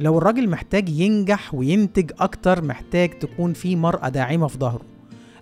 لو 0.00 0.18
الراجل 0.18 0.48
محتاج 0.48 0.88
ينجح 0.88 1.54
وينتج 1.54 2.10
أكتر 2.18 2.64
محتاج 2.64 3.18
تكون 3.18 3.52
في 3.52 3.76
مرأة 3.76 4.08
داعمة 4.08 4.46
في 4.46 4.58
ظهره. 4.58 4.82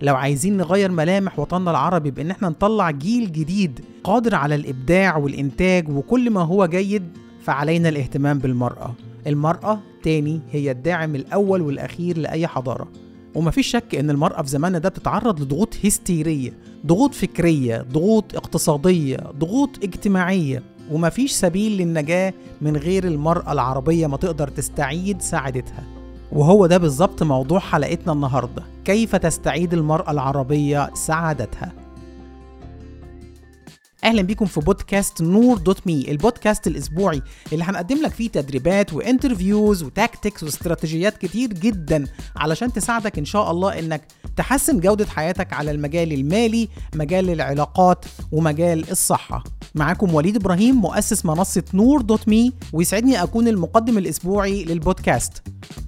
لو 0.02 0.14
عايزين 0.16 0.56
نغير 0.56 0.90
ملامح 0.92 1.38
وطننا 1.38 1.70
العربي 1.70 2.10
بإن 2.10 2.30
إحنا 2.30 2.48
نطلع 2.48 2.90
جيل 2.90 3.32
جديد 3.32 3.80
قادر 4.04 4.34
على 4.34 4.54
الإبداع 4.54 5.16
والإنتاج 5.16 5.88
وكل 5.88 6.30
ما 6.30 6.40
هو 6.40 6.66
جيد 6.66 7.02
فعلينا 7.42 7.88
الاهتمام 7.88 8.38
بالمرأة. 8.38 8.94
المرأة 9.26 9.80
تاني 10.02 10.40
هي 10.52 10.70
الداعم 10.70 11.14
الأول 11.14 11.62
والأخير 11.62 12.18
لأي 12.18 12.46
حضارة. 12.46 12.88
ومفيش 13.34 13.66
شك 13.66 13.94
إن 13.94 14.10
المرأة 14.10 14.42
في 14.42 14.48
زماننا 14.48 14.78
ده 14.78 14.88
بتتعرض 14.88 15.40
لضغوط 15.40 15.74
هستيرية 15.84 16.52
ضغوط 16.86 17.14
فكرية 17.14 17.86
ضغوط 17.92 18.36
اقتصادية 18.36 19.16
ضغوط 19.16 19.70
اجتماعية. 19.84 20.62
ومفيش 20.92 21.32
سبيل 21.32 21.72
للنجاة 21.78 22.34
من 22.60 22.76
غير 22.76 23.04
المرأة 23.04 23.52
العربية 23.52 24.06
ما 24.06 24.16
تقدر 24.16 24.48
تستعيد 24.48 25.22
سعادتها 25.22 25.84
وهو 26.32 26.66
ده 26.66 26.76
بالظبط 26.78 27.22
موضوع 27.22 27.58
حلقتنا 27.58 28.12
النهاردة. 28.12 28.62
كيف 28.84 29.16
تستعيد 29.16 29.72
المرأة 29.74 30.10
العربية 30.10 30.90
سعادتها؟ 30.94 31.72
أهلا 34.04 34.22
بيكم 34.22 34.46
في 34.46 34.60
بودكاست 34.60 35.22
نور 35.22 35.58
dot 35.58 35.86
me 35.86 36.10
البودكاست 36.10 36.66
الأسبوعي 36.66 37.22
اللي 37.52 37.64
هنقدم 37.64 37.96
لك 38.02 38.12
فيه 38.12 38.28
تدريبات 38.28 38.92
و 38.92 39.01
interviews 39.01 39.82
و 39.82 39.90
tactics 39.90 40.42
واستراتيجيات 40.42 41.18
كتير 41.18 41.52
جدا 41.52 42.04
علشان 42.36 42.72
تساعدك 42.72 43.18
إن 43.18 43.24
شاء 43.24 43.50
الله 43.50 43.78
إنك 43.78 44.02
تحسن 44.36 44.80
جودة 44.80 45.06
حياتك 45.06 45.52
على 45.52 45.70
المجال 45.70 46.12
المالي 46.12 46.68
مجال 46.94 47.30
العلاقات 47.30 48.04
ومجال 48.32 48.90
الصحة. 48.90 49.44
معاكم 49.74 50.14
وليد 50.14 50.36
إبراهيم 50.36 50.74
مؤسس 50.74 51.24
منصة 51.26 51.62
نور 51.74 52.00
dot 52.02 52.28
me 52.28 52.52
ويسعدني 52.72 53.22
أكون 53.22 53.48
المقدم 53.48 53.98
الأسبوعي 53.98 54.64
للبودكاست. 54.64 55.42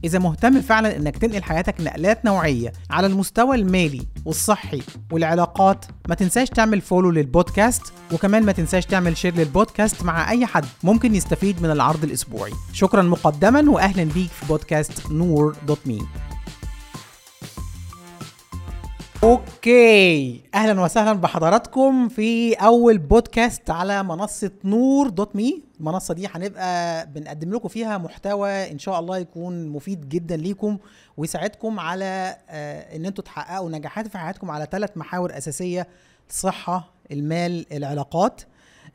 إذا 0.05 0.19
مهتم 0.19 0.61
فعلا 0.61 0.97
إنك 0.97 1.17
تنقل 1.19 1.43
حياتك 1.43 1.81
نقلات 1.81 2.25
نوعية 2.25 2.73
على 2.91 3.07
المستوى 3.07 3.57
المالي 3.57 4.03
والصحي 4.25 4.83
والعلاقات 5.13 5.85
ما 6.09 6.15
تنساش 6.15 6.49
تعمل 6.49 6.81
follow 6.81 7.11
للبودكاست 7.11 7.83
وكمان 8.13 8.43
ما 8.43 8.53
تنساش 8.53 8.87
تعمل 8.87 9.17
share 9.17 9.35
للبودكاست 9.35 10.03
مع 10.03 10.31
أي 10.31 10.47
حد 10.47 10.65
ممكن 10.83 11.15
يستفيد 11.15 11.63
من 11.63 11.71
العرض 11.71 12.05
الأسبوعي. 12.05 12.53
شكرا 12.73 13.03
مقدما 13.03 13.71
واهلا 13.71 14.05
بيك 14.05 14.31
في 14.31 14.47
بودكاست 14.47 15.11
نور 15.11 15.57
dot 15.67 15.87
me. 15.87 16.03
okay. 19.23 20.41
أهلا 20.55 20.81
وسهلا 20.81 21.13
بحضراتكم 21.13 22.09
في 22.09 22.55
أول 22.55 22.99
بودكاست 22.99 23.71
على 23.71 24.03
منصة 24.03 24.51
نور 24.65 25.09
dot 25.09 25.37
me. 25.37 25.63
المنصة 25.81 26.15
دي 26.15 26.27
هنبقى 26.35 27.07
بنقدم 27.07 27.55
لكم 27.55 27.69
فيها 27.69 27.99
محتوى 27.99 28.73
إن 28.73 28.79
شاء 28.79 29.01
الله 29.01 29.19
يكون 29.19 29.69
مفيد 29.69 30.09
جدا 30.09 30.37
ليكم 30.37 30.79
ويساعدكم 31.17 31.81
على 31.81 32.37
آه، 32.49 32.97
إن 32.97 33.07
أنتوا 33.07 33.25
تحققوا 33.25 33.71
نجاحات 33.71 34.09
في 34.09 34.19
حياتكم 34.19 34.51
على 34.51 34.67
ثلاث 34.73 34.91
محاور 34.97 35.37
أساسية 35.39 35.87
الصحه 36.31 36.96
المال 37.13 37.73
العلاقات. 37.73 38.41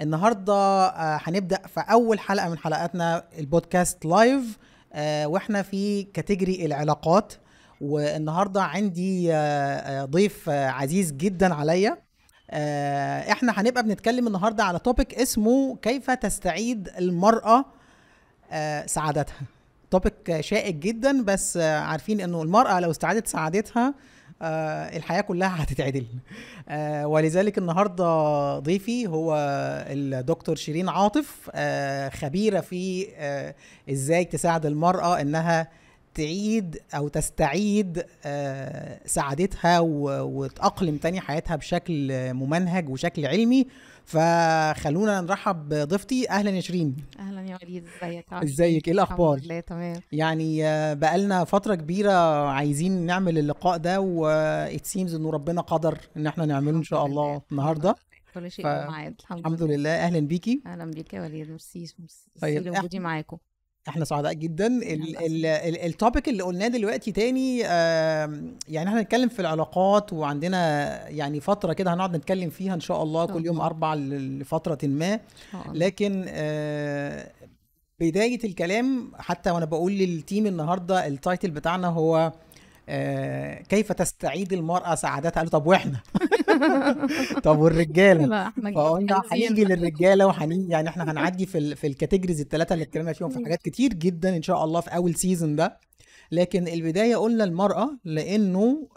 النهارده 0.02 0.54
آه، 0.54 1.20
هنبدأ 1.24 1.62
في 1.68 1.80
أول 1.80 2.20
حلقة 2.20 2.50
من 2.50 2.58
حلقاتنا 2.58 3.24
البودكاست 3.40 4.06
live 4.06 4.58
آه، 4.94 5.28
وإحنا 5.28 5.62
في 5.62 6.04
category 6.04 6.66
العلاقات. 6.66 7.34
والنهاردة 7.82 8.62
عندي 8.64 9.34
آه، 9.34 10.06
ضيف 10.06 10.50
عزيز 10.50 11.12
جدا 11.12 11.54
عليا. 11.54 11.98
إحنا 13.32 13.54
هنبقى 13.62 13.84
بنتكلم 13.84 14.28
النهارده 14.28 14.64
على 14.64 14.80
توبيك 14.80 15.14
اسمه 15.14 15.76
كيف 15.76 16.12
تستعيد 16.12 16.90
المرأة 16.98 17.66
آه، 18.52 18.86
سعادتها. 18.86 19.42
توبيك 19.92 20.38
شائك 20.42 20.76
جدا 20.76 21.24
بس 21.24 21.58
عارفين 21.58 22.22
إنه 22.22 22.42
المرأة 22.42 22.80
لو 22.80 22.92
استعادت 22.92 23.28
سعادتها 23.28 23.94
آه، 24.42 24.98
الحياة 24.98 25.22
كلها 25.22 25.64
هتتعدل. 25.64 26.06
آه، 26.70 27.08
ولذلك 27.08 27.58
النهاردة 27.58 28.60
ضيفي 28.60 29.08
هو 29.08 29.36
الدكتور 29.88 30.56
شيرين 30.56 30.90
عاطف 30.90 31.50
آه، 31.54 32.10
خبيرة 32.10 32.60
في 32.60 33.08
إزاي 33.92 34.26
تساعد 34.26 34.66
المرأة 34.66 35.22
إنها 35.22 35.68
تعيد 36.14 36.78
أو 36.96 37.08
تستعيد 37.08 38.04
سعادتها 39.06 39.80
و- 39.80 40.22
وتأقلم 40.40 40.98
تاني 40.98 41.20
حياتها 41.22 41.56
بشكل 41.56 42.12
ممنهج 42.34 42.90
وشكل 42.90 43.26
علمي. 43.26 43.68
فخلونا 44.06 45.22
نرحب 45.22 45.70
بضيفتي. 45.70 46.30
أهلا 46.30 46.50
يا 46.52 46.62
شيرين. 46.62 46.96
أهلا 47.20 47.42
يا 47.42 47.58
وليد. 47.64 47.86
إزيك؟ 48.04 48.26
عامل 48.34 48.44
إزيك؟ 48.48 48.88
إيه 48.88 48.94
الأخبار؟ 48.94 49.34
الحمد 49.34 49.46
لله 49.52 49.60
تمام. 49.60 50.02
يعني 50.12 50.66
آه، 50.66 50.94
بقالنا 50.94 51.44
فترة 51.44 51.76
كبيرة 51.76 52.12
عايزين 52.50 53.06
نعمل 53.06 53.38
اللقاء 53.38 53.78
ده 53.78 54.02
و 54.02 54.28
it 54.78 54.82
seems 54.82 55.14
إنه 55.16 55.32
ربنا 55.32 55.62
قدر 55.62 55.98
إن 56.18 56.28
إحنا 56.28 56.46
نعمله 56.46 56.78
إن 56.78 56.84
شاء 56.84 57.06
الله 57.06 57.30
لله. 57.32 57.42
النهاردة. 57.52 57.96
كل 58.34 58.52
شيء 58.52 58.66
ف- 58.66 58.68
معاك 58.68 59.16
الحمد, 59.20 59.40
الحمد 59.40 59.64
لله. 59.64 59.90
أهلا 59.90 60.20
بيكي. 60.20 60.62
أهلا 60.66 60.86
بيك 60.92 61.14
يا 61.14 61.22
وليد. 61.22 61.50
merci 61.50 61.94
merci. 62.00 62.30
طيب، 62.42 62.64
لوجودي 62.68 63.00
معاكم. 63.00 63.38
إحنا 63.88 64.06
سعداء 64.06 64.34
جدا. 64.34 64.80
ال 65.86 65.93
topic 65.93 66.30
اللي 66.30 66.44
قلناه 66.44 66.68
دلوقتي 66.68 67.12
تاني 67.12 67.60
يعني 67.60 68.90
إحنا 68.90 69.00
هنتكلم 69.00 69.30
في 69.30 69.40
العلاقات 69.40 70.14
وعندنا 70.14 70.60
يعني 71.10 71.40
فترة 71.40 71.74
كده 71.74 71.94
هنقعد 71.94 72.16
نتكلم 72.16 72.50
فيها 72.50 72.74
إن 72.74 72.80
شاء 72.80 73.04
الله 73.04 73.26
كل 73.26 73.46
يوم. 73.46 73.62
أربع 73.62 73.94
ل- 73.94 74.40
لفترة 74.40 74.78
ما. 74.88 75.20
لكن 75.74 76.26
آه، 76.28 77.32
بداية 78.00 78.40
الكلام 78.44 79.12
حتى 79.20 79.52
وأنا 79.52 79.66
بقول 79.66 79.92
لل 79.92 80.11
team 80.11 80.48
النهارده 80.48 81.08
ال 81.08 81.15
title 81.15 81.52
بتاعنا 81.52 81.88
هو 81.88 82.32
كيف 83.70 83.92
تستعيد 83.92 84.54
المرأة 84.54 84.96
سعادتها؟ 84.96 85.32
قالوا 85.32 85.50
طب 85.50 85.68
وإحنا؟ 85.68 86.00
طب 87.44 87.60
والرجالة؟ 87.60 88.26
لا 88.26 88.48
إحنا 88.48 88.72
فقلنا. 88.72 89.22
هنيجي 89.32 89.64
للرجالة 89.66 90.28
وهنيجي 90.28 90.72
يعني 90.72 90.90
إحنا 90.90 91.12
هنعدي 91.12 91.46
في 91.46 91.76
في 91.76 91.88
ال 91.88 91.93
categories 91.93 92.42
الثلاثه 92.42 92.74
اللي 92.74 92.84
اتكلمنا 92.84 93.14
فيهم 93.14 93.30
في 93.30 93.44
حاجات 93.44 93.62
كتير 93.62 93.94
جدا 93.94 94.36
إن 94.36 94.42
شاء 94.42 94.64
الله 94.64 94.82
في 94.82 94.96
أول 94.96 95.16
season 95.16 95.56
ده. 95.56 95.78
لكن 96.32 96.68
البداية 96.68 97.16
قلنا 97.16 97.44
المرأة 97.44 97.90
لأنه 98.06 98.88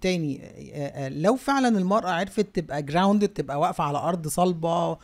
تاني 0.00 0.40
آه، 0.44 1.06
آه، 1.06 1.08
لو 1.08 1.36
فعلا 1.36 1.68
المرأة 1.78 2.10
عرفت 2.10 2.46
تبقى 2.56 2.82
grounded 2.82 3.28
تبقى 3.28 3.60
واقفة 3.60 3.84
على 3.84 3.98
أرض 3.98 4.28
صلبة 4.28 4.98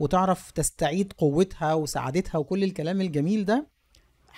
وتعرف 0.00 0.50
تستعيد 0.50 1.12
قوتها 1.18 1.74
وسعادتها 1.74 2.38
وكل 2.38 2.64
الكلام 2.64 3.00
الجميل 3.00 3.44
ده 3.44 3.66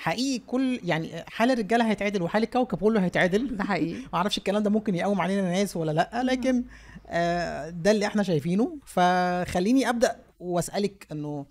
حقيقي 0.00 0.38
كل 0.46 0.80
يعني 0.84 1.24
حال 1.26 1.50
الرجالة 1.50 1.90
هيتعدل 1.90 2.22
وحال 2.22 2.42
الكوكب 2.42 2.78
كله 2.78 3.04
هيتعدل. 3.04 3.56
ده 3.56 3.64
حقيقي. 3.64 4.00
ما 4.12 4.14
أعرفش 4.14 4.38
الكلام 4.38 4.62
ده 4.62 4.70
ممكن 4.70 4.94
يقوم 4.94 5.20
علينا 5.20 5.42
ناس 5.42 5.76
ولا 5.76 5.90
لأ 5.92 6.22
لكن 6.22 6.64
آه، 7.06 7.70
ده 7.70 7.90
اللي 7.90 8.06
إحنا 8.06 8.22
شايفينه. 8.22 8.78
فخليني 8.86 9.88
أبدأ 9.88 10.16
وأسألك 10.40 11.06
إنه 11.12 11.46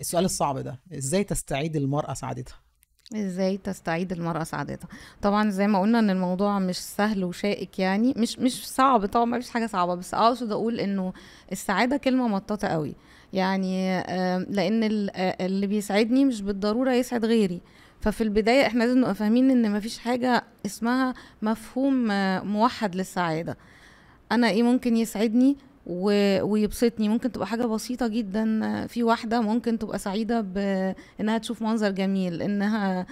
السؤال 0.00 0.24
الصعب 0.24 0.58
ده 0.58 0.80
إزاي 0.94 1.24
تستعيد 1.24 1.76
المرأة 1.76 2.14
سعادتها؟ 2.14 2.54
إزاي 3.16 3.56
تستعيد 3.56 4.12
المرأة 4.12 4.44
سعادتها؟ 4.44 4.88
طبعا 5.22 5.50
زي 5.50 5.66
ما 5.66 5.80
قلنا 5.80 5.98
إن 5.98 6.10
الموضوع 6.10 6.58
مش 6.58 6.78
سهل 6.78 7.24
وشائك 7.24 7.78
يعني 7.78 8.14
مش 8.16 8.38
مش 8.38 8.68
صعب 8.68 9.06
طبعا 9.06 9.24
ما 9.24 9.40
فيش 9.40 9.50
حاجة 9.50 9.66
صعبة 9.66 9.94
بس 9.94 10.14
أقصد 10.14 10.52
أقول 10.52 10.80
إنه 10.80 11.12
السعادة 11.52 11.96
كلمة 11.96 12.28
مطاطة 12.28 12.68
قوي. 12.68 12.94
يعني 13.32 14.00
لأن 14.50 14.84
ال- 14.84 15.10
اللي 15.16 15.66
بيسعدني 15.66 16.24
مش 16.24 16.42
بالضرورة 16.42 16.92
يسعد 16.92 17.24
غيري. 17.24 17.60
ففي 18.00 18.20
البداية 18.20 18.66
إحنا 18.66 18.84
لازم 18.84 18.98
نبقى 18.98 19.14
فاهمين 19.14 19.50
إن 19.50 19.72
مفيش 19.72 19.98
حاجة 19.98 20.44
اسمها 20.66 21.14
مفهوم 21.42 22.06
موحد 22.46 22.94
للسعادة. 22.94 23.56
أنا 24.32 24.48
إيه 24.48 24.62
ممكن 24.62 24.96
يسعدني. 24.96 25.56
ويبسطني؟ 25.86 27.08
ممكن 27.08 27.32
تبقى 27.32 27.46
حاجة 27.46 27.66
بسيطة 27.66 28.08
جدا 28.08 28.86
في 28.86 29.02
واحدة 29.02 29.40
ممكن 29.40 29.78
تبقى 29.78 29.98
سعيدة 29.98 30.40
بانها 30.40 31.38
تشوف 31.38 31.62
منظر 31.62 31.90
جميل 31.90 32.42
إنها 32.42 33.06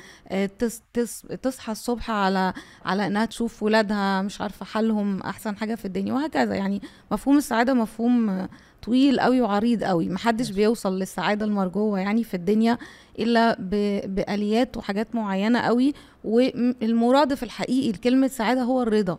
تس... 0.59 0.83
تس... 0.93 1.23
تصحى 1.43 1.73
الصبح 1.73 2.11
على 2.11 2.53
على 2.85 3.07
إنها 3.07 3.25
تشوف 3.25 3.63
ولادها 3.63 4.23
مش 4.23 4.41
عارفة 4.41 4.65
حالهم 4.67 5.21
أحسن 5.23 5.57
حاجة 5.57 5.75
في 5.75 5.85
الدنيا 5.85 6.13
وهكذا. 6.13 6.55
يعني 6.55 6.83
مفهوم 7.13 7.37
السعادة 7.39 7.75
مفهوم 7.75 8.47
طويل 8.83 9.21
قوي 9.21 9.41
وعريض 9.41 9.85
قوي. 9.85 10.09
محدش 10.09 10.51
بيوصل 10.51 10.99
للسعادة 10.99 11.45
المرجوة 11.45 12.01
يعني 12.01 12.25
في 12.25 12.35
الدنيا 12.35 12.79
إلا 13.19 13.57
ب... 13.61 13.71
بآليات 14.15 14.77
وحاجات 14.77 15.15
معينة 15.15 15.59
قوي. 15.61 15.93
والمرادف 16.25 17.43
الحقيقي 17.43 17.93
لكلمة 17.93 18.29
سعادة 18.29 18.63
هو 18.63 18.83
الرضا. 18.83 19.19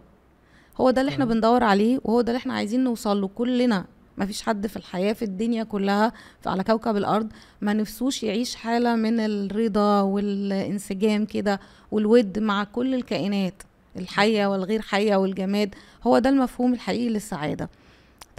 هو 0.78 0.90
ده 0.92 1.02
اللي 1.02 1.10
إحنا. 1.12 1.26
بندور 1.26 1.64
عليه 1.64 2.00
وهو 2.04 2.22
ده 2.22 2.32
اللي 2.32 2.38
إحنا 2.38 2.54
عايزين 2.54 2.84
نوصل 2.84 3.22
له 3.22 3.28
كلنا. 3.28 3.86
مفيش 4.18 4.42
حد 4.42 4.68
في 4.68 4.78
الحياة 4.78 5.14
في 5.14 5.26
الدنيا 5.26 5.64
كلها 5.64 6.14
على 6.46 6.64
كوكب 6.64 6.98
الأرض 6.98 7.30
ما 7.62 7.74
نفسوش 7.74 8.24
يعيش 8.24 8.56
حالة 8.56 8.96
من 8.96 9.20
الرضا 9.20 10.02
والانسجام 10.02 11.26
كده 11.26 11.60
والود 11.92 12.40
مع 12.40 12.64
كل 12.64 12.96
الكائنات 12.96 13.64
الحية 13.98 14.46
والغير 14.46 14.82
حية 14.82 15.16
والجماد. 15.16 15.76
هو 16.04 16.20
ده 16.20 16.30
المفهوم 16.30 16.74
الحقيقي 16.74 17.10
للسعادة. 17.10 17.70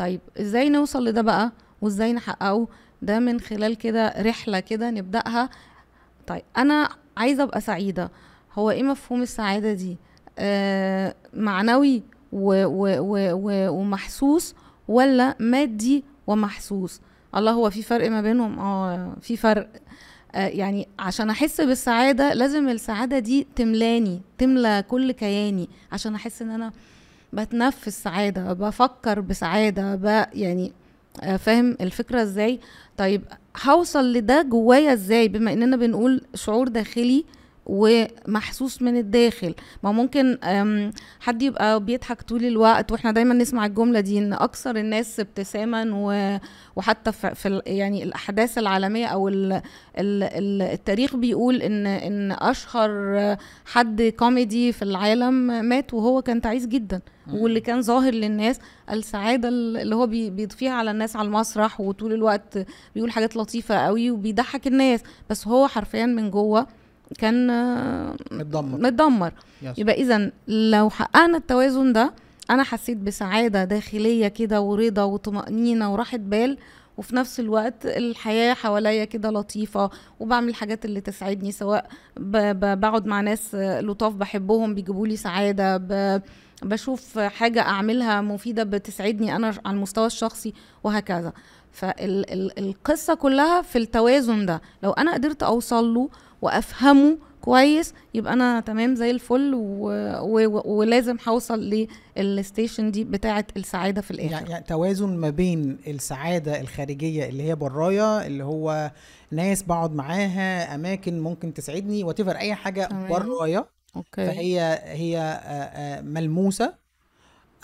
طيب 0.02 0.20
إزاي 0.40 0.68
نوصل 0.68 1.04
لده 1.04 1.22
بقى 1.22 1.52
وإزاي 1.82 2.12
نحققه؟ 2.12 2.68
ده 3.02 3.18
من 3.18 3.40
خلال 3.40 3.74
كده 3.74 4.14
رحلة 4.18 4.60
كده 4.60 4.90
نبدأها. 4.90 5.50
طيب 6.26 6.42
أنا 6.56 6.88
عايزة 7.16 7.42
أبقى 7.42 7.60
سعيدة. 7.60 8.10
هو 8.54 8.70
إيه 8.70 8.82
مفهوم 8.82 9.22
السعادة 9.22 9.72
دي؟ 9.72 9.96
آه 10.38 11.14
معنوي 11.34 12.02
و 12.32 12.64
و 12.64 12.86
و 13.00 13.32
و 13.32 13.68
ومحسوس 13.70 14.54
ولا 14.88 15.36
مادي 15.40 16.04
ومحسوس؟ 16.26 17.00
الله 17.36 17.50
هو 17.52 17.70
في 17.70 17.82
فرق 17.82 18.10
ما 18.10 18.22
بينهم؟ 18.22 18.58
آه 18.58 19.16
في 19.20 19.36
فرق. 19.36 19.68
آه 20.34 20.46
يعني 20.48 20.88
عشان 20.98 21.30
أحس 21.30 21.60
بالسعادة 21.60 22.32
لازم 22.32 22.68
السعادة 22.68 23.18
دي 23.18 23.46
تملاني 23.56 24.20
تملى 24.38 24.84
كل 24.88 25.12
كياني. 25.12 25.68
عشان 25.92 26.14
أحس 26.14 26.42
إن 26.42 26.50
أنا 26.50 26.72
بتنفس 27.32 28.02
سعادة 28.02 28.52
بفكر 28.52 29.20
بسعادة 29.20 29.94
ب 29.94 30.04
يعني 30.34 30.72
آه، 31.22 31.36
فاهم 31.36 31.76
الفكرة 31.80 32.22
إزاي؟ 32.22 32.60
طيب 32.96 33.22
هوصل 33.64 34.12
لده 34.12 34.42
جوايا 34.42 34.92
إزاي؟ 34.92 35.28
بما 35.28 35.52
إننا 35.52 35.76
بنقول 35.76 36.24
شعور 36.34 36.68
داخلي 36.68 37.24
ومحسوس 37.66 38.82
من 38.82 38.96
الداخل. 38.96 39.54
ما 39.82 39.92
ممكن 39.92 40.38
حد 41.20 41.42
يبقى 41.42 41.80
بيضحك 41.84 42.22
طول 42.22 42.44
الوقت 42.44 42.92
وإحنا 42.92 43.10
دايما 43.12 43.34
نسمع 43.34 43.66
الجملة 43.66 44.00
دي 44.00 44.18
إن 44.18 44.32
أكثر 44.32 44.76
الناس 44.76 45.20
ابتساما 45.20 45.84
وحتى 46.76 47.12
في 47.12 47.62
يعني 47.66 48.02
الأحداث 48.02 48.58
العالمية 48.58 49.06
أو 49.06 49.28
ال 49.28 49.52
ال 49.52 49.62
ال 50.22 50.62
التاريخ 50.62 51.16
بيقول 51.16 51.62
إن 51.62 51.86
إن 51.86 52.32
أشهر 52.32 52.90
حد 53.66 54.02
كوميدي 54.02 54.72
في 54.72 54.82
العالم 54.82 55.34
مات 55.68 55.94
وهو 55.94 56.22
كان 56.22 56.40
تعيس 56.40 56.66
جدا. 56.66 57.00
واللي 57.32 57.60
كان 57.60 57.82
ظاهر 57.82 58.14
للناس 58.14 58.58
السعادة 58.90 59.48
اللي 59.48 59.94
هو 59.94 60.06
بي- 60.06 60.30
بيضفيها 60.30 60.72
على 60.72 60.90
الناس 60.90 61.16
على 61.16 61.26
المسرح 61.26 61.80
وطول 61.80 62.12
الوقت 62.12 62.58
بيقول 62.94 63.10
حاجات 63.10 63.36
لطيفة 63.36 63.74
قوي 63.74 64.10
وبيضحك 64.10 64.66
الناس. 64.66 65.00
بس 65.30 65.48
هو 65.48 65.66
حرفيا 65.68 66.06
من 66.06 66.30
جوه 66.30 66.66
كان 67.18 67.46
متدمر. 68.30 68.78
متدمر. 68.80 69.32
yes. 69.62 69.78
يبقى 69.78 69.94
إذا 69.94 70.30
لو 70.48 70.90
حققنا 70.90 71.38
التوازن 71.38 71.92
ده 71.92 72.12
أنا 72.50 72.62
حسيت 72.62 72.96
بسعادة 72.96 73.64
داخلية 73.64 74.28
كده 74.28 74.60
ورضا 74.60 75.02
وطمأنينة 75.02 75.92
وراحة 75.92 76.18
بال 76.18 76.58
وفي 76.98 77.16
نفس 77.16 77.40
الوقت 77.40 77.86
الحياة 77.86 78.54
حواليا 78.54 79.04
كده 79.04 79.30
لطيفة 79.30 79.90
وبعمل 80.20 80.48
الحاجات 80.48 80.84
اللي 80.84 81.00
تسعدني 81.00 81.52
سواء 81.52 81.86
بقعد 82.16 83.06
مع 83.06 83.20
ناس 83.20 83.54
لطاف 83.54 84.14
بحبهم 84.14 84.74
بيجيبوا 84.74 85.06
لي 85.06 85.16
سعادة 85.16 85.76
ب- 85.76 86.22
بشوف 86.62 87.18
حاجة 87.18 87.60
أعملها 87.60 88.20
مفيدة 88.20 88.62
بتسعدني 88.64 89.36
أنا 89.36 89.46
على 89.66 89.76
المستوى 89.76 90.06
الشخصي 90.06 90.54
وهكذا. 90.84 91.32
فالقصة 91.72 93.14
كلها 93.14 93.62
في 93.62 93.78
التوازن 93.78 94.46
ده. 94.46 94.62
لو 94.82 94.90
أنا 94.90 95.14
قدرت 95.14 95.42
أوصل 95.42 95.94
له 95.94 96.08
وأفهمه 96.42 97.18
كويس 97.40 97.94
يبقى 98.14 98.32
أنا 98.32 98.60
تمام 98.60 98.94
زي 98.94 99.10
الفل 99.10 99.54
و... 99.54 99.88
و... 100.22 100.62
ولازم 100.64 101.16
هوصل 101.28 101.86
للستيشن 102.16 102.90
دي 102.90 103.04
بتاعه 103.04 103.44
السعادة 103.56 104.00
في 104.00 104.10
الآخر. 104.10 104.32
يعني, 104.32 104.50
يعني 104.50 104.64
توازن 104.64 105.16
ما 105.16 105.30
بين 105.30 105.78
السعادة 105.86 106.60
الخارجية 106.60 107.28
اللي 107.28 107.42
هي 107.42 107.54
برايا 107.54 108.26
اللي 108.26 108.44
هو 108.44 108.90
ناس 109.30 109.62
بقعد 109.62 109.94
معاها 109.94 110.74
أماكن 110.74 111.20
ممكن 111.20 111.54
تسعدني 111.54 112.04
وتفر 112.04 112.36
أي 112.36 112.54
حاجة. 112.54 112.88
برايا. 113.10 113.64
أوكي. 113.96 114.26
فهي 114.26 114.80
هي 114.84 115.40
ملموسة. 116.04 116.81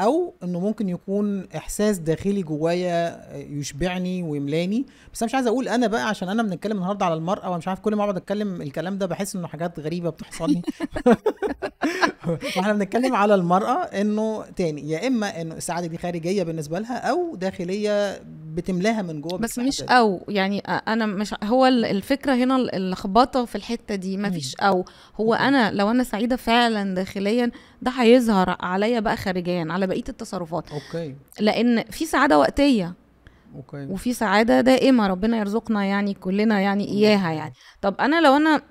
أو 0.01 0.35
إنه 0.43 0.61
ممكن 0.61 0.89
يكون 0.89 1.49
إحساس 1.57 1.99
داخلي 1.99 2.43
جوايا 2.43 3.09
آه، 3.35 3.37
يشبعني 3.37 4.23
ويملاني. 4.23 4.87
بس 5.13 5.23
أنا 5.23 5.29
مش 5.29 5.35
عايز 5.35 5.47
أقول 5.47 5.69
أنا 5.69 5.87
بقى 5.87 6.09
عشان 6.09 6.29
أنا 6.29 6.43
بنتكلم 6.43 6.77
النهارده 6.77 7.05
على 7.07 7.15
المرأة 7.15 7.45
وأنا 7.47 7.59
مش 7.59 7.69
عارف 7.69 7.81
كل 7.81 7.97
ما 7.97 8.03
أقعد 8.03 8.17
أتكلم 8.17 8.63
الكلام 8.63 8.99
ده 8.99 9.07
بحس 9.07 9.37
إنه 9.37 9.47
حاجات 9.47 9.81
غريبة 9.81 10.11
بتحصل 10.11 10.57
وإحنا 12.29 12.73
بنتكلم 12.73 13.15
على 13.15 13.35
المرأة 13.35 13.83
إنه 13.85 14.45
تاني 14.57 14.91
يا 14.91 15.07
إما 15.07 15.41
إنه 15.41 15.55
السعادة 15.55 15.87
دي 15.87 15.99
خارجية 15.99 16.43
بالنسبة 16.43 16.79
لها 16.79 16.97
أو 17.11 17.37
داخلية 17.37 18.23
بتملاها 18.59 19.03
من 19.03 19.21
جوه 19.21 19.39
بس 19.39 19.59
مش 19.59 19.81
دي. 19.83 19.87
أو 19.89 20.25
يعني 20.29 20.61
أنا 20.61 21.07
مش 21.07 21.35
هو 21.45 21.67
ال- 21.67 21.85
الفكرة 21.85 22.35
هنا 22.35 22.57
ال- 22.57 22.75
اللخبطه 22.75 23.45
في 23.45 23.55
الحتة 23.55 23.95
دي 23.95 24.17
ما 24.17 24.31
فيش 24.31 24.57
أو. 24.57 24.85
هو 25.21 25.35
okay. 25.35 25.45
أنا 25.49 25.71
لو 25.71 25.91
أنا 25.91 26.05
سعيدة 26.05 26.37
فعلا 26.37 26.95
داخليا 26.95 27.51
ده 27.83 27.91
هيظهر 27.91 28.57
عليا 28.61 29.01
بقى 29.01 29.17
خارجيا 29.17 29.67
على 29.71 29.87
بقية 29.87 30.05
التصرفات. 30.09 30.65
okay. 30.73 31.15
لأن 31.41 31.83
في 31.91 32.07
سعادة 32.07 32.39
وقتية. 32.39 32.95
okay. 33.57 33.87
وفي 33.91 34.13
سعادة 34.13 34.61
دائمة 34.61 35.07
ربنا 35.07 35.37
يرزقنا 35.39 35.85
يعني 35.85 36.15
كلنا 36.15 36.61
يعني 36.61 36.89
إياها 36.89 37.31
يعني. 37.33 37.53
طب 37.83 37.95
أنا 38.01 38.21
لو 38.21 38.37
أنا 38.37 38.63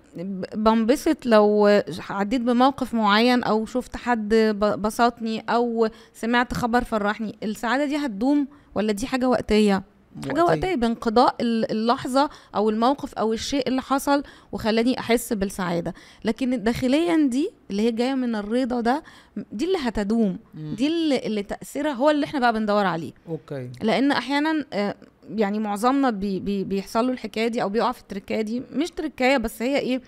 بنبسط 0.56 1.26
لو 1.26 1.82
عديت 2.10 2.42
بموقف 2.42 2.94
معين 2.94 3.44
أو 3.44 3.66
شفت 3.66 3.98
حد 3.98 4.34
بسطني 4.82 5.40
أو 5.50 5.88
سمعت 6.14 6.54
خبر 6.54 6.84
فرحني 6.84 7.36
السعادة 7.44 7.86
دي 7.86 7.96
هتدوم 7.98 8.48
ولا 8.76 8.92
دي 8.92 9.08
حاجة 9.08 9.30
وقتية؟ 9.30 9.84
حاجة 10.28 10.44
وقتية. 10.44 10.76
بانقضاء 10.76 11.36
ال- 11.42 11.72
اللحظة 11.72 12.30
أو 12.56 12.70
الموقف 12.70 13.14
أو 13.14 13.34
الشيء 13.34 13.68
اللي 13.68 13.82
حصل 13.82 14.24
وخلاني 14.52 15.00
أحس 15.00 15.34
بالسعادة. 15.34 15.94
لكن 16.26 16.64
داخليا 16.64 17.28
دي 17.28 17.50
اللي 17.72 17.82
هي 17.82 17.92
جاية 17.92 18.14
من 18.14 18.36
الرضا 18.36 18.82
ده 18.82 19.04
دي 19.52 19.66
اللي 19.66 19.78
هتدوم. 19.82 20.38
دي 20.54 20.88
اللي, 20.88 21.18
اللي 21.18 21.44
تأثيرها 21.44 21.92
هو 21.94 22.10
اللي 22.10 22.26
إحنا 22.26 22.40
بقى 22.40 22.54
بندور 22.54 22.86
عليه. 22.86 23.12
okay. 23.30 23.70
لأن 23.82 24.12
أحيانا 24.12 24.66
آه، 24.74 24.96
يعني 25.36 25.60
معظمنا 25.60 26.10
بي 26.10 26.40
بي 26.40 26.64
بيحصل 26.64 27.06
له 27.08 27.14
الحكاية 27.14 27.48
دي 27.48 27.62
أو 27.62 27.70
بيقع 27.70 27.92
في 27.92 28.02
التركايه 28.02 28.42
دي. 28.42 28.64
مش 28.74 28.90
تركايه 28.92 29.38
بس 29.38 29.62
هي 29.62 29.80
إيه 29.80 30.02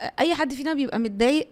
آه، 0.00 0.12
أي 0.20 0.34
حد 0.34 0.52
فينا 0.52 0.74
بيبقى 0.74 0.98
متضايق 0.98 1.48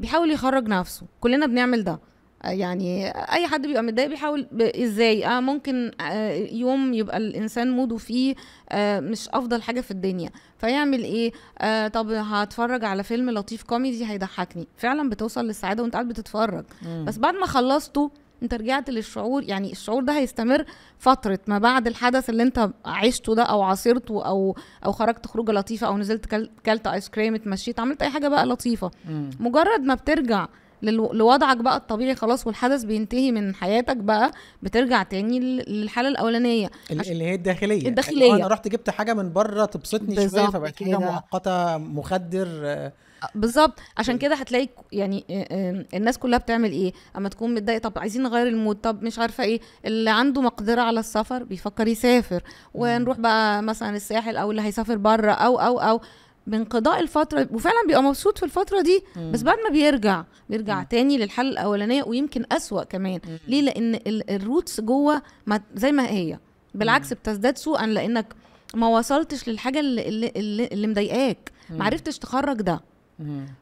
بيحاول 0.00 0.30
يخرج 0.30 0.68
نفسه. 0.68 1.06
كلنا 1.20 1.46
بنعمل 1.46 1.84
ده. 1.84 2.00
آه، 2.44 2.48
يعني 2.50 3.08
أي 3.08 3.46
حد 3.46 3.66
بيبقى 3.66 3.82
متضايق 3.82 4.08
بيحاول 4.08 4.46
ب- 4.52 4.62
إزاي؟ 4.62 5.26
آه 5.26 5.40
ممكن 5.40 5.90
آه 6.00 6.32
يوم 6.34 6.94
يبقى 6.94 7.16
الإنسان 7.16 7.70
موده 7.70 7.96
فيه 7.96 8.34
آه 8.70 9.00
مش 9.00 9.28
أفضل 9.28 9.62
حاجة 9.62 9.80
في 9.80 9.90
الدنيا. 9.90 10.30
فيعمل 10.58 11.04
إيه؟ 11.04 11.32
آه 11.58 11.88
طب 11.88 12.10
هتفرج 12.10 12.84
على 12.84 13.02
فيلم 13.02 13.30
لطيف 13.30 13.62
كوميدي 13.62 14.06
هيضحكني. 14.06 14.66
فعلا 14.76 15.08
بتوصل 15.10 15.44
للسعادة 15.46 15.82
وأنت 15.82 15.92
قاعد 15.94 16.08
بتتفرج. 16.08 16.64
مم. 16.82 17.04
بس 17.04 17.18
بعد 17.18 17.34
ما 17.34 17.46
خلصته 17.46 18.10
انت 18.42 18.54
رجعت 18.54 18.90
للشعور 18.90 19.42
يعني 19.42 19.72
الشعور 19.72 20.02
ده 20.02 20.18
هيستمر 20.18 20.64
فترة 20.98 21.38
ما 21.46 21.58
بعد 21.58 21.86
الحدث 21.86 22.30
اللي 22.30 22.42
انت 22.42 22.70
عشته 22.84 23.34
ده 23.34 23.42
أو 23.42 23.62
عاصرته 23.62 24.26
أو 24.26 24.56
أو 24.84 24.92
خرجت 24.92 25.26
خروجة 25.26 25.52
لطيفة 25.52 25.86
أو 25.86 25.98
نزلت 25.98 26.26
كل- 26.26 26.50
كلت 26.66 26.86
ice 26.86 27.08
cream 27.08 27.34
اتمشيت 27.34 27.80
عملت 27.80 28.02
أي 28.02 28.10
حاجة 28.10 28.28
بقى 28.28 28.46
لطيفة 28.46 28.90
مم. 29.08 29.30
مجرد 29.40 29.80
ما 29.80 29.94
بترجع 29.94 30.46
لوضعك 30.82 31.56
بقى 31.56 31.76
الطبيعي 31.76 32.14
خلاص 32.14 32.46
والحدث 32.46 32.84
بينتهي 32.84 33.32
من 33.32 33.54
حياتك 33.54 33.96
بقى 33.96 34.30
بترجع 34.62 35.02
تاني 35.02 35.40
لل- 35.40 35.80
للحالة 35.80 36.08
الأولانية 36.08 36.70
ال- 36.90 37.00
عش- 37.00 37.10
اللي 37.10 37.24
هي 37.24 37.34
الداخلية 37.34 37.88
هو 38.32 38.34
أنا 38.36 38.46
رحت 38.46 38.68
جبت 38.68 38.90
حاجة 38.90 39.14
من 39.14 39.32
بره 39.32 39.64
تبسطني 39.64 40.14
شوية 40.28 40.46
فبقت 40.46 40.82
حاجة. 40.82 40.98
مؤقتة 40.98 41.76
مخدر 41.78 42.48
آه، 42.64 42.92
بالظبط. 43.34 43.78
عشان 43.98 44.18
كده 44.18 44.34
هتلاقي 44.34 44.68
يعني 44.92 45.24
آه، 45.30 45.46
آه، 45.50 45.84
الناس 45.96 46.18
كلها 46.18 46.38
بتعمل 46.38 46.72
إيه؟ 46.72 46.92
أما 47.16 47.28
تكون 47.28 47.54
متضايق 47.54 47.82
طب 47.82 47.92
عايزين 47.98 48.22
نغير 48.22 48.46
المود 48.46 48.76
طب 48.76 49.02
مش 49.02 49.18
عارفة 49.18 49.44
إيه. 49.44 49.60
اللي 49.84 50.10
عنده 50.10 50.40
مقدرة 50.42 50.80
على 50.80 51.00
السفر 51.00 51.42
بيفكر 51.44 51.88
يسافر. 51.88 52.42
ونروح 52.74 53.18
بقى 53.20 53.62
مثلا 53.62 53.96
الساحل 53.96 54.36
أو 54.36 54.50
اللي 54.50 54.62
هيسافر 54.62 54.96
بره 54.96 55.32
أو 55.32 55.58
أو 55.60 55.78
أو. 55.80 56.00
بانقضاء 56.46 57.00
الفترة 57.00 57.48
وفعلا 57.52 57.76
بيبقى 57.86 58.02
مبسوط 58.02 58.38
في 58.38 58.44
الفترة 58.44 58.80
دي 58.80 59.02
بس 59.32 59.42
بعد 59.42 59.56
ما 59.64 59.70
بيرجع 59.70 60.24
بيرجع 60.50 60.82
تاني 60.82 61.18
للحالة 61.18 61.50
الأولانية 61.50 62.02
ويمكن 62.02 62.44
أسوأ 62.52 62.84
كمان. 62.84 63.20
ليه؟ 63.48 63.62
لأن 63.62 63.94
ال- 63.94 64.30
الروتس 64.30 64.80
جوه 64.80 65.22
ما 65.46 65.60
زي 65.74 65.92
ما 65.92 66.08
هي. 66.10 66.38
بالعكس 66.74 67.12
بتزداد 67.12 67.58
سوءا 67.58 67.86
لأنك 67.86 68.26
ما 68.74 68.88
وصلتش 68.88 69.48
للحاجة 69.48 69.80
اللي 69.80 70.08
اللي, 70.08 70.66
اللي, 70.72 70.86
مضايقاك. 70.86 71.52
ما 71.70 71.84
عرفتش 71.84 72.18
تخرج 72.18 72.56
ده. 72.62 72.72
مم. 72.72 72.80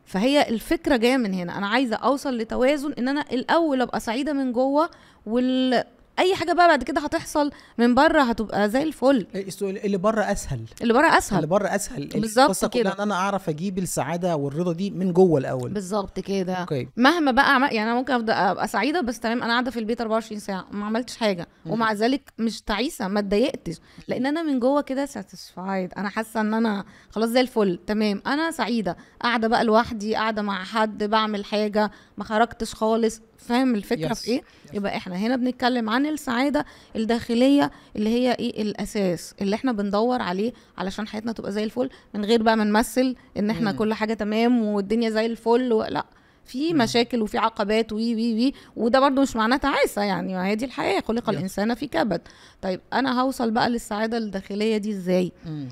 فهي 0.07 0.49
الفكرة 0.49 0.97
جاية 0.97 1.17
من 1.17 1.35
هنا. 1.35 1.59
أنا 1.59 1.67
عايزة 1.67 1.97
أوصل 1.97 2.39
لتوازن 2.39 2.93
إن 2.93 3.09
أنا 3.09 3.25
الأول 3.33 3.81
أبقى 3.81 4.01
سعيدة 4.01 4.33
من 4.33 4.53
جوه 4.53 4.91
وال 5.27 5.85
أي 6.19 6.35
حاجة 6.37 6.53
بقى 6.53 6.69
بعد 6.69 6.83
كده 6.83 7.01
هتحصل 7.01 7.51
من 7.79 7.95
بره 7.95 8.23
هتبقى 8.23 8.71
زي 8.71 8.83
الفل. 8.83 9.27
السؤال 9.35 9.85
اللي 9.85 9.97
بره 9.97 10.33
أسهل. 10.33 10.61
اللي 10.83 10.93
بره 10.93 11.07
اللي 11.07 11.19
اسهل 11.19 11.47
بره 11.47 11.75
أسهل. 11.75 12.07
بالظبط 12.07 12.65
كده. 12.75 12.93
إن 12.95 13.01
أنا 13.01 13.15
أعرف 13.15 13.49
أجيب 13.49 13.79
السعادة 13.79 14.37
والرضا 14.37 14.73
دي 14.73 14.91
من 14.91 15.13
جوه 15.13 15.39
الأول. 15.41 15.71
بالظبط 15.71 16.21
كده. 16.21 16.55
أوكي. 16.55 16.89
مهما 16.97 17.31
بقى 17.33 17.55
عمل 17.55 17.73
يعني 17.73 17.91
أنا 17.91 17.99
ممكن 17.99 18.13
ابدا 18.13 18.51
أبقى 18.51 18.69
سعيدة 18.69 19.01
بس 19.01 19.21
تمام 19.21 19.43
أنا 19.43 19.53
قاعدة 19.53 19.71
في 19.71 19.79
البيت 19.79 20.01
24 20.01 20.39
ساعة 20.41 20.67
ما 20.71 20.87
عملتش 20.87 21.17
حاجة. 21.17 21.47
ومع 21.67 21.93
ذلك 21.93 22.33
مش 22.39 22.61
تعيسة 22.61 23.09
ما 23.09 23.21
اتضايقتش. 23.21 23.77
لأن 24.09 24.27
أنا 24.27 24.43
من 24.43 24.61
جوه 24.61 24.81
كده 24.81 25.07
ساتيسفايد 25.07 25.93
أنا 25.97 26.09
حاسة 26.09 26.41
إن 26.41 26.55
أنا 26.55 26.85
خلاص 27.11 27.29
زي 27.29 27.41
الفل. 27.41 27.81
تمام. 27.87 28.23
أنا 28.27 28.51
سعيدة. 28.51 28.97
قاعدة 29.23 29.49
بقى 29.49 29.65
لوحدي 29.65 30.15
قاعدة 30.15 30.43
مع 30.43 30.65
حد 30.65 31.05
بعمل 31.05 31.45
حاجة 31.45 31.91
ما 32.17 32.25
خرجتش 32.25 32.75
خالص. 32.75 33.21
فاهم 33.45 33.75
الفكرة 33.75 34.09
Yes. 34.09 34.19
في 34.19 34.29
إيه 34.31 34.41
Yes. 34.41 34.75
يبقى 34.75 34.97
إحنا 34.97 35.17
هنا 35.17 35.37
بنتكلم 35.37 35.91
عن 35.91 36.07
السعادة 36.07 36.65
الداخلية 36.97 37.71
اللي 37.97 38.11
هي 38.11 38.33
إيه 38.33 38.63
الأساس 38.63 39.35
اللي 39.41 39.57
إحنا 39.57 39.73
بندور 39.73 40.23
عليه 40.23 40.53
علشان 40.79 41.09
حياتنا 41.09 41.33
تبقى 41.33 41.53
زي 41.53 41.65
الفل 41.65 41.91
من 42.15 42.25
غير 42.25 42.43
بقى 42.43 42.57
ما 42.57 42.65
نمثل 42.65 43.17
إن 43.37 43.51
إحنا 43.51 43.73
مم. 43.73 43.79
كل 43.79 43.95
حاجة 43.95 44.15
تمام 44.15 44.63
والدنيا 44.65 45.11
زي 45.11 45.27
الفل. 45.27 45.69
لأ 45.91 46.07
في. 46.47 46.75
مشاكل 46.75 47.23
وفي 47.23 47.39
عقبات 47.39 47.93
وي 47.93 48.15
وي 48.15 48.35
وي 48.35 48.53
وده 48.77 49.01
برضو 49.01 49.23
مش 49.23 49.37
معناه 49.37 49.57
تعاسة 49.57 50.03
يعني 50.03 50.35
ما 50.35 50.47
هي 50.47 50.55
دي 50.57 50.65
الحياة 50.65 51.01
خلق. 51.01 51.31
الإنسان 51.31 51.75
في 51.75 51.87
كبد 51.87 52.21
طيب 52.63 52.81
أنا 52.93 53.21
هوصل 53.21 53.51
بقى 53.51 53.71
للسعادة 53.71 54.17
الداخلية 54.19 54.77
دي 54.77 54.91
إزاي 54.91 55.33
مم. 55.47 55.69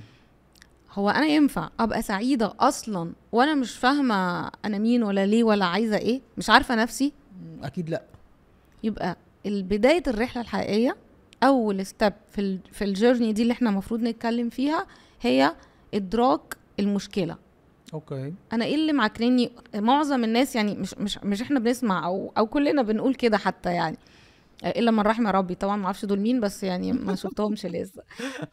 هو 0.93 1.11
أنا 1.11 1.27
ينفع 1.27 1.69
أبقى 1.81 2.03
سعيدة 2.03 2.53
أصلا 2.61 3.13
وأنا 3.33 3.55
مش 3.55 3.77
فاهمة 3.77 4.51
أنا 4.65 4.79
مين 4.79 5.03
ولا 5.03 5.27
ليه 5.27 5.45
ولا 5.45 5.65
عايزة 5.65 5.97
إيه 5.97 6.21
مش 6.39 6.51
عارفة 6.51 6.75
نفسي. 6.75 7.13
أكيد 7.63 7.91
لأ. 7.91 8.03
يبقى 8.83 9.17
بداية 9.47 10.03
الرحلة 10.07 10.43
الحقيقية 10.43 10.97
أول 11.43 11.87
step 11.87 12.13
في 12.31 12.59
في 12.73 12.85
ال 12.85 12.91
journey 12.91 13.33
دي 13.33 13.43
اللي 13.43 13.53
إحنا 13.53 13.71
المفروض 13.71 14.01
نتكلم 14.03 14.49
فيها 14.49 14.87
هي 15.21 15.55
إدراك 15.95 16.57
المشكلة. 16.81 17.37
okay. 17.95 18.35
أنا 18.53 18.65
إيه 18.65 18.75
اللي 18.75 18.93
معكرني 18.93 19.53
معظم 19.75 20.25
الناس 20.25 20.57
يعني 20.57 20.75
مش 20.75 20.95
مش 20.99 21.19
مش 21.19 21.43
إحنا 21.43 21.59
بنسمع 21.61 22.07
أو 22.07 22.33
أو 22.39 22.47
كلنا 22.47 22.83
بنقول 22.83 23.15
كده 23.15 23.39
حتى 23.39 23.73
يعني. 23.75 23.97
إلا 24.65 24.91
من 24.91 25.01
رحم 25.01 25.27
ربي 25.27 25.55
طبعا 25.55 25.77
ما 25.77 25.85
أعرفش 25.87 26.05
دول 26.05 26.21
مين 26.21 26.41
بس 26.41 26.63
يعني 26.63 26.93
ما 26.93 27.15
شفتهمش 27.15 27.67
لسه 27.67 28.03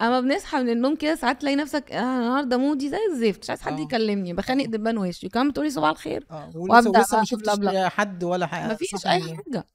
أما 0.02 0.20
بنصحى 0.22 0.58
من 0.64 0.70
النوم 0.70 0.96
كده 0.96 1.16
ساعات 1.16 1.42
تلاقي 1.42 1.56
نفسك 1.56 1.92
آه 1.92 2.00
النهارده 2.20 2.58
mood 2.58 2.83
ي 2.83 2.90
زي 2.90 2.98
الزفت 3.12 3.40
مش 3.44 3.50
عايز 3.50 3.62
حد 3.62 3.74
آه. 3.80 3.82
يكلمني 3.84 4.34
بخانق 4.34 4.66
دبان 4.66 4.98
وشي 4.98 5.30
كمان 5.30 5.50
بتقولي 5.50 5.70
صباح 5.70 5.90
الخير 5.90 6.26
آه 6.32 6.50
لسه 6.50 6.92
بقى 6.92 7.06
ما 7.14 7.24
شفتش. 7.24 7.50
حد 7.96 8.24
ولا 8.24 8.46
حاجة 8.48 8.74
مفيش 8.74 9.08
أي 9.08 9.22
حاجة 9.22 9.68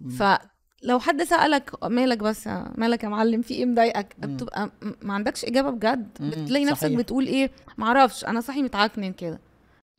مم. 0.00 0.10
فلو 0.10 0.98
حد 1.00 1.22
سألك 1.22 1.84
مالك 1.84 2.18
بس 2.18 2.46
مالك 2.74 3.04
يا 3.04 3.08
معلم 3.08 3.42
في 3.42 3.54
إيه 3.54 3.66
مضايقك. 3.66 4.16
بتبقى 4.18 4.70
ما 5.02 5.14
عندكش 5.14 5.44
إجابة 5.44 5.70
بجد. 5.70 6.08
بتلاقي 6.20 6.64
نفسك 6.64 6.86
صحيح. 6.86 6.98
بتقول 6.98 7.26
إيه 7.26 7.50
معرفش 7.78 8.24
أنا 8.24 8.40
صاحي 8.40 8.62
متعكنن 8.62 9.12
كده 9.12 9.40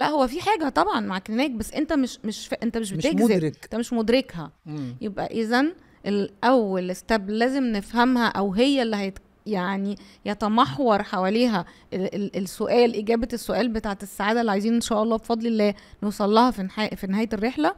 لا 0.02 0.08
هو 0.08 0.28
في 0.28 0.42
حاجة 0.42 0.70
طبعا 0.70 1.00
معكنناك 1.00 1.52
بس 1.52 1.74
أنت 1.74 1.94
مش 1.94 2.20
مش 2.24 2.48
ف... 2.48 2.54
أنت 2.54 2.78
مش 2.78 2.94
مش 2.94 3.08
بتجذب 3.08 3.22
مدرك 3.32 3.64
أنت 3.64 3.76
مش 3.76 3.94
مدركها 3.94 4.52
مم. 4.66 4.96
يبقى 5.02 5.26
اذا 5.26 5.66
الأول 6.06 6.96
ستيب 6.96 7.30
لازم 7.30 7.64
نفهمها 7.64 8.28
أو 8.28 8.54
هي 8.54 8.82
اللي 8.82 8.96
هيت 8.96 9.20
يعني 9.46 9.96
يتمحور 10.26 11.04
حواليها 11.04 11.66
ال- 11.94 12.16
ال- 12.16 12.38
السؤال 12.38 12.96
إجابة 12.96 13.28
السؤال 13.34 13.70
بتاعت 13.70 14.04
السعادة 14.04 14.42
اللي 14.42 14.52
عايزين 14.52 14.74
إن 14.74 14.82
شاء 14.82 15.04
الله 15.04 15.18
بفضل 15.18 15.48
الله 15.48 15.74
نوصل 16.04 16.30
لها 16.34 16.52
في 16.52 16.64
نهاية 16.64 16.96
في 16.96 17.08
نهاية 17.08 17.30
الرحلة 17.34 17.70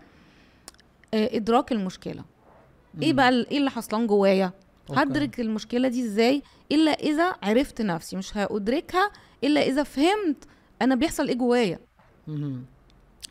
آه، 1.13 1.35
إدراك 1.35 1.71
المشكلة 1.71 2.23
إيه 3.01 3.09
مم. 3.11 3.15
بقى 3.15 3.29
ال- 3.29 3.49
إيه 3.49 3.57
اللي 3.57 3.69
حصلان 3.71 4.07
جوايا. 4.07 4.51
هدرك 4.89 5.39
المشكلة 5.39 5.87
دي 5.87 6.05
إزاي 6.05 6.41
إلا 6.71 6.91
إذا 6.91 7.35
عرفت 7.43 7.81
نفسي 7.81 8.15
مش 8.15 8.37
هادركها 8.37 9.11
إلا 9.43 9.61
إذا 9.67 9.83
فهمت 9.83 10.43
أنا 10.81 10.95
بيحصل 10.95 11.27
إيه 11.27 11.35
جوايا. 11.35 11.79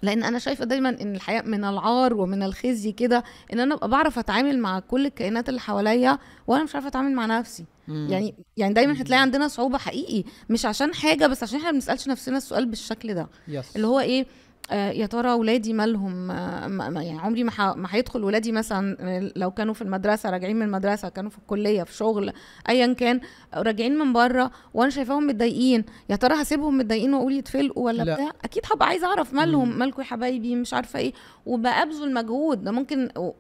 لأن 0.03 0.25
أنا 0.25 0.39
شايفة 0.39 0.65
دايما 0.65 0.89
إن 0.89 1.15
الحياة 1.15 1.43
من 1.43 1.65
العار 1.65 2.15
ومن 2.15 2.43
الخزي 2.43 2.93
كده 2.93 3.25
إن 3.53 3.61
أنا 3.61 3.75
أبقى 3.75 3.89
بعرف 3.89 4.19
أتعامل 4.19 4.59
مع 4.59 4.79
كل 4.81 5.07
الكائنات 5.07 5.49
اللي 5.49 5.61
حواليا 5.61 6.19
وأنا 6.47 6.65
مش 6.65 6.75
عارفة 6.75 6.89
أتعامل 6.89 7.13
مع 7.15 7.27
نفسي. 7.27 7.65
مم. 7.89 8.09
يعني 8.11 8.35
يعني 8.57 8.75
دايما 8.75 9.01
هتلاقي 9.03 9.23
عندنا 9.23 9.49
صعوبة 9.49 9.79
حقيقي 9.79 10.25
مش 10.51 10.67
عشان 10.67 10.95
حاجة 10.95 11.27
بس 11.27 11.43
عشان 11.43 11.57
إحنا 11.59 11.71
ما 11.71 11.75
بنسألش 11.75 12.09
نفسنا 12.09 12.37
السؤال 12.37 12.67
بالشكل 12.67 13.15
ده. 13.15 13.29
يس 13.49 13.77
اللي 13.77 13.87
هو 13.87 14.01
إيه 14.01 14.27
يا 14.73 15.07
ترى 15.07 15.33
ولادي 15.33 15.73
مالهم 15.73 16.31
آه 16.31 17.01
يعني 17.01 17.19
عمري 17.19 17.45
ما 17.45 17.87
هيدخل 17.91 18.25
ولادي 18.25 18.53
مثلا 18.53 18.97
آه، 19.01 19.33
لو 19.37 19.51
كانوا 19.51 19.75
في 19.75 19.83
المدرسة 19.83 20.31
راجعين 20.31 20.57
من 20.57 20.63
المدرسة 20.63 21.09
كانوا 21.09 21.31
في 21.31 21.39
الكلية 21.39 21.83
في 21.83 21.95
شغل 21.95 22.33
ايا 22.69 22.93
كان 22.93 23.21
راجعين 23.55 23.99
من 23.99 24.13
بره 24.13 24.51
وأنا 24.75 24.91
شايفاهم 24.91 25.27
متضايقين 25.27 25.85
يا 26.11 26.17
ترى 26.17 26.43
هسيبهم 26.43 26.79
متضايقين 26.79 27.15
وأقول 27.15 27.33
يتفلقوا 27.33 27.85
ولا 27.87 28.03
لا. 28.03 28.15
بتاع 28.15 28.31
أكيد 28.45 28.63
هبقى 28.73 28.89
عايزة 28.89 29.07
أعرف 29.07 29.35
مالهم. 29.35 29.79
مالكم 29.79 30.03
يا 30.03 30.07
حبايبي 30.07 30.57
مش 30.57 30.75
عارفة 30.75 30.99
إيه 30.99 31.13
وبابذل 31.47 32.15
مجهود 32.15 32.65
ده 32.65 32.71
ممكن 32.73 33.09
و- 33.17 33.33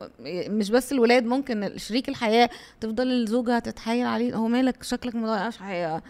مش 0.49 0.71
بس 0.71 0.93
الولاد 0.93 1.25
ممكن 1.25 1.73
شريك 1.77 2.09
الحياة 2.09 2.51
تفضل 2.81 3.11
الزوجة 3.12 3.59
تتحايل 3.59 4.07
عليه 4.07 4.35
هو 4.37 4.49
مالك 4.49 4.83
شكلك 4.83 5.15
مضايق 5.15 5.47
مش 5.47 5.59
حقيقة. 5.59 6.03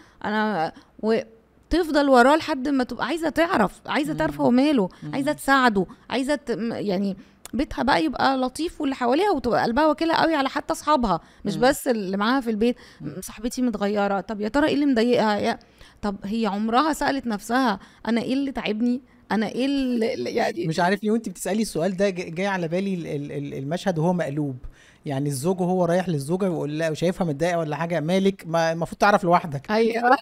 أنا 1.73 1.81
وتفضل 1.81 2.09
وراه 2.09 2.35
لحد 2.35 2.67
ما 2.67 2.83
تبقى 2.83 3.05
عايزة 3.05 3.29
تعرف 3.29 3.81
عايزة 3.85 4.13
تعرف 4.13 4.41
هو 4.41 4.49
ماله 4.51 4.89
عايزة 5.13 5.31
تساعده 5.31 5.85
عايزة 6.09 6.35
ت... 6.35 6.49
يعني 6.71 7.17
بيتها 7.53 7.83
بقى 7.83 8.03
يبقى 8.05 8.37
لطيف 8.37 8.81
واللي 8.81 8.95
حواليها 8.95 9.31
وتبقى 9.31 9.63
قلبها 9.63 9.87
وكيله 9.87 10.13
قوي 10.13 10.35
على 10.35 10.49
حتى 10.49 10.73
أصحابها 10.73 11.19
مش. 11.45 11.55
بس 11.57 11.87
اللي 11.87 12.17
معاها 12.17 12.41
في 12.41 12.49
البيت. 12.49 12.75
صاحبتي 13.19 13.61
متغيرة 13.61 14.21
طب 14.21 14.41
يا 14.41 14.47
ترى 14.47 14.67
إيه 14.67 14.73
اللي 14.73 14.85
مضايقها؟ 14.85 15.37
يا 15.37 15.59
طب 16.01 16.15
هي 16.23 16.45
عمرها 16.45 16.93
سألت 16.93 17.27
نفسها 17.27 17.79
أنا 18.07 18.21
إيه 18.21 18.33
اللي 18.33 18.51
تعبني؟ 18.51 19.01
أنا 19.31 19.47
إيه 19.47 19.65
اللي 19.65 20.05
يعني 20.35 20.67
مش 20.67 20.79
عارف 20.79 21.03
ليه 21.03 21.11
وانت 21.11 21.29
بتسألي 21.29 21.61
السؤال 21.61 21.97
ده 21.97 22.09
جا- 22.09 22.29
جاي 22.29 22.47
على 22.47 22.67
بالي 22.67 22.93
ال- 22.93 23.07
ال- 23.07 23.31
ال- 23.31 23.53
المشهد 23.53 23.99
وهو 23.99 24.13
مقلوب. 24.13 24.57
يعني 25.05 25.29
الزوج 25.29 25.61
وهو 25.61 25.85
رايح 25.85 26.09
للزوجة 26.09 26.49
ويقول 26.49 26.79
لها 26.79 26.89
وشايفها 26.89 27.27
متضايقة 27.27 27.57
ولا 27.57 27.75
حاجة 27.75 27.99
مالك؟ 27.99 28.43
ما 28.47 28.71
المفروض 28.71 28.97
تعرف 28.99 29.23
لوحدك. 29.23 29.71
أيوه. 29.71 30.09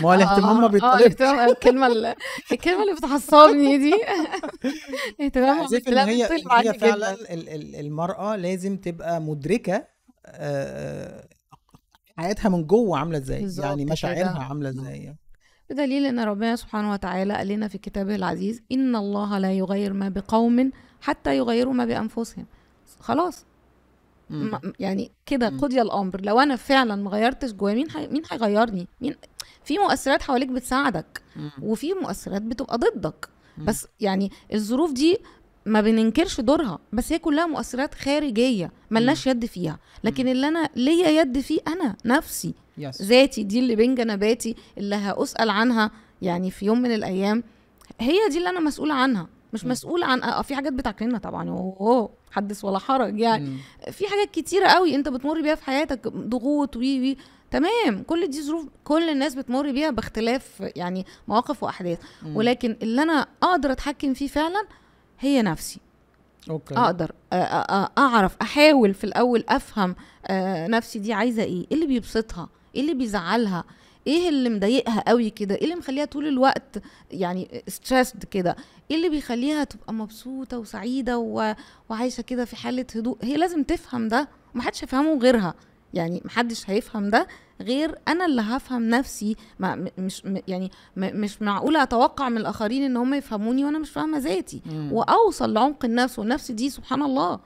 ما 0.00 0.08
هو 0.08 0.14
الاهتمام 0.14 0.60
ما 0.60 0.64
آه 0.64 0.68
بيطلبش. 0.68 1.00
الاهتمام 1.00 1.48
الكلمة 1.50 1.86
اللي 1.86 2.14
الكلمة 2.52 2.82
اللي 2.82 2.94
بتعصبني 2.94 3.78
دي. 3.78 3.94
اهتمام 5.24 5.66
إن 5.88 5.98
هي 5.98 6.24
هي 6.24 6.74
فعلا 6.78 7.14
جدا. 7.14 7.34
ال- 7.34 7.48
ال- 7.48 7.76
المرأة 7.76 8.36
لازم 8.36 8.76
تبقى 8.76 9.20
مدركة 9.20 9.84
آه، 10.26 11.24
حياتها 12.16 12.48
من 12.48 12.66
جوه 12.66 12.98
عاملة 12.98 13.18
إزاي 13.18 13.48
يعني. 13.58 13.84
مشاعرها 13.84 14.42
عاملة 14.48 14.68
إزاي. 14.68 15.14
بدليل 15.70 16.06
إن 16.06 16.20
ربنا 16.20 16.56
سبحانه 16.56 16.92
وتعالى 16.92 17.34
قال 17.34 17.48
لنا 17.48 17.68
في 17.68 17.78
كتابه 17.78 18.14
العزيز 18.14 18.62
إن 18.72 18.96
الله 18.96 19.38
لا 19.38 19.52
يغير 19.52 19.92
ما 19.92 20.08
بقوم 20.08 20.70
حتى 21.00 21.36
يغيروا 21.36 21.72
ما 21.72 21.84
بأنفسهم. 21.84 22.46
خلاص. 23.00 23.44
م- 24.32 24.72
يعني 24.80 25.10
كده. 25.26 25.48
قضي 25.48 25.82
الأمر. 25.82 26.20
لو 26.20 26.40
أنا 26.40 26.56
فعلا 26.56 26.96
ما 26.96 27.10
غيرتش 27.10 27.52
جوايا 27.52 27.74
مين 27.74 27.90
حي... 27.90 28.06
مين 28.06 28.22
هيغيرني؟ 28.30 28.86
مين 29.00 29.14
في 29.64 29.78
مؤثرات 29.78 30.22
حواليك 30.22 30.48
بتساعدك. 30.48 31.22
وفي 31.62 31.94
مؤثرات 31.94 32.42
بتبقى 32.42 32.78
ضدك. 32.78 33.28
بس 33.58 33.86
يعني 34.00 34.30
الظروف 34.54 34.92
دي 34.92 35.18
ما 35.66 35.80
بننكرش 35.80 36.40
دورها 36.40 36.78
بس 36.92 37.12
هي 37.12 37.18
كلها 37.18 37.46
مؤثرات 37.46 37.94
خارجية 37.94 38.72
ملناش 38.90 39.26
يد 39.26 39.46
فيها. 39.46 39.78
لكن 40.04 40.28
اللي 40.28 40.48
أنا 40.48 40.68
ليا 40.76 41.08
يد 41.08 41.40
فيه 41.40 41.60
أنا 41.68 41.96
نفسي 42.04 42.54
ذاتي 43.02 43.42
دي 43.42 43.58
اللي 43.58 43.76
بين 43.76 43.94
جنباتي 43.94 44.56
اللي 44.78 44.96
هأسأل 44.96 45.50
عنها 45.50 45.90
يعني 46.22 46.50
في 46.50 46.66
يوم 46.66 46.82
من 46.82 46.94
الأيام. 46.94 47.42
هي 48.00 48.28
دي 48.30 48.38
اللي 48.38 48.48
أنا 48.48 48.60
مسؤولة 48.60 48.94
عنها. 48.94 49.28
مش 49.52 49.64
مم. 49.64 49.70
مسؤولة 49.70 50.06
عن 50.06 50.42
في 50.42 50.54
حاجات 50.54 50.72
بتعكرنا 50.72 51.18
طبعا 51.18 51.48
اوه 51.48 52.10
حدث 52.30 52.64
ولا 52.64 52.78
حرج 52.78 53.18
يعني. 53.20 53.46
مم. 53.50 53.58
في 53.92 54.06
حاجات 54.08 54.30
كتيرة 54.30 54.66
قوي 54.68 54.94
انت 54.94 55.08
بتمر 55.08 55.40
بيها 55.42 55.54
في 55.54 55.64
حياتك 55.64 56.08
ضغوط 56.08 56.76
وي 56.76 57.00
وي. 57.00 57.16
تمام 57.50 58.02
كل 58.06 58.26
دي 58.26 58.42
ظروف 58.42 58.66
كل 58.84 59.08
الناس 59.08 59.34
بتمر 59.34 59.72
بيها 59.72 59.90
باختلاف 59.90 60.70
يعني 60.76 61.06
مواقف 61.28 61.62
وأحداث. 61.62 61.98
مم. 62.22 62.36
ولكن 62.36 62.76
اللي 62.82 63.02
أنا 63.02 63.26
أقدر 63.42 63.72
أتحكم 63.72 64.14
فيه 64.14 64.26
فعلا 64.28 64.62
هي 65.20 65.42
نفسي. 65.42 65.80
okay. 66.50 66.74
أقدر 66.76 67.12
أعرف 67.98 68.36
أحاول 68.42 68.94
في 68.94 69.04
الأول 69.04 69.44
أفهم 69.48 69.96
آه، 70.26 70.66
نفسي 70.66 70.98
دي 70.98 71.12
عايزة 71.12 71.42
إيه؟ 71.42 71.60
إيه 71.70 71.74
اللي 71.74 71.86
بيبسطها؟ 71.86 72.48
إيه 72.74 72.80
اللي 72.80 72.94
بيزعلها؟ 72.94 73.64
إيه 74.06 74.28
اللي 74.28 74.48
مضايقها 74.48 75.00
قوي 75.08 75.30
كده؟ 75.30 75.54
إيه 75.54 75.64
اللي 75.64 75.74
مخليها 75.74 76.04
طول 76.04 76.26
الوقت 76.28 76.82
يعني 77.10 77.62
ستريسد 77.68 78.24
كده؟ 78.24 78.56
إيه 78.90 78.96
اللي 78.96 79.08
بيخليها 79.08 79.64
تبقى 79.64 79.92
مبسوطة 79.94 80.58
وسعيدة 80.58 81.18
و... 81.18 81.54
وعايشة 81.90 82.20
كده 82.20 82.44
في 82.44 82.56
حالة 82.56 82.86
هدوء؟ 82.96 83.18
هي 83.22 83.36
لازم 83.36 83.62
تفهم 83.62 84.08
ده 84.08 84.28
ومحدش 84.54 84.84
هيفهمه 84.84 85.18
غيرها. 85.18 85.54
يعني 85.94 86.22
محدش 86.24 86.70
هيفهم 86.70 87.08
ده 87.10 87.26
غير 87.60 87.98
أنا 88.08 88.26
اللي 88.26 88.42
هفهم 88.42 88.88
نفسي. 88.88 89.36
ما 89.58 89.88
مش 89.98 90.22
يعني 90.48 90.70
م- 90.96 91.20
مش 91.20 91.42
معقوله 91.42 91.82
أتوقع 91.82 92.28
من 92.28 92.36
الآخرين 92.38 92.82
إن 92.82 92.96
هم 92.96 93.14
يفهموني 93.14 93.64
وأنا 93.64 93.78
مش 93.78 93.90
فاهمة 93.90 94.18
ذاتي. 94.18 94.62
وأوصل 94.92 95.52
لعمق 95.52 95.84
النفس 95.84 96.18
والنفس 96.18 96.50
دي 96.50 96.70
سبحان 96.70 97.02
الله 97.02 97.40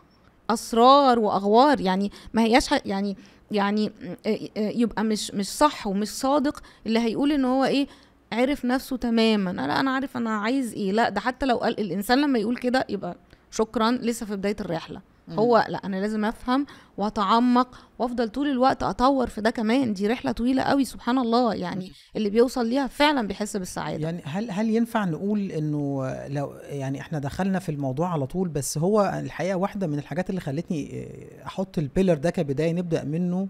أسرار 0.51 1.19
وأغوار. 1.19 1.81
يعني 1.81 2.11
ما 2.35 2.43
هياش 2.43 2.69
يعني 2.85 3.17
يعني 3.51 3.93
آه، 4.27 4.39
آه، 4.57 4.71
يبقى 4.71 5.05
مش 5.05 5.31
مش 5.31 5.49
صح 5.49 5.87
ومش 5.87 6.09
صادق 6.09 6.63
اللي 6.87 6.99
هيقول 6.99 7.33
إن 7.33 7.45
هو 7.45 7.65
إيه 7.65 7.87
عرف 8.33 8.65
نفسه 8.65 8.97
تماما. 8.97 9.51
لا 9.51 9.81
أنا 9.81 9.91
عارف 9.91 10.17
أنا 10.17 10.31
عايز 10.39 10.75
إيه. 10.75 10.93
لأ 10.93 11.09
ده 11.09 11.21
حتى 11.21 11.47
لو 11.47 11.57
قال 11.57 11.81
الإنسان 11.81 12.21
لما 12.21 12.39
يقول 12.39 12.57
كده 12.57 12.87
يبقى 12.89 13.17
شكرا 13.51 13.91
لسه 13.91 14.27
في 14.27 14.37
بداية 14.37 14.57
الرحلة. 14.61 15.01
هو 15.31 15.67
لا 15.69 15.79
أنا 15.85 15.97
لازم 15.97 16.25
أفهم 16.25 16.67
وأتعمق 16.97 17.79
وأفضل 17.99 18.29
طول 18.29 18.49
الوقت 18.49 18.83
أطور 18.83 19.27
في 19.27 19.41
ده 19.41 19.51
كمان. 19.51 19.93
دي 19.95 20.07
رحلة 20.09 20.33
طويلة 20.33 20.63
قوي 20.63 20.85
سبحان 20.85 21.19
الله. 21.19 21.55
يعني 21.55 21.93
اللي 22.17 22.31
بيوصل 22.31 22.67
ليها 22.67 22.87
فعلا 22.87 23.27
بيحس 23.27 23.57
بالسعادة. 23.57 24.03
يعني 24.03 24.23
هل 24.25 24.51
هل 24.51 24.71
ينفع 24.71 25.05
نقول 25.05 25.51
إنه 25.53 26.15
لو 26.29 26.53
يعني 26.63 27.01
إحنا 27.01 27.19
دخلنا 27.19 27.59
في 27.59 27.69
الموضوع 27.69 28.13
على 28.13 28.27
طول 28.27 28.49
بس 28.49 28.79
هو 28.79 29.21
الحقيقة 29.25 29.57
واحدة 29.57 29.87
من 29.87 29.99
الحاجات 29.99 30.31
اللي 30.31 30.41
خلتني 30.41 31.09
أحط 31.47 31.79
البيلر 31.79 32.15
ده 32.15 32.31
كبداية 32.31 32.73
نبدأ 32.73 33.05
منه 33.05 33.49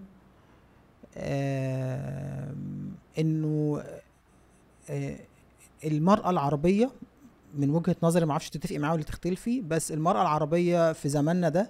آه 1.17 2.53
إنه 3.19 3.83
آه 4.89 5.15
المرأة 5.85 6.29
العربية 6.29 6.89
من 7.55 7.69
وجهة 7.69 7.95
نظري 8.03 8.25
ما 8.25 8.31
أعرفش 8.31 8.49
تتفقي 8.49 8.77
معايا 8.77 8.93
ولا 8.95 9.03
تختلفي 9.03 9.61
بس 9.61 9.91
المرأة 9.91 10.21
العربية 10.21 10.93
في 10.93 11.09
زماننا 11.09 11.49
ده 11.49 11.69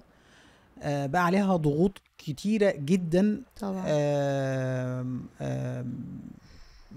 آه 0.81 1.05
بقى 1.05 1.25
عليها 1.25 1.55
ضغوط 1.55 2.01
كتيرة 2.17 2.71
جدا 2.77 3.41
طبعا. 3.59 3.83
آم، 3.87 5.21
آم، 5.41 5.93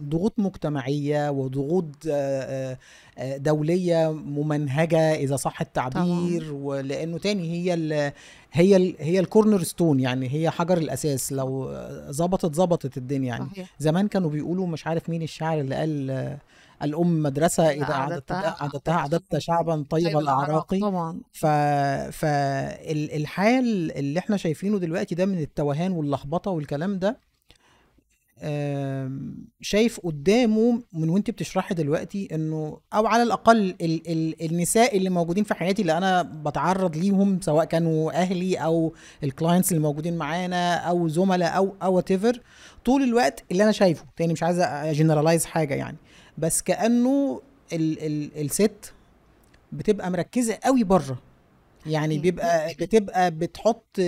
ضغوط 0.04 0.32
مجتمعية 0.38 1.30
وضغوط 1.30 1.84
آه، 2.10 2.78
آه، 3.18 3.36
دولية 3.36 4.12
ممنهجة 4.12 5.14
إذا 5.14 5.36
صح 5.36 5.60
التعبير 5.60 6.52
ولأنه 6.52 7.18
تاني 7.18 7.50
هي 7.52 7.74
ال 7.74 8.12
هي 8.52 8.76
ال 8.76 8.94
هي 8.98 9.20
الكورنر 9.20 9.62
ستون 9.62 10.00
يعني 10.00 10.28
هي 10.34 10.50
حجر 10.50 10.78
الأساس 10.78 11.32
لو 11.32 11.76
ظبطت 12.10 12.54
ظبطت 12.54 12.96
الدنيا 12.96 13.28
يعني. 13.28 13.46
صحيح. 13.50 13.70
زمان 13.78 14.08
كانوا 14.08 14.30
بيقولوا 14.30 14.66
مش 14.66 14.86
عارف 14.86 15.08
مين 15.10 15.22
الشاعر 15.22 15.60
اللي 15.60 15.74
قال 15.74 16.36
الأم 16.82 17.22
مدرسة 17.22 17.70
إذا 17.70 17.84
أعددتها- 17.84 18.32
أعددتها 18.62 18.94
أعددت 18.94 19.38
شعبا 19.38 19.84
طيب 19.90 20.18
الأعراق 20.18 20.74
طبعا. 20.80 21.20
ف 21.32 21.46
فالحال 22.16 23.92
اللي 23.92 24.18
إحنا 24.18 24.36
شايفينه 24.36 24.78
دلوقتي 24.78 25.14
ده 25.14 25.26
من 25.26 25.38
التوهان 25.38 25.92
واللخبطة 25.92 26.50
والكلام 26.50 26.98
ده 26.98 27.30
شايف 29.60 30.00
قدامه 30.00 30.82
من 30.92 31.08
وأنت 31.08 31.30
بتشرحي 31.30 31.74
دلوقتي 31.74 32.28
إنه 32.34 32.80
أو 32.94 33.06
على 33.06 33.22
الأقل 33.22 33.58
ال 33.80 34.02
ال 34.12 34.44
النساء 34.52 34.96
اللي 34.96 35.10
موجودين 35.10 35.44
في 35.44 35.54
حياتي 35.54 35.82
اللي 35.82 35.96
أنا 35.98 36.22
بتعرض 36.22 36.96
ليهم 36.96 37.40
سواء 37.40 37.64
كانوا 37.64 38.12
أهلي 38.12 38.56
أو 38.56 38.94
ال 39.24 39.30
clients 39.30 39.72
اللي 39.72 39.82
موجودين 39.82 40.16
معانا 40.16 40.74
أو 40.76 41.08
زملاء 41.08 41.56
أو 41.56 41.74
أو 41.82 42.00
طول 42.84 43.02
الوقت 43.02 43.44
اللي 43.50 43.62
أنا 43.62 43.72
شايفه. 43.72 44.04
تاني 44.16 44.32
مش 44.32 44.42
عايز 44.42 44.58
أ 44.60 44.68
generalize 44.68 45.44
حاجة 45.44 45.74
يعني. 45.74 45.96
بس 46.38 46.62
كأنه 46.62 47.40
ال 47.72 48.06
ال 48.06 48.40
الست 48.40 48.92
بتبقى 49.72 50.10
مركزة 50.10 50.58
قوي 50.64 50.84
بره. 50.84 51.18
يعني. 51.86 52.18
بيبقى 52.18 52.74
بتبقى 52.80 53.30
بتحط 53.30 54.00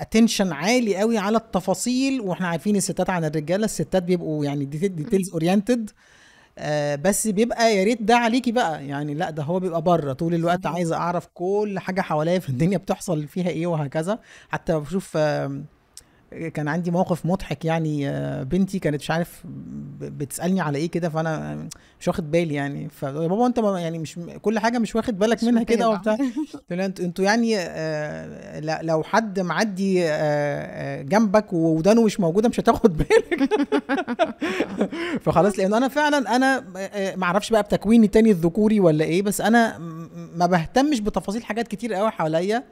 attention 0.00 0.52
عالي 0.52 0.96
قوي 0.96 1.18
على 1.18 1.36
التفاصيل 1.36 2.20
وإحنا 2.20 2.48
عارفين 2.48 2.76
الستات 2.76 3.10
عن 3.10 3.24
الرجالة 3.24 3.64
الستات 3.64 4.02
بيبقوا 4.02 4.44
يعني 4.44 4.64
details 4.64 5.30
oriented 5.32 5.90
بس 7.02 7.26
بيبقى 7.26 7.76
يا 7.76 7.84
ريت 7.84 8.02
ده 8.02 8.16
عليكي 8.16 8.52
بقى. 8.52 8.86
يعني 8.86 9.14
لا 9.14 9.30
ده 9.30 9.42
هو 9.42 9.60
بيبقى 9.60 9.82
بره. 9.82 10.12
طول 10.12 10.34
الوقت. 10.34 10.66
عايز 10.66 10.92
أعرف 10.92 11.28
كل 11.34 11.78
حاجة 11.78 12.00
حواليا 12.00 12.38
في 12.38 12.48
الدنيا 12.48 12.78
بتحصل 12.78 13.26
فيها 13.28 13.48
إيه 13.48 13.66
وهكذا. 13.66 14.18
حتى 14.48 14.78
بشوف 14.80 15.16
آم، 15.16 15.64
كان 16.30 16.68
عندي 16.68 16.90
موقف 16.90 17.26
مضحك 17.26 17.64
يعني 17.64 18.08
آه، 18.08 18.42
بنتي 18.42 18.78
كانت 18.78 19.00
مش 19.00 19.10
عارف 19.10 19.44
بتسألني 20.00 20.60
على 20.60 20.78
إيه 20.78 20.90
كده 20.90 21.08
فأنا 21.08 21.56
مش 22.00 22.08
واخد 22.08 22.30
بالي 22.30 22.54
يعني. 22.54 22.88
ف 22.88 23.02
يا 23.02 23.10
بابا 23.10 23.46
أنت 23.46 23.58
يعني 23.58 23.98
مش 23.98 24.18
كل 24.42 24.58
حاجة 24.58 24.78
مش 24.78 24.96
واخد 24.96 25.18
بالك 25.18 25.44
منها 25.44 25.62
كده. 25.62 25.88
وبتاع. 25.88 26.16
أنتوا 26.70 27.24
يعني 27.24 27.54
آه، 27.58 28.82
لو 28.82 29.02
حد 29.02 29.40
معدي 29.40 30.04
آه، 30.04 31.02
جنبك 31.02 31.52
وودانه 31.52 32.02
مش 32.02 32.20
موجودة 32.20 32.48
مش 32.48 32.60
هتاخد 32.60 32.96
بالك. 32.96 33.50
فخلاص 35.24 35.58
لأن 35.58 35.74
أنا 35.74 35.88
فعلا 35.88 36.36
أنا 36.36 36.64
ما 37.16 37.24
أعرفش 37.24 37.50
بقى 37.50 37.62
بتكويني 37.62 38.06
التاني 38.06 38.30
الذكوري 38.30 38.80
ولا 38.80 39.04
إيه 39.04 39.22
بس 39.22 39.40
أنا 39.40 39.78
ما 40.36 40.46
بهتمش 40.46 41.00
بتفاصيل 41.00 41.44
حاجات 41.44 41.68
كتير 41.68 41.94
قوي 41.94 42.10
حواليا. 42.10 42.64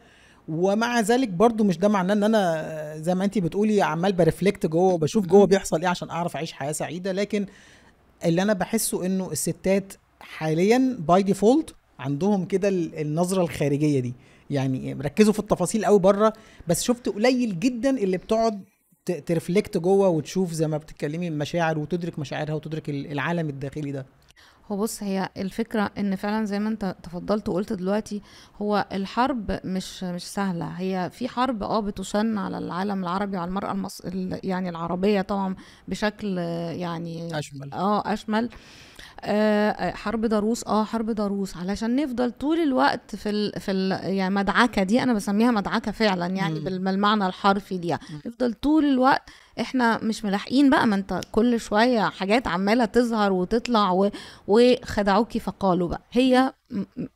ومع 0.48 1.00
ذلك 1.00 1.28
برضو 1.28 1.64
مش 1.64 1.78
ده 1.78 1.88
معناه 1.88 2.14
إن 2.14 2.24
أنا 2.24 2.94
زي 2.98 3.14
ما 3.14 3.24
انت 3.24 3.38
بتقولي 3.38 3.82
عمال 3.82 4.12
ب 4.12 4.19
reflect 4.19 4.66
جوه 4.66 4.92
وبشوف 4.94 5.26
جوه 5.26 5.46
بيحصل 5.46 5.80
إيه 5.80 5.88
عشان 5.88 6.10
أعرف 6.10 6.36
أعيش 6.36 6.52
حياة 6.52 6.72
سعيدة. 6.72 7.12
لكن 7.12 7.46
اللي 8.24 8.42
أنا 8.42 8.52
بحسه 8.52 9.06
إنه 9.06 9.32
الستات 9.32 9.92
حاليا 10.20 10.96
by 10.98 11.22
default 11.22 11.74
عندهم 11.98 12.44
كده 12.44 12.68
ال- 12.68 12.94
النظرة 13.00 13.42
الخارجية 13.42 14.00
دي. 14.00 14.14
يعني 14.50 14.92
ركزوا 14.92 15.32
في 15.32 15.38
التفاصيل 15.38 15.84
قوي 15.84 15.98
بره 15.98 16.32
بس 16.68 16.82
شفت 16.82 17.08
قليل 17.08 17.60
جدا 17.60 17.90
اللي 17.90 18.16
بتقعد 18.16 18.64
ت 19.26 19.33
reflect 19.33 19.78
جوه 19.78 20.08
وتشوف 20.08 20.52
زي 20.52 20.68
ما 20.68 20.76
بتتكلمي 20.78 21.28
المشاعر 21.28 21.78
وتدرك 21.78 22.18
مشاعرها 22.18 22.54
وتدرك 22.54 22.88
ال- 22.90 23.12
العالم 23.12 23.48
الداخلي 23.48 23.92
ده. 23.92 24.06
هو 24.72 24.76
بص 24.76 25.02
هي 25.02 25.28
الفكرة 25.36 25.90
إن 25.98 26.16
فعلا 26.16 26.44
زي 26.44 26.58
ما 26.58 26.68
أنت 26.68 26.96
تفضلت 27.02 27.48
وقلت 27.48 27.72
دلوقتي 27.72 28.22
هو 28.62 28.86
الحرب 28.92 29.60
مش 29.64 30.04
مش 30.04 30.22
سهلة. 30.26 30.66
هي 30.66 31.10
في 31.12 31.28
حرب 31.28 31.62
آه 31.62 31.80
بتشن 31.80 32.38
على 32.38 32.58
العالم 32.58 33.02
العربي 33.02 33.36
وعلى 33.36 33.48
المرأة 33.48 33.72
المص... 33.72 34.00
ال- 34.00 34.40
يعني 34.44 34.68
العربية 34.68 35.20
طبعا 35.20 35.56
بشكل 35.88 36.36
آه، 36.38 36.70
يعني 36.70 37.38
أشمل. 37.38 37.72
آه 37.74 38.12
أشمل. 38.12 38.48
حرب 39.94 40.26
ضروس 40.26 40.64
آه 40.64 40.84
حرب 40.84 41.10
ضروس 41.10 41.56
علشان 41.56 41.96
نفضل 41.96 42.30
طول 42.32 42.58
الوقت 42.58 43.16
في 43.16 43.30
ال 43.30 43.60
في 43.60 43.70
ال 43.70 43.92
يعني 44.14 44.34
مدعكة 44.34 44.82
دي 44.82 45.02
أنا 45.02 45.12
بسميها 45.12 45.50
مدعكة 45.50 45.90
فعلا 45.92 46.26
يعني 46.26 46.60
بالمعنى 46.60 47.26
الحرفي 47.26 47.78
ليها 47.78 47.98
نفضل 48.26 48.54
طول 48.54 48.84
الوقت 48.84 49.22
إحنا 49.60 49.98
مش 50.02 50.24
ملاحقين 50.24 50.70
بقى 50.70 50.86
ما 50.86 50.94
أنت 50.96 51.20
كل 51.32 51.60
شوية 51.60 52.00
حاجات 52.00 52.46
عمالة 52.46 52.84
تظهر 52.84 53.32
وتطلع 53.32 53.90
و... 53.90 54.10
وخدعوكي 54.48 55.40
فقالوا 55.40 55.88
بقى. 55.88 56.00
هي 56.12 56.52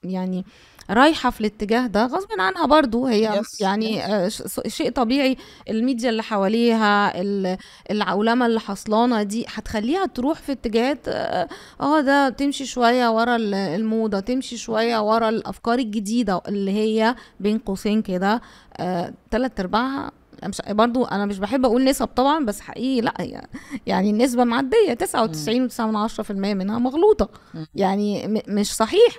يعني 0.05 0.45
رايحة 0.91 1.31
في 1.31 1.41
الاتجاه 1.41 1.87
ده 1.87 2.07
غصب 2.07 2.29
عنها 2.39 2.67
برضو 2.67 3.07
هي 3.07 3.43
Yes, 3.43 3.61
يعني 3.61 4.05
آه، 4.07 4.29
ش- 4.29 4.43
شيء 4.67 4.91
طبيعي 4.91 5.37
الميديا 5.71 6.11
اللي 6.11 6.23
حواليها 6.23 7.21
ال- 7.21 7.57
العولمة 7.91 8.47
اللي 8.47 8.61
حصلانه 8.61 9.23
دي 9.23 9.47
هتخليها 9.49 10.07
تروح 10.07 10.39
في 10.39 10.53
اتجاهات 10.53 11.09
آه، 11.09 11.49
آه 11.81 12.01
ده 12.01 12.29
تمشي 12.29 12.67
شوية 12.67 13.09
ورا 13.11 13.37
ال- 13.37 13.55
الموضة 13.55 14.21
تمشي 14.21 14.57
شوية 14.57 14.99
ورا 15.15 15.29
الأفكار 15.29 15.79
الجديدة 15.79 16.41
اللي 16.49 16.71
هي 16.71 17.15
بين 17.41 17.59
قوسين 17.59 18.03
كده 18.03 18.41
آه، 18.77 19.13
تلات 19.31 19.61
أرباعها 19.61 20.11
مش 20.49 20.63
برضو 20.69 21.05
أنا 21.05 21.27
مش 21.27 21.39
بحب 21.39 21.65
أقول 21.65 21.85
نسب 21.85 22.07
طبعا 22.07 22.45
بس 22.45 22.61
حقيقي 22.61 23.01
لأ 23.01 23.47
يعني 23.87 24.11
النسبة 24.11 24.45
معدية 24.45 24.95
99.9% 24.95 26.31
منها 26.31 26.79
مغلوطة. 26.79 27.29
يعني 27.75 28.43
مش 28.49 28.75
صحيح. 28.75 29.15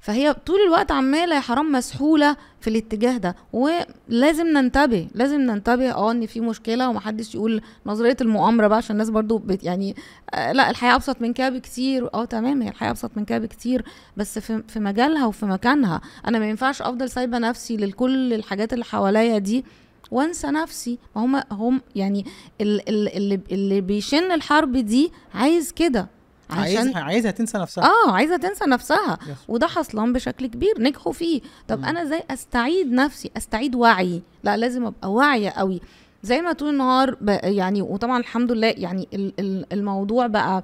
فهي 0.00 0.34
طول 0.34 0.60
الوقت 0.66 0.90
عمالة 0.92 1.34
يا 1.36 1.40
حرام 1.40 1.72
مسحولة 1.72 2.36
في 2.60 2.70
الاتجاه 2.70 3.16
ده. 3.16 3.36
ولازم 3.52 4.46
ننتبه 4.46 5.08
لازم 5.14 5.40
ننتبه 5.40 5.90
آه 5.92 6.10
إن 6.10 6.26
في 6.26 6.40
مشكلة 6.40 6.88
ومحدش 6.88 7.34
يقول 7.34 7.62
نظرية 7.86 8.16
المؤامرة 8.20 8.66
بقى 8.66 8.78
عشان 8.78 8.94
الناس 8.94 9.10
برضو 9.10 9.38
بت 9.38 9.64
يعني 9.64 9.96
آه 10.34 10.52
لأ 10.52 10.70
الحياة 10.70 10.94
أبسط 10.94 11.20
من 11.22 11.32
كده 11.32 11.48
بكتير. 11.48 12.14
آه 12.14 12.24
تمام 12.24 12.62
هي 12.62 12.68
الحياة 12.68 12.90
أبسط 12.90 13.10
من 13.16 13.24
كده 13.24 13.38
بكتير. 13.38 13.84
بس 14.16 14.38
في 14.38 14.62
في 14.68 14.80
مجالها 14.80 15.26
وفي 15.26 15.46
مكانها. 15.46 16.00
أنا 16.26 16.38
ما 16.38 16.48
ينفعش 16.48 16.82
أفضل 16.82 17.10
سايبة 17.10 17.38
نفسي 17.38 17.76
لكل 17.76 18.32
الحاجات 18.34 18.72
اللي 18.72 18.84
حواليا 18.84 19.38
دي. 19.38 19.64
وانسى 20.10 20.46
نفسي. 20.46 20.98
ما 21.16 21.24
هم 21.24 21.42
هم 21.52 21.80
يعني 21.96 22.24
ال- 22.60 22.88
ال- 22.88 23.16
اللي 23.16 23.40
اللي 23.52 23.80
بيشن 23.80 24.32
الحرب 24.32 24.72
دي 24.76 25.12
عايز 25.34 25.72
كده. 25.72 26.06
عشان 26.50 26.62
عايزها 26.62 27.00
عايزها 27.02 27.30
تنسى 27.30 27.58
نفسها. 27.58 27.84
آه 27.84 28.10
عايزه 28.12 28.36
تنسى 28.36 28.64
نفسها. 28.64 29.18
يس. 29.28 29.36
وده 29.48 29.66
حصلان 29.66 30.12
بشكل 30.12 30.46
كبير. 30.46 30.74
نجحوا 30.82 31.12
فيه. 31.12 31.40
طب 31.68 31.78
مم. 31.78 31.84
أنا 31.84 32.02
إزاي 32.02 32.22
أستعيد 32.30 32.92
نفسي؟ 32.92 33.30
أستعيد 33.36 33.74
وعي. 33.74 34.22
لا 34.44 34.56
لازم 34.56 34.86
أبقى 34.86 35.12
واعية 35.12 35.50
قوي. 35.50 35.80
زي 36.22 36.40
ما 36.40 36.52
طول 36.52 36.68
النهار 36.68 37.16
يعني 37.42 37.82
وطبعا 37.82 38.18
الحمد 38.20 38.52
لله 38.52 38.74
يعني 38.76 39.08
ال- 39.14 39.32
ال- 39.40 39.66
الموضوع 39.72 40.26
بقى 40.26 40.62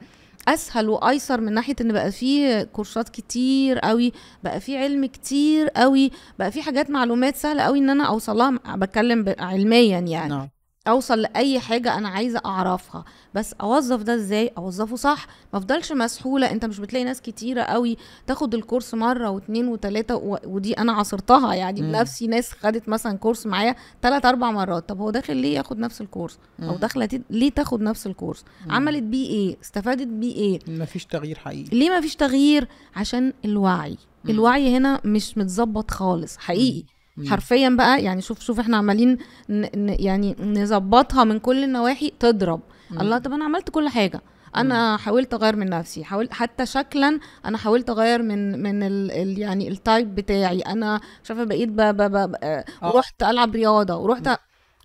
أسهل 0.48 0.88
وأيسر 0.88 1.40
من 1.40 1.52
ناحية 1.52 1.76
إن 1.80 1.92
بقى 1.92 2.12
فيه 2.12 2.62
كورسات 2.62 3.08
كتير 3.08 3.78
قوي 3.78 4.12
بقى 4.44 4.60
فيه 4.60 4.78
علم 4.78 5.06
كتير 5.06 5.68
قوي 5.68 6.10
بقى 6.38 6.52
فيه 6.52 6.62
حاجات 6.62 6.90
معلومات 6.90 7.36
سهلة 7.36 7.62
قوي 7.62 7.78
إن 7.78 7.90
أنا 7.90 8.04
أوصلها 8.08 8.50
بتكلم 8.76 9.34
علميا 9.38 9.98
يعني. 9.98 10.28
نعم. 10.28 10.53
أوصل 10.88 11.18
لأي 11.18 11.60
حاجة 11.60 11.98
أنا 11.98 12.08
عايزة 12.08 12.40
أعرفها. 12.44 13.04
بس 13.34 13.52
أوظف 13.52 14.02
ده 14.02 14.14
إزاي؟ 14.14 14.50
أوظفه 14.58 14.96
صح. 14.96 15.26
ما 15.52 15.58
أفضلش 15.58 15.92
مسحولة. 15.92 16.50
أنت 16.50 16.64
مش 16.64 16.78
بتلاقي 16.80 17.04
ناس 17.04 17.20
كتيرة 17.20 17.62
قوي 17.62 17.96
تاخد 18.26 18.54
الكورس 18.54 18.94
مرة 18.94 19.30
واتنين 19.30 19.68
وتلاتة 19.68 20.16
و... 20.16 20.38
ودي 20.46 20.72
أنا 20.72 20.92
عاصرتها 20.92 21.54
يعني 21.54 21.82
مم. 21.82 21.92
بنفسي. 21.92 22.26
ناس 22.26 22.52
خدت 22.52 22.88
مثلا 22.88 23.18
كورس 23.18 23.46
معايا 23.46 23.76
تلات 24.02 24.26
أربع 24.26 24.50
مرات. 24.50 24.88
طب 24.88 25.00
هو 25.00 25.10
داخل 25.10 25.36
ليه 25.36 25.54
ياخد 25.56 25.78
نفس 25.78 26.00
الكورس؟ 26.00 26.38
أو 26.62 26.72
مم. 26.72 26.76
داخله 26.78 27.08
ليه 27.30 27.50
تاخد 27.50 27.80
نفس 27.80 28.06
الكورس؟ 28.06 28.44
مم. 28.66 28.72
عملت 28.72 29.02
بيه 29.02 29.28
إيه؟ 29.28 29.56
استفادت 29.62 30.06
بيه 30.06 30.34
إيه؟ 30.36 30.58
مفيش 30.68 31.04
تغيير 31.06 31.38
حقيقي. 31.38 31.76
ليه 31.78 31.90
ما 31.90 32.00
فيش 32.00 32.16
تغيير؟ 32.16 32.68
عشان 32.96 33.32
الوعي. 33.44 33.96
الوعي 34.28 34.76
هنا 34.76 35.00
مش 35.04 35.38
متظبط 35.38 35.90
خالص 35.90 36.36
حقيقي. 36.36 36.84
حرفيا 37.26 37.68
بقى 37.68 38.02
يعني 38.02 38.20
شوف 38.20 38.40
شوف 38.40 38.60
إحنا 38.60 38.76
عمالين 38.76 39.18
ن 39.48 39.88
يعني 39.98 40.36
نظبطها 40.40 41.24
من 41.24 41.38
كل 41.38 41.64
النواحي 41.64 42.12
تضرب. 42.20 42.60
مم. 42.90 43.00
الله 43.00 43.18
طب 43.18 43.32
أنا 43.32 43.44
عملت 43.44 43.70
كل 43.70 43.88
حاجة. 43.88 44.20
أنا 44.56 44.96
حاولت 44.96 45.34
أغير 45.34 45.56
من 45.56 45.70
نفسي 45.70 46.04
حاولت 46.04 46.32
حتى 46.32 46.66
شكلا 46.66 47.20
أنا 47.44 47.58
حاولت 47.58 47.90
أغير 47.90 48.22
من 48.22 48.62
من 48.62 48.82
ال 48.82 49.10
ال 49.10 49.38
يعني 49.38 49.68
التايب 49.68 50.14
بتاعي. 50.14 50.60
أنا 50.60 51.00
مش 51.24 51.30
عارفة 51.30 51.44
بقيت 51.44 51.68
ب 51.68 51.76
ب 51.80 52.02
ب 52.02 52.34
آه،. 52.42 52.64
ورحت 52.82 53.22
ألعب 53.22 53.54
رياضة 53.54 53.96
ورحت 53.96 54.28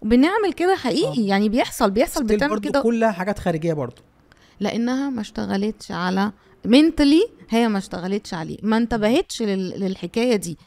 بنعمل 0.01 0.53
كده 0.53 0.75
حقيقي. 0.75 1.23
آه. 1.23 1.27
يعني 1.27 1.49
بيحصل 1.49 1.91
بيحصل 1.91 2.23
بتعمل 2.23 2.59
كده. 2.59 2.81
كلها 2.81 3.11
حاجات 3.11 3.39
خارجية 3.39 3.73
برضو. 3.73 4.01
لأنها 4.59 5.09
ما 5.09 5.21
اشتغلتش 5.21 5.91
على 5.91 6.31
منتلي 6.65 7.27
هي 7.49 7.67
ما 7.67 7.77
اشتغلتش 7.77 8.33
عليه. 8.33 8.57
ما 8.63 8.77
انتبهتش 8.77 9.41
لل... 9.41 9.69
للحكاية 9.79 10.35
دي. 10.35 10.57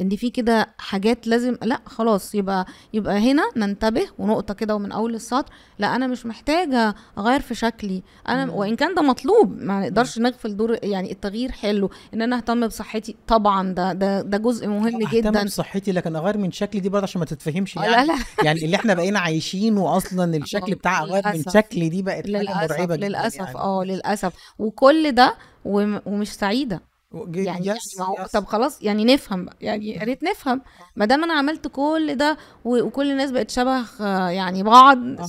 ان 0.00 0.16
في 0.16 0.30
كده 0.30 0.68
حاجات 0.78 1.26
لازم 1.26 1.56
لا 1.62 1.80
خلاص 1.86 2.34
يبقى 2.34 2.66
يبقى 2.92 3.18
هنا 3.18 3.42
ننتبه 3.56 4.06
ونقطة 4.18 4.54
كده 4.54 4.74
ومن 4.74 4.92
أول 4.92 5.14
السطر. 5.14 5.52
لا 5.78 5.96
أنا 5.96 6.06
مش 6.06 6.26
محتاجة 6.26 6.94
أغير 7.18 7.40
في 7.40 7.54
شكلي. 7.54 8.02
أنا 8.28 8.44
مم. 8.46 8.52
وإن 8.54 8.76
كان 8.76 8.94
ده 8.94 9.02
مطلوب 9.02 9.58
ما 9.62 9.80
نقدرش 9.80 10.18
نغفل 10.18 10.56
دور 10.56 10.78
يعني 10.82 11.12
التغيير 11.12 11.52
حلو. 11.52 11.90
إن 12.14 12.22
أنا 12.22 12.36
أهتم 12.36 12.66
بصحتي 12.66 13.16
طبعا 13.26 13.72
ده 13.72 13.92
ده 13.92 14.22
ده 14.22 14.38
جزء 14.38 14.66
مهم 14.68 15.02
أهتم 15.06 15.18
جدا. 15.18 15.42
بصحتي 15.44 15.92
لكن 15.92 16.16
أغير 16.16 16.38
من 16.38 16.52
شكلي 16.52 16.80
دي 16.80 16.88
برضه 16.88 17.02
عشان 17.02 17.18
ما 17.18 17.24
تتفهمش. 17.24 17.76
يعني 17.76 17.88
لا 17.90 18.04
لا. 18.04 18.18
يعني 18.44 18.64
اللي 18.64 18.76
إحنا 18.76 18.94
بقينا 18.94 19.18
عايشينه 19.18 19.96
أصلا 19.96 20.36
الشكل 20.36 20.72
آه، 20.72 20.76
بتاع 20.76 21.02
أغير 21.02 21.22
من. 21.28 21.42
شكلي 21.52 21.88
دي 21.88 22.02
بقت 22.02 22.26
حاجة 22.26 22.40
للأسف 22.40 22.70
مرعبه 22.72 22.96
جدا 22.96 23.08
للأسف. 23.08 23.38
يعني. 23.40 23.54
آه 23.58 23.84
للأسف. 23.84 24.32
وكل 24.58 25.12
ده 25.12 25.34
ومش 25.64 26.32
سعيدة. 26.34 26.80
يعني, 27.12 27.66
يعني 27.66 27.78
ما 27.98 28.04
هو. 28.04 28.26
طب 28.32 28.44
خلاص 28.46 28.82
يعني 28.82 29.04
نفهم 29.04 29.44
بقى 29.44 29.56
يعني 29.60 29.88
يا 29.94 30.04
ريت 30.04 30.22
نفهم. 30.24 30.60
ما 30.96 31.04
دام 31.04 31.24
أنا 31.24 31.34
عملت 31.34 31.68
كل 31.68 32.14
ده 32.14 32.36
وكل 32.64 33.10
الناس 33.10 33.30
بقت 33.30 33.50
شبه 33.50 33.84
آه، 34.00 34.28
يعني 34.28 34.62
بعض 34.62 34.98
يعني 34.98 35.20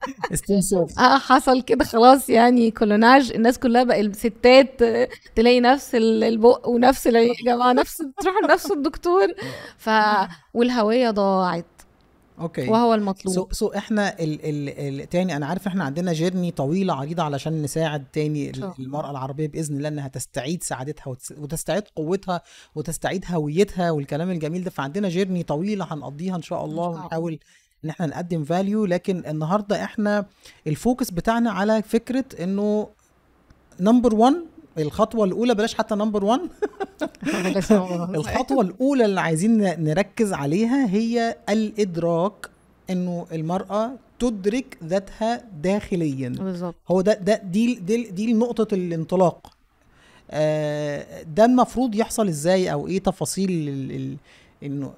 استنساخ. 0.32 0.98
آه 0.98 1.18
حصل 1.18 1.62
كده 1.62 1.84
خلاص 1.84 2.30
يعني 2.30 2.70
كولوناج. 2.70 3.32
الناس 3.32 3.58
كلها 3.58 3.84
بقى 3.84 4.00
الستات 4.00 4.82
آه، 4.82 5.08
تلاقي 5.36 5.60
نفس 5.60 5.94
ال- 5.94 6.24
البق 6.24 6.68
ونفس 6.68 7.06
يا 7.06 7.34
جماعة 7.54 7.72
نفس 7.72 8.02
تروحوا 8.20 8.40
لنفس 8.42 8.70
الدكتور. 8.72 9.26
ف 9.78 9.90
والهوية 10.54 11.10
ضاعت. 11.10 11.64
okay 12.40 12.68
وهو 12.68 12.90
so 12.90 12.94
المطلوب 12.94 13.52
so 13.52 13.68
إحنا 13.68 14.18
ال 14.20 14.44
ال 14.44 15.00
ال 15.00 15.08
تاني 15.08 15.36
أنا 15.36 15.46
عارف 15.46 15.66
إحنا 15.66 15.84
عندنا 15.84 16.12
journey 16.12 16.50
طويلة 16.50 16.94
عريضة 16.94 17.22
علشان 17.22 17.62
نساعد 17.62 18.04
تاني 18.12 18.50
الله. 18.50 18.74
المرأة 18.78 19.10
العربية 19.10 19.48
بإذن 19.48 19.76
الله 19.76 19.88
إنها 19.88 20.08
تستعيد 20.08 20.62
سعادتها 20.62 21.14
وتس- 21.14 21.38
وتستعيد 21.38 21.82
قوتها 21.96 22.40
وتستعيد 22.74 23.24
هويتها 23.30 23.90
والكلام 23.90 24.30
الجميل 24.30 24.64
ده 24.64 24.70
فعندنا 24.70 25.08
journey 25.08 25.42
طويلة 25.42 25.86
هنقضيها 25.90 26.36
إن 26.36 26.42
شاء 26.42 26.64
الله 26.64 26.76
شاء 26.82 26.90
الله. 26.90 27.04
ونحاول 27.04 27.38
إن 27.84 27.90
إحنا 27.90 28.06
نقدم 28.06 28.44
value 28.44 28.84
لكن 28.86 29.22
النهارده 29.26 29.84
إحنا 29.84 30.26
ال 30.66 30.73
focus 30.73 31.10
بتاعنا 31.10 31.50
على 31.50 31.82
فكرة 31.82 32.24
إنه 32.40 32.88
number 33.80 34.14
1 34.14 34.34
الخطوة 34.78 35.24
الأولى 35.24 35.54
بلاش 35.54 35.74
حتى 35.74 35.94
number 35.94 36.24
1 36.24 36.40
الخطوة 38.14 38.60
الأولى 38.60 39.04
اللي 39.04 39.20
عايزين 39.20 39.58
نركز 39.84 40.32
عليها 40.32 40.86
هي 40.90 41.36
الإدراك 41.48 42.50
إنه 42.90 43.26
المرأة 43.32 43.90
تدرك 44.18 44.78
ذاتها 44.84 45.44
داخليا. 45.62 46.28
بالظبط. 46.28 46.74
هو 46.88 47.00
ده 47.00 47.14
ده 47.14 47.40
دي 47.44 47.74
دي, 47.74 48.10
دي 48.10 48.32
نقطة 48.32 48.74
الانطلاق. 48.74 49.52
آه، 50.30 51.22
ده 51.22 51.44
المفروض 51.44 51.94
يحصل 51.94 52.28
إزاي 52.28 52.72
أو 52.72 52.88
إيه 52.88 52.98
تفاصيل 52.98 53.50
ال- 53.50 53.92
ال- 53.96 54.16
إنه 54.62 54.92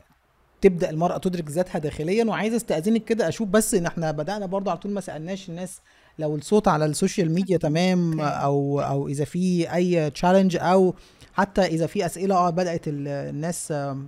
تبدأ 0.60 0.90
المرأة 0.90 1.18
تدرك 1.18 1.50
ذاتها 1.50 1.78
داخليا؟ 1.78 2.24
وعايز 2.24 2.54
استأذنك 2.54 3.04
كده 3.04 3.28
أشوف 3.28 3.48
بس 3.48 3.74
إن 3.74 3.86
إحنا 3.86 4.10
بدأنا 4.10 4.46
برضه 4.46 4.70
على 4.70 4.80
طول 4.80 4.92
ما 4.92 5.00
سألناش 5.00 5.48
الناس 5.48 5.80
لو 6.20 6.36
الصوت 6.36 6.68
على 6.68 6.84
ال 6.84 6.91
social 6.91 7.30
media 7.36 7.56
تمام. 7.58 8.20
أو 8.46 8.80
أو 8.80 9.08
إذا 9.08 9.24
في 9.24 9.74
أي 9.74 10.10
challenge 10.10 10.56
أو 10.56 10.94
حتى 11.34 11.60
إذا 11.62 11.86
في 11.86 12.06
أسئلة 12.06 12.34
آه 12.34 12.50
بدأت 12.50 12.88
ال- 12.88 13.08
الناس 13.08 13.72
آه، 13.72 13.98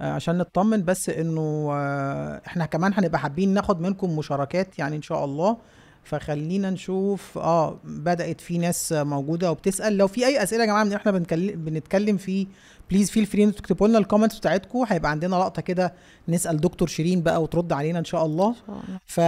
عشان 0.00 0.38
نطمن 0.38 0.84
بس 0.84 1.08
إنه 1.08 1.68
آه، 1.72 2.40
إحنا 2.46 2.66
كمان 2.66 2.92
هنبقى 2.94 3.18
حابين 3.20 3.54
ناخد 3.54 3.80
منكم 3.80 4.16
مشاركات 4.18 4.78
يعني 4.78 4.96
إن 4.96 5.02
شاء 5.02 5.24
الله 5.24 5.56
فخلينا 6.04 6.70
نشوف. 6.70 7.38
آه 7.38 7.78
بدأت 7.84 8.40
في 8.40 8.58
ناس 8.58 8.92
موجودة 8.92 9.50
وبتسأل. 9.50 9.96
لو 9.96 10.08
في 10.08 10.26
أي 10.26 10.42
أسئلة 10.42 10.60
يا 10.62 10.66
جماعة 10.66 10.84
من 10.84 10.92
إحنا 10.92 11.12
بنتكلم 11.12 11.64
بنتكلم 11.64 12.16
فيه 12.16 12.46
please 12.90 13.10
feel 13.10 13.26
free 13.26 13.44
أنتوا 13.44 13.60
تكتبوا 13.60 13.88
لنا 13.88 13.98
ال 13.98 14.02
comments 14.02 14.38
بتاعتكم 14.38 14.84
هيبقى 14.88 15.10
عندنا 15.10 15.36
لقطة 15.36 15.62
كده 15.62 15.94
نسأل 16.28 16.60
دكتور 16.60 16.88
شيرين 16.88 17.22
بقى 17.22 17.42
وترد 17.42 17.72
علينا 17.72 17.98
إن 17.98 18.04
شاء 18.04 18.26
الله. 18.26 18.48
إن 18.48 18.54
شاء 18.66 18.82
الله. 18.88 18.98
ف 19.06 19.18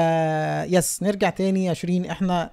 yes 0.72 1.02
نرجع 1.02 1.30
تاني 1.30 1.64
يا 1.64 1.74
شيرين. 1.74 2.04
إحنا 2.06 2.50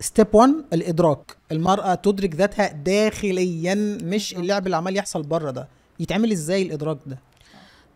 ستيب 0.00 0.26
1 0.32 0.50
الإدراك. 0.72 1.36
المرأة 1.52 1.94
تدرك 1.94 2.34
ذاتها 2.34 2.72
داخليا 2.72 3.98
مش. 4.02 4.34
اللعب 4.36 4.66
اللي 4.66 4.76
عمال 4.76 4.96
يحصل 4.96 5.22
بره 5.22 5.50
ده. 5.50 5.68
يتعمل 6.00 6.32
إزاي 6.32 6.62
الإدراك 6.62 6.98
ده؟ 7.06 7.18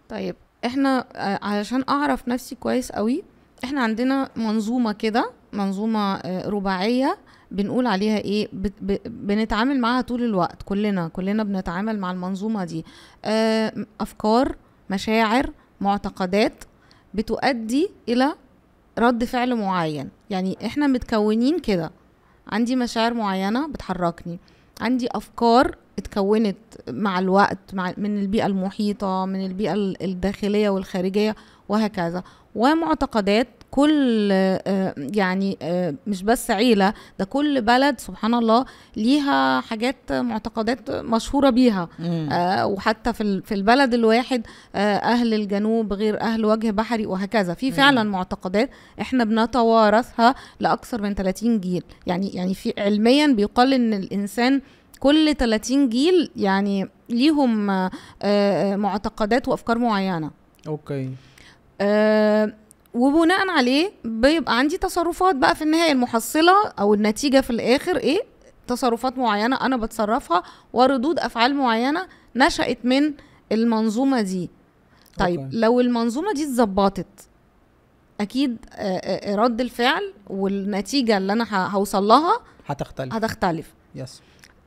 طيب 0.08 0.36
إحنا 0.64 1.06
آه، 1.16 1.38
علشان 1.44 1.84
أعرف 1.88 2.28
نفسي 2.28 2.54
كويس 2.54 2.92
قوي 2.92 3.22
إحنا 3.64 3.80
عندنا 3.82 4.30
منظومة 4.36 4.92
كده 4.92 5.30
منظومة 5.52 6.14
آه، 6.16 6.48
رباعية 6.48 7.18
بنقول 7.50 7.86
عليها 7.86 8.18
إيه 8.18 8.48
بنتعامل 9.06 9.80
معاها 9.80 10.00
طول 10.00 10.22
الوقت 10.22 10.62
كلنا 10.62 11.08
كلنا 11.08 11.42
بنتعامل 11.44 11.98
مع 11.98 12.10
المنظومة 12.10 12.64
دي. 12.64 12.84
آه، 13.24 13.72
أفكار 14.00 14.56
مشاعر 14.90 15.50
معتقدات 15.80 16.64
بتؤدي 17.14 17.90
إلى 18.08 18.34
رد 18.98 19.24
فعل 19.24 19.54
معين. 19.54 20.08
يعني 20.30 20.58
إحنا 20.66 20.86
متكونين 20.86 21.58
كده 21.58 21.90
عندي 22.48 22.76
مشاعر 22.76 23.14
معينة 23.14 23.68
بتحركني 23.68 24.38
عندي 24.80 25.08
أفكار 25.12 25.76
اتكونت 25.98 26.56
مع 26.90 27.18
الوقت 27.18 27.58
مع 27.72 27.92
من 27.96 28.18
البيئة 28.18 28.46
المحيطة 28.46 29.24
من 29.26 29.46
البيئة 29.46 29.72
ال- 29.74 30.02
الداخلية 30.02 30.68
والخارجية 30.68 31.36
وهكذا. 31.68 32.22
ومعتقدات 32.54 33.48
كل 33.70 34.28
آه، 34.32 34.94
يعني 34.98 35.58
آه، 35.62 35.94
مش 36.06 36.22
بس 36.22 36.50
عيلة 36.50 36.94
ده 37.18 37.24
كل 37.24 37.60
بلد 37.60 38.00
سبحان 38.00 38.34
الله 38.34 38.64
ليها 38.96 39.60
حاجات 39.60 40.12
معتقدات 40.12 40.90
مشهورة 40.90 41.50
بيها. 41.50 41.88
آه، 42.32 42.66
وحتى 42.66 43.12
في 43.12 43.20
ال- 43.22 43.42
في 43.42 43.54
البلد 43.54 43.94
الواحد 43.94 44.46
آه، 44.74 44.96
أهل 44.96 45.34
الجنوب 45.34 45.92
غير 45.92 46.20
أهل 46.20 46.44
وجه 46.44 46.70
بحري 46.70 47.06
وهكذا. 47.06 47.54
في 47.54 47.72
فعلا 47.72 48.02
معتقدات 48.02 48.70
إحنا 49.00 49.24
بنتوارثها 49.24 50.34
لأكثر 50.60 51.02
من 51.02 51.14
30 51.14 51.60
جيل. 51.60 51.82
يعني 52.06 52.28
يعني 52.28 52.54
في 52.54 52.74
علميا 52.78 53.26
بيقال 53.26 53.74
إن 53.74 53.94
الإنسان 53.94 54.60
كل 55.00 55.34
30 55.34 55.88
جيل 55.88 56.30
يعني 56.36 56.88
ليهم 57.08 57.70
آه، 57.70 57.90
آه، 58.22 58.76
معتقدات 58.76 59.48
وأفكار 59.48 59.78
معينة. 59.78 60.30
أوكي. 60.66 61.10
آه، 61.80 62.52
وبناء 62.94 63.50
عليه 63.50 63.92
بيبقى 64.04 64.58
عندي 64.58 64.78
تصرفات 64.78 65.36
بقى 65.36 65.54
في 65.54 65.62
النهاية 65.62 65.92
المحصلة 65.92 66.68
أو 66.78 66.94
النتيجة 66.94 67.40
في 67.40 67.50
الآخر 67.50 67.96
إيه؟ 67.96 68.20
تصرفات 68.66 69.18
معينة 69.18 69.56
أنا 69.56 69.76
بتصرفها 69.76 70.42
وردود 70.72 71.18
أفعال 71.18 71.54
معينة 71.54 72.06
نشأت 72.36 72.78
من 72.84 73.14
المنظومة 73.52 74.20
دي. 74.20 74.50
طيب 75.18 75.40
okay. 75.40 75.56
لو 75.56 75.80
المنظومة 75.80 76.32
دي 76.32 76.42
اتظبطت 76.44 77.06
أكيد 78.20 78.56
رد 79.28 79.60
الفعل 79.60 80.12
والنتيجة 80.26 81.16
اللي 81.16 81.32
أنا 81.32 81.66
هوصل 81.68 82.04
لها 82.04 82.38
هتختلف. 82.66 83.14
هتختلف. 83.14 83.74
yes 83.94 84.22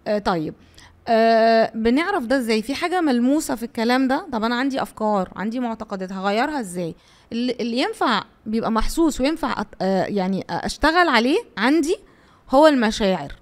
آه 0.08 0.18
طيب. 0.18 0.54
آه 1.08 1.72
بنعرف 1.76 2.26
ده 2.26 2.38
إزاي؟ 2.38 2.62
في 2.62 2.76
حاجة 2.76 3.02
ملموسة 3.02 3.56
في 3.56 3.64
الكلام 3.64 4.08
ده؟ 4.08 4.26
طب 4.32 4.44
أنا 4.44 4.56
عندي 4.56 4.82
أفكار 4.82 5.30
عندي 5.36 5.60
معتقدات 5.60 6.12
هغيرها 6.12 6.60
إزاي؟ 6.60 6.96
اللي, 7.32 7.56
ينفع 7.82 8.24
بيبقى 8.46 8.72
محسوس 8.72 9.22
وينفع 9.22 9.62
أت 9.62 9.68
آه 9.82 10.04
يعني 10.06 10.46
أشتغل 10.50 11.08
عليه 11.10 11.38
عندي 11.58 11.96
هو 12.50 12.68
المشاعر. 12.68 13.34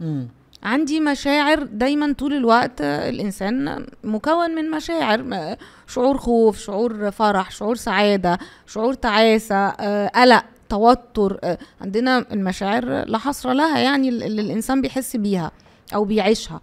مم. 0.00 0.28
عندي 0.62 1.00
مشاعر 1.00 1.62
دايما 1.62 2.12
طول 2.12 2.32
الوقت 2.34 2.80
آه، 2.80 3.08
الإنسان 3.08 3.86
مكون 4.04 4.50
من 4.50 4.70
مشاعر 4.70 5.22
م- 5.22 5.56
شعور 5.86 6.18
خوف 6.18 6.58
شعور 6.58 7.10
فرح 7.10 7.50
شعور 7.50 7.76
سعادة 7.76 8.38
شعور 8.66 8.94
تعاسة 8.94 9.56
آه، 9.56 10.08
قلق 10.08 10.44
توتر 10.68 11.38
آه، 11.44 11.58
عندنا 11.80 12.18
المشاعر 12.32 12.84
لا 12.84 13.18
حصر 13.18 13.52
لها 13.52 13.78
يعني 13.78 14.08
اللي 14.08 14.42
الإنسان 14.42 14.80
بيحس 14.82 15.16
بيها. 15.16 15.50
أو 15.94 16.04
بيعيشها. 16.04 16.60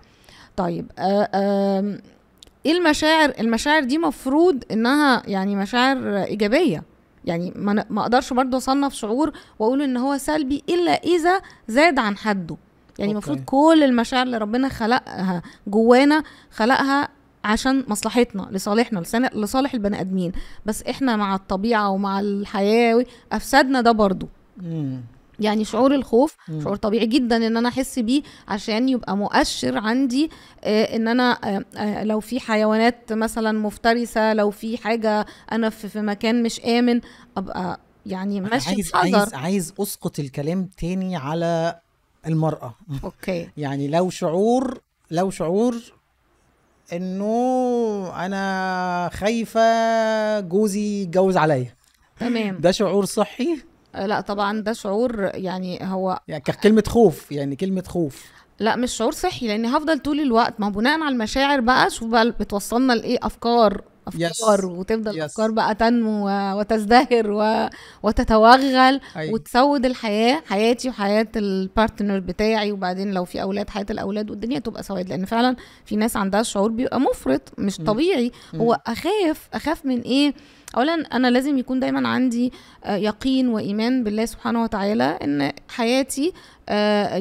طيب 0.57 0.91
آه، 0.99 1.97
إيه 2.65 2.71
المشاعر؟ 2.71 3.33
المشاعر 3.39 3.83
دي 3.83 3.97
مفروض 3.97 4.63
إنها 4.71 5.23
يعني 5.27 5.55
مشاعر 5.55 5.97
إيجابية. 6.23 6.83
يعني 7.25 7.53
ما 7.89 8.01
أقدرش 8.01 8.33
برضه 8.33 8.57
أصنف 8.57 8.93
شعور 8.93 9.31
وأقول 9.59 9.81
إن 9.81 9.97
هو 9.97 10.17
سلبي 10.17 10.63
إلا 10.69 10.91
إذا 10.91 11.41
زاد 11.67 11.99
عن 11.99 12.17
حده. 12.17 12.57
يعني. 12.99 13.11
المفروض 13.11 13.39
كل 13.45 13.83
المشاعر 13.83 14.23
اللي 14.25 14.37
ربنا 14.37 14.69
خلقها 14.69 15.41
جوانا 15.67 16.23
خلقها 16.51 17.09
عشان 17.45 17.83
مصلحتنا 17.87 18.47
لصالحنا 18.51 18.99
لصالح 19.33 19.73
البني 19.73 20.01
آدمين. 20.01 20.31
بس 20.65 20.83
إحنا 20.83 21.15
مع 21.15 21.35
الطبيعة 21.35 21.89
ومع 21.89 22.19
الحياة 22.19 23.05
أفسدنا 23.31 23.81
ده 23.81 23.91
برضو 23.91 24.27
مم. 24.57 25.01
يعني 25.39 25.65
شعور 25.65 25.95
الخوف 25.95 26.35
مم. 26.47 26.61
شعور 26.63 26.75
طبيعي 26.75 27.05
جدا 27.05 27.37
إن 27.47 27.57
أنا 27.57 27.69
أحس 27.69 27.99
بيه 27.99 28.21
عشان 28.47 28.89
يبقى 28.89 29.17
مؤشر 29.17 29.77
عندي 29.77 30.29
آه، 30.63 30.95
إن 30.95 31.07
أنا 31.07 31.31
آه، 31.43 31.65
آه، 31.77 32.03
لو 32.03 32.19
في 32.19 32.39
حيوانات 32.39 33.13
مثلا 33.13 33.51
مفترسة 33.59 34.33
لو 34.33 34.51
في 34.51 34.77
حاجة 34.77 35.25
أنا 35.51 35.69
في 35.69 35.89
في 35.89 36.01
مكان 36.01 36.43
مش 36.43 36.59
آمن 36.59 37.01
أبقى 37.37 37.79
يعني 38.05 38.41
ماشي 38.41 38.69
عايز 38.69 38.91
بحذر. 38.91 39.17
عايز 39.17 39.33
عايز 39.33 39.73
أسقط 39.79 40.19
الكلام 40.19 40.69
تاني 40.77 41.15
على 41.15 41.79
المرأة. 42.27 42.75
أوكي. 43.03 43.49
يعني 43.57 43.87
لو 43.87 44.09
شعور 44.09 44.81
لو 45.11 45.29
شعور 45.29 45.75
إنه 46.93 48.25
أنا 48.25 49.09
خايفة 49.13 50.39
جوزي 50.39 51.01
يتجوز 51.01 51.37
عليا. 51.37 51.75
تمام. 52.19 52.57
ده 52.57 52.71
شعور 52.71 53.05
صحي؟ 53.05 53.57
لا 53.95 54.21
طبعا 54.21 54.61
ده 54.61 54.73
شعور 54.73 55.31
يعني 55.33 55.79
هو 55.83 56.19
يعني 56.27 56.43
كلمة 56.63 56.83
خوف 56.87 57.31
يعني 57.31 57.55
كلمة 57.55 57.83
خوف 57.87 58.25
لا 58.59 58.75
مش 58.75 58.91
شعور 58.91 59.11
صحي 59.11 59.47
لأن 59.47 59.65
هفضل 59.65 59.99
طول 59.99 60.19
الوقت 60.19 60.53
ما 60.59 60.69
بناء 60.69 60.99
على 60.99 61.13
المشاعر 61.13 61.59
بقى 61.59 61.89
شوف 61.89 62.09
بقى 62.09 62.31
بتوصلنا 62.31 62.93
لإيه 62.93 63.17
أفكار 63.23 63.81
أفكار 64.07 64.61
Yes. 64.61 64.63
وتفضل 64.63 65.11
Yes. 65.11 65.15
الافكار 65.15 65.51
بقى 65.51 65.75
تنمو 65.75 66.29
وتزدهر 66.59 67.31
و... 67.31 67.69
وتتوغل 68.03 69.01
أيوة. 69.15 69.33
وتسود 69.33 69.85
الحياة 69.85 70.41
حياتي 70.47 70.89
وحياة 70.89 71.27
ال 71.35 71.46
partner 71.46 72.19
بتاعي 72.19 72.71
وبعدين 72.71 73.11
لو 73.13 73.25
في 73.25 73.41
أولاد 73.41 73.69
حياة 73.69 73.85
الأولاد 73.89 74.29
والدنيا 74.31 74.59
تبقى 74.59 74.83
سواد 74.83 75.09
لأن 75.09 75.25
فعلا 75.25 75.55
في 75.85 75.95
ناس 75.95 76.17
عندها 76.17 76.41
الشعور 76.41 76.71
بيبقى 76.71 76.99
مفرط 76.99 77.41
مش. 77.57 77.77
طبيعي 77.77 78.31
مم. 78.53 78.59
هو 78.59 78.79
أخاف 78.87 79.49
أخاف 79.53 79.85
من 79.85 80.01
إيه 80.01 80.33
اولا 80.77 80.93
أنا 80.93 81.27
لازم 81.27 81.57
يكون 81.57 81.79
دايما 81.79 82.07
عندي 82.07 82.53
آه، 82.83 82.95
يقين 82.95 83.49
وإيمان 83.49 84.03
بالله 84.03 84.25
سبحانه 84.25 84.63
وتعالى 84.63 85.03
إن 85.23 85.51
حياتي 85.69 86.33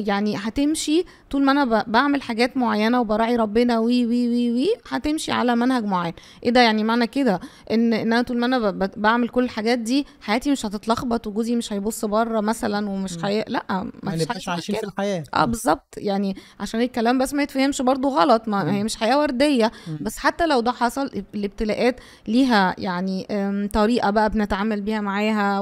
يعني 0.07 0.35
هتمشي 0.37 1.05
طول 1.29 1.43
ما 1.45 1.51
أنا 1.51 1.83
بعمل 1.87 2.21
حاجات 2.21 2.57
معينة 2.57 3.01
وبراعي 3.01 3.35
ربنا 3.35 3.79
وي 3.79 4.05
وي 4.05 4.27
وي 4.29 4.51
وي 4.51 4.67
هتمشي 4.89 5.31
على 5.31 5.55
منهج 5.55 5.85
معين. 5.85 6.13
إيه 6.43 6.49
ده؟ 6.51 6.61
يعني 6.61 6.83
معنى 6.83 7.07
كده 7.07 7.39
إن 7.71 7.93
إن 7.93 8.13
أنا 8.13 8.21
طول 8.21 8.37
ما 8.39 8.45
أنا 8.45 8.71
بعمل 8.97 9.29
كل 9.29 9.43
الحاجات 9.43 9.79
دي 9.79 10.05
حياتي 10.21 10.51
مش 10.51 10.65
هتتلخبط 10.65 11.27
وجوزي 11.27 11.55
مش 11.55 11.73
هيبص 11.73 12.05
بره 12.05 12.39
مثلا 12.41 12.89
ومش. 12.89 13.25
هي 13.25 13.45
لأ 13.47 13.63
ما 13.69 13.91
ما 14.03 14.11
فيش 14.17 14.49
عايشين 14.49 14.75
في 14.75 14.81
كده. 14.81 14.89
الحياة. 14.91 15.23
آه 15.33 15.45
بالظبط. 15.45 15.95
يعني 15.97 16.35
عشان 16.59 16.81
الكلام 16.81 17.17
بس 17.17 17.33
ما 17.33 17.43
يتفهمش 17.43 17.81
برضو 17.81 18.09
غلط 18.09 18.47
ما. 18.47 18.71
هي 18.71 18.83
مش 18.83 18.95
حياة 18.95 19.19
وردية. 19.19 19.71
بس 20.01 20.17
حتى 20.17 20.47
لو 20.47 20.59
ده 20.59 20.71
حصل 20.71 21.09
الابتلاءات 21.35 21.99
ليها 22.27 22.75
يعني 22.77 23.27
طريقة 23.73 24.09
بقى 24.09 24.29
بنتعامل 24.29 24.81
بيها 24.81 25.01
معاها 25.01 25.59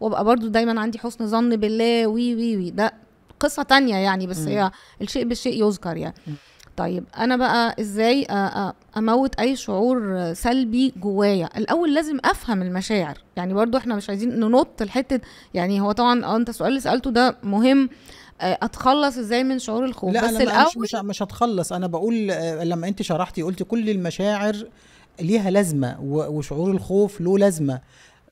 وأبقى 0.00 0.24
برضو 0.24 0.48
دايما 0.48 0.80
عندي 0.80 0.98
حسن 0.98 1.26
ظن 1.26 1.56
بالله 1.56 2.06
وي 2.06 2.34
وي 2.34 2.56
وي. 2.56 2.70
ده 2.70 2.92
قصة 3.40 3.62
تانية 3.62 3.96
يعني 3.96 4.26
بس. 4.26 4.38
هي 4.38 4.70
الشيء 5.02 5.24
بالشيء 5.24 5.66
يذكر 5.66 5.96
يعني. 5.96 6.14
طيب 6.76 7.04
أنا 7.18 7.36
بقى 7.36 7.76
إزاي 7.80 8.24
أ- 8.24 8.28
أ- 8.28 8.98
أموت 8.98 9.34
أي 9.40 9.56
شعور 9.56 10.30
سلبي 10.34 10.92
جوايا؟ 10.96 11.48
الأول 11.56 11.94
لازم 11.94 12.18
أفهم 12.24 12.62
المشاعر. 12.62 13.18
يعني 13.36 13.54
برضو 13.54 13.78
إحنا 13.78 13.94
مش 13.96 14.08
عايزين 14.08 14.40
ننط 14.40 14.82
الحتة 14.82 15.20
يعني 15.54 15.80
هو 15.80 15.92
طبعا 15.92 16.24
آه 16.24 16.36
أنت 16.36 16.48
السؤال 16.48 16.68
اللي 16.68 16.80
سألته 16.80 17.10
ده 17.10 17.36
مهم. 17.42 17.88
آه، 18.40 18.58
أتخلص 18.62 19.18
إزاي 19.18 19.44
من 19.44 19.58
شعور 19.58 19.84
الخوف؟ 19.84 20.12
لا 20.14 20.26
بس 20.26 20.32
ما- 20.32 20.42
الأول 20.42 20.66
مش 20.76 20.94
مش 20.94 21.22
هتخلص. 21.22 21.72
أنا 21.72 21.86
بقول 21.86 22.30
آه، 22.30 22.64
لما 22.64 22.88
أنت 22.88 23.02
شرحتي 23.02 23.42
قلت 23.42 23.62
كل 23.62 23.90
المشاعر 23.90 24.66
ليها 25.20 25.50
لازمة 25.50 25.96
وشعور 26.02 26.70
الخوف 26.70 27.20
له 27.20 27.38
لازمة. 27.38 27.80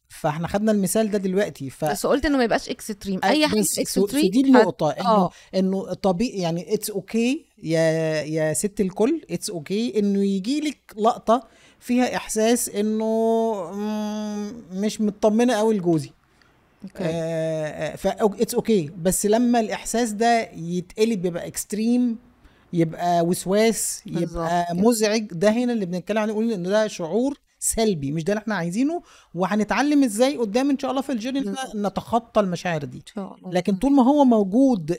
فاحنا 0.08 0.48
خدنا 0.48 0.72
المثال 0.72 1.10
ده 1.10 1.18
دلوقتي 1.18 1.70
ف 1.70 1.84
بس 1.84 2.06
قلت 2.06 2.24
إنه 2.26 2.38
ما 2.38 2.44
يبقاش 2.44 2.68
extreme 2.68 3.20
أي 3.24 3.46
حاجة 3.48 3.60
extreme 3.78 4.30
دي 4.30 4.40
النقطة 4.40 4.90
انه 4.90 5.08
آه. 5.08 5.30
انه 5.54 5.94
طبيعي 5.94 6.38
يعني 6.38 6.74
it's 6.74 6.90
okay 6.90 7.44
يا 7.62 7.80
يا 8.22 8.52
ست 8.52 8.80
الكل 8.80 9.22
it's 9.30 9.50
okay 9.50 9.98
إنه 9.98 10.24
يجي 10.24 10.60
لك 10.60 10.78
لقطة 10.96 11.42
فيها 11.80 12.16
إحساس 12.16 12.68
إنه 12.68 13.04
مش 14.72 15.00
مطمنة 15.00 15.54
قوي 15.54 15.74
لجوزي. 15.78 16.10
okay 16.84 17.04
ف 17.96 18.06
it's 18.06 18.54
okay 18.54 18.90
بس 19.02 19.26
لما 19.26 19.60
الإحساس 19.60 20.10
ده 20.10 20.50
يتقلب 20.56 21.24
يبقى 21.24 21.46
extreme 21.46 22.18
يبقى 22.72 23.20
وسواس 23.26 24.02
يبقى. 24.06 24.66
مزعج 24.74 25.26
ده 25.32 25.50
هنا 25.50 25.72
اللي 25.72 25.86
بنتكلم 25.86 26.18
عنه 26.18 26.32
نقول 26.32 26.52
انه 26.52 26.68
ده 26.68 26.86
شعور 26.86 27.38
سلبي 27.58 28.12
مش 28.12 28.24
ده 28.24 28.32
اللي 28.32 28.42
إحنا 28.42 28.54
عايزينه 28.54 29.02
وهنتعلم 29.34 30.04
إزاي 30.04 30.36
قدام 30.36 30.70
إن 30.70 30.78
شاء 30.78 30.90
الله 30.90 31.02
في 31.02 31.12
ال 31.12 31.17
journey 31.17 31.54
نتخطى 31.74 32.40
المشاعر 32.40 32.84
دي. 32.84 33.02
لكن 33.52 33.76
طول 33.76 33.92
ما 33.92 34.02
هو 34.04 34.24
موجود 34.24 34.96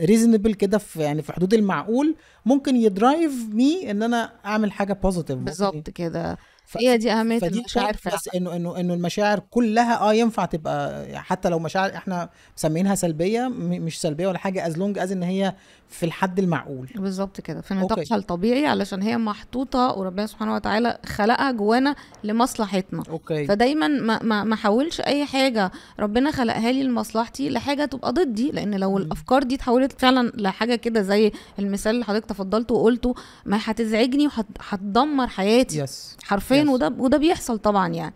reasonable 0.00 0.54
كده 0.54 0.78
في 0.78 1.02
يعني 1.02 1.22
في 1.22 1.32
حدود 1.32 1.54
المعقول 1.54 2.14
ممكن 2.46 2.76
ي 2.76 2.85
drive 2.85 3.32
me 3.52 3.90
إن 3.90 4.02
أنا 4.02 4.32
أعمل 4.44 4.72
حاجة 4.72 4.92
positive 4.92 5.38
بالظبط 5.38 5.90
كده. 5.90 6.38
ف- 6.68 6.78
هي 6.80 6.96
دي 6.96 7.12
أهمية 7.12 7.38
فدي 7.38 7.58
المشاعر 7.58 7.96
بس 8.14 8.28
إنه 8.34 8.56
إنه 8.56 8.80
إنه 8.80 8.94
المشاعر 8.94 9.38
كلها 9.50 10.00
آه 10.00 10.14
ينفع 10.14 10.44
تبقى 10.44 11.06
حتى 11.22 11.48
لو 11.48 11.58
مشاعر 11.58 11.94
إحنا 11.94 12.28
مسمينها 12.56 12.94
سلبية 12.94 13.48
م- 13.48 13.52
مش 13.82 14.00
سلبية 14.00 14.26
ولا 14.28 14.38
حاجة 14.38 14.66
as 14.66 14.78
long 14.78 14.98
as 14.98 15.12
إن 15.12 15.22
هي 15.22 15.54
في 15.88 16.06
الحد 16.06 16.38
المعقول. 16.38 16.88
بالظبط 16.94 17.40
كده. 17.40 17.60
في. 17.60 17.74
نطاقها 17.74 18.16
الطبيعي 18.16 18.66
علشان 18.66 19.02
هي 19.02 19.16
محطوطة 19.18 19.92
وربنا 19.98 20.26
سبحانه 20.26 20.54
وتعالى 20.54 20.98
خلقها 21.06 21.50
جوانا 21.50 21.94
لمصلحتنا. 22.24 23.02
okay. 23.08 23.46
فدايما 23.46 23.88
ما 23.88 24.22
ما 24.22 24.44
ما 24.44 24.54
احولش 24.54 25.00
أي 25.00 25.24
حاجة 25.26 25.70
ربنا 26.00 26.30
خلقها 26.30 26.72
لي 26.72 26.82
لمصلحتي 26.82 27.50
لحاجة 27.50 27.84
تبقى 27.84 28.12
ضدي 28.12 28.50
لأن 28.50 28.74
لو 28.74 28.90
مم. 28.90 28.96
الأفكار 28.96 29.42
دي 29.42 29.54
اتحولت 29.54 30.00
فعلا 30.00 30.32
لحاجة 30.34 30.74
كده 30.74 31.02
زي 31.02 31.32
المثال 31.58 31.94
اللي 31.94 32.04
حضرتك 32.04 32.26
تفضلت 32.26 32.70
وقلته 32.70 33.14
ما 33.46 33.58
هتزعجني 33.64 34.26
وهتدمر 34.26 35.26
حياتي. 35.26 35.78
يس 35.78 36.16
حرفيا. 36.22 36.57
Yes. 36.66 36.68
وده 36.68 36.92
وده 36.98 37.18
بيحصل 37.18 37.58
طبعا 37.58 37.88
يعني. 37.88 38.14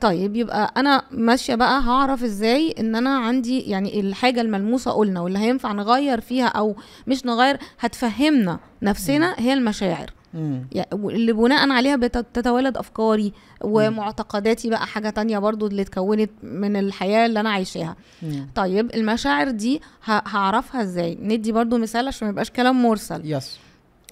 طيب 0.00 0.36
يبقى 0.36 0.72
أنا 0.76 1.02
ماشية 1.10 1.54
بقى 1.54 1.80
هعرف 1.82 2.24
إزاي 2.24 2.74
إن 2.78 2.94
أنا 2.96 3.18
عندي 3.18 3.60
يعني 3.60 4.00
الحاجة 4.00 4.40
الملموسة 4.40 4.90
قلنا 4.90 5.20
واللي 5.20 5.38
هينفع 5.38 5.72
نغير 5.72 6.20
فيها 6.20 6.46
أو 6.46 6.76
مش 7.06 7.26
نغير 7.26 7.56
هتفهمنا 7.80 8.58
نفسنا 8.82 9.34
هي 9.38 9.52
المشاعر. 9.52 10.10
يعني 10.72 10.88
اللي 10.92 11.32
بناء 11.32 11.70
عليها 11.70 11.96
بتتولد 11.96 12.76
أفكاري 12.76 13.32
ومعتقداتي 13.60 14.70
بقى 14.70 14.86
حاجة 14.86 15.10
تانية 15.10 15.38
برضو 15.38 15.66
اللي 15.66 15.82
اتكونت 15.82 16.30
من 16.42 16.76
الحياة 16.76 17.26
اللي 17.26 17.40
أنا 17.40 17.50
عايشاها. 17.50 17.96
طيب 18.54 18.94
المشاعر 18.94 19.50
دي 19.50 19.80
هعرفها 20.04 20.82
إزاي؟ 20.82 21.18
ندي 21.22 21.52
برضو 21.52 21.78
مثال 21.78 22.08
عشان 22.08 22.26
ما 22.26 22.32
يبقاش 22.32 22.50
كلام 22.50 22.82
مرسل. 22.82 23.20
yes. 23.32 23.58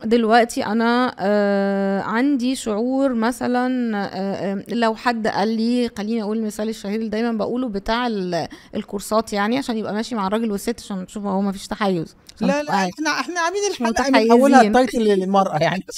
دلوقتي 0.04 0.66
أنا 0.66 1.14
آه 1.18 2.00
عندي 2.00 2.54
شعور 2.56 3.14
مثلا 3.14 3.96
آه 3.96 4.52
آه، 4.52 4.64
لو 4.68 4.94
حد 4.94 5.26
قال 5.26 5.48
لي 5.48 5.90
خليني 5.98 6.22
أقول 6.22 6.38
المثال 6.38 6.68
الشهير 6.68 6.98
اللي 6.98 7.08
دايما 7.08 7.32
بقوله 7.32 7.68
بتاع 7.68 8.06
ال- 8.06 8.48
الكورسات 8.74 9.32
يعني 9.32 9.58
عشان 9.58 9.76
يبقى 9.78 9.94
ماشي 9.94 10.14
مع 10.14 10.26
الراجل 10.26 10.52
والست 10.52 10.80
عشان 10.80 11.06
تشوف 11.06 11.24
هو 11.24 11.40
ما 11.40 11.52
فيش 11.52 11.66
تحيز 11.66 12.16
لا 12.40 12.62
لا 12.62 12.72
عارف. 12.72 12.92
إحنا 12.94 13.10
إحنا 13.10 13.40
عاملين 13.40 13.62
الحلقة. 13.70 14.10
من 14.10 14.30
اولها 14.30 14.62
ال 14.62 14.68
title 14.68 14.98
للمرأة 15.04 15.58
يعني 15.58 15.86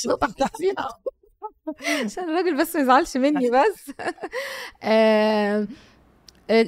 عشان 2.05 2.25
الراجل 2.25 2.57
بس 2.57 2.77
ما 2.77 2.83
يزعلش 2.83 3.17
مني 3.17 3.51
بس 3.51 3.91
آه، 4.01 4.15
آه، 4.83 5.67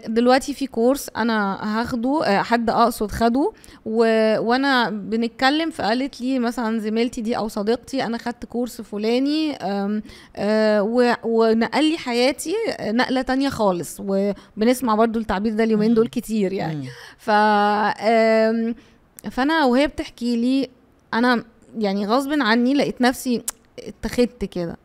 دلوقتي 0.06 0.54
في 0.54 0.66
كورس 0.66 1.10
أنا 1.16 1.58
هاخده 1.80 2.24
آه، 2.26 2.42
حد 2.42 2.70
أقصد 2.70 3.10
خده 3.10 3.52
و... 3.84 3.98
وأنا 4.38 4.90
بنتكلم 4.90 5.70
فقالت 5.70 6.20
لي 6.20 6.38
مثلا 6.38 6.78
زميلتي 6.78 7.20
دي 7.20 7.36
أو 7.36 7.48
صديقتي 7.48 8.04
أنا 8.04 8.18
خدت 8.18 8.44
كورس 8.44 8.80
فلاني 8.80 9.56
آم، 9.56 10.02
آه، 10.36 10.82
و... 10.82 11.14
ونقل 11.24 11.90
لي 11.90 11.98
حياتي 11.98 12.54
نقلة 12.80 13.22
تانية 13.22 13.48
خالص 13.48 13.96
وبنسمع 14.00 14.94
برضو 14.94 15.18
التعبير 15.18 15.52
ده 15.54 15.64
اليومين 15.64 15.94
دول 15.94 16.08
كتير 16.08 16.52
يعني. 16.52 16.88
ف 17.18 17.30
آم، 17.30 18.74
فأنا 19.30 19.64
وهي 19.64 19.86
بتحكي 19.86 20.36
لي 20.36 20.68
أنا 21.14 21.44
يعني 21.78 22.06
غصب 22.06 22.32
عني 22.40 22.74
لقيت 22.74 23.00
نفسي 23.02 23.42
اتخذت 23.78 24.44
كده. 24.44 24.76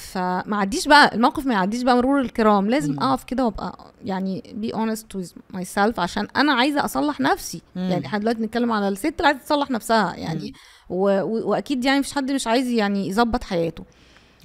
فما 0.00 0.56
عديش 0.56 0.88
بقى 0.88 1.14
الموقف 1.14 1.46
ما 1.46 1.54
يعديش 1.54 1.82
بقى 1.82 1.96
مرور 1.96 2.20
الكرام. 2.20 2.70
لازم 2.70 2.92
مم. 2.92 3.00
أقف 3.00 3.24
كده 3.24 3.44
وأبقى 3.44 3.92
يعني 4.04 4.54
بي 4.54 4.72
honest 4.72 5.16
with 5.18 5.56
myself 5.56 5.98
عشان 5.98 6.28
أنا 6.36 6.52
عايزة 6.52 6.84
أصلح 6.84 7.20
نفسي. 7.20 7.62
مم. 7.76 7.82
يعني 7.82 8.06
إحنا 8.06 8.18
دلوقتي 8.18 8.38
بنتكلم 8.38 8.72
على 8.72 8.88
الست 8.88 9.14
اللي 9.16 9.26
عايزة 9.26 9.40
تصلح 9.40 9.70
نفسها 9.70 10.14
يعني. 10.16 10.52
و... 10.90 11.20
و... 11.22 11.50
وأكيد 11.50 11.84
يعني 11.84 11.98
مفيش 12.00 12.12
حد 12.12 12.32
مش 12.32 12.46
عايز 12.46 12.68
يعني 12.68 13.08
يظبط 13.08 13.44
حياته. 13.44 13.84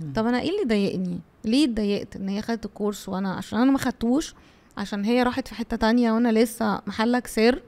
مم. 0.02 0.14
طب 0.14 0.28
أنا 0.28 0.40
إيه 0.42 0.50
اللي 0.50 0.64
ضايقني؟ 0.66 1.20
ليه 1.46 1.66
اتضايقت 1.66 2.16
إن 2.16 2.30
هي 2.30 2.42
خدت 2.42 2.66
الكورس 2.66 3.10
وأنا 3.10 3.34
عشان 3.34 3.60
أنا 3.60 3.72
ما 3.72 3.78
خدتوش؟ 3.78 4.34
عشان 4.78 5.06
هي 5.06 5.24
راحت 5.24 5.48
في 5.48 5.56
حتة 5.56 5.78
تانية 5.78 6.12
وأنا 6.12 6.32
لسه 6.32 6.82
محلك 6.88 7.28
سر؟ 7.28 7.62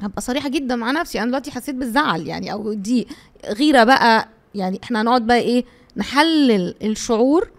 هبقى 0.00 0.20
صريحة 0.20 0.48
جدا 0.48 0.76
مع 0.76 0.90
نفسي. 0.90 1.18
أنا 1.18 1.26
دلوقتي 1.26 1.50
حسيت 1.50 1.74
بالزعل 1.74 2.26
يعني 2.26 2.52
أو 2.52 2.72
دي 2.72 3.08
غيرة 3.46 3.84
بقى. 3.84 4.28
يعني 4.54 4.80
إحنا 4.84 5.02
هنقعد 5.02 5.26
بقى 5.26 5.38
إيه 5.38 5.64
نحلل 5.96 6.74
الشعور 6.82 7.50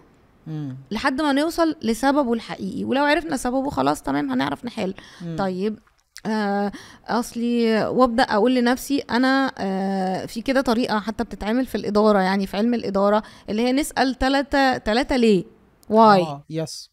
مم. 0.46 0.76
لحد 0.90 1.20
ما 1.22 1.32
نوصل 1.32 1.76
لسببه 1.82 2.32
الحقيقي 2.32 2.84
ولو 2.84 3.04
عرفنا 3.04 3.36
سببه 3.36 3.70
خلاص 3.70 4.02
تمام 4.02 4.30
هنعرف 4.30 4.64
نحل 4.64 4.94
مم. 5.22 5.36
طيب 5.38 5.78
آه 6.26 6.72
أصلي 7.08 7.86
وابدأ 7.86 8.22
أقول 8.22 8.54
لنفسي 8.54 8.98
أنا 8.98 9.52
آه 9.58 10.26
في 10.26 10.42
كده 10.42 10.60
طريقة 10.60 11.00
حتى 11.00 11.24
بتتعمل 11.24 11.66
في 11.66 11.74
الإدارة 11.74 12.18
يعني 12.18 12.46
في 12.46 12.56
علم 12.56 12.74
الإدارة 12.74 13.22
اللي 13.48 13.62
هي 13.62 13.72
نسأل 13.72 14.18
ثلاثة 14.18 14.78
ثلاثة 14.78 15.16
ليه 15.16 15.44
واي 15.90 16.22
آه 16.22 16.44
يس. 16.50 16.90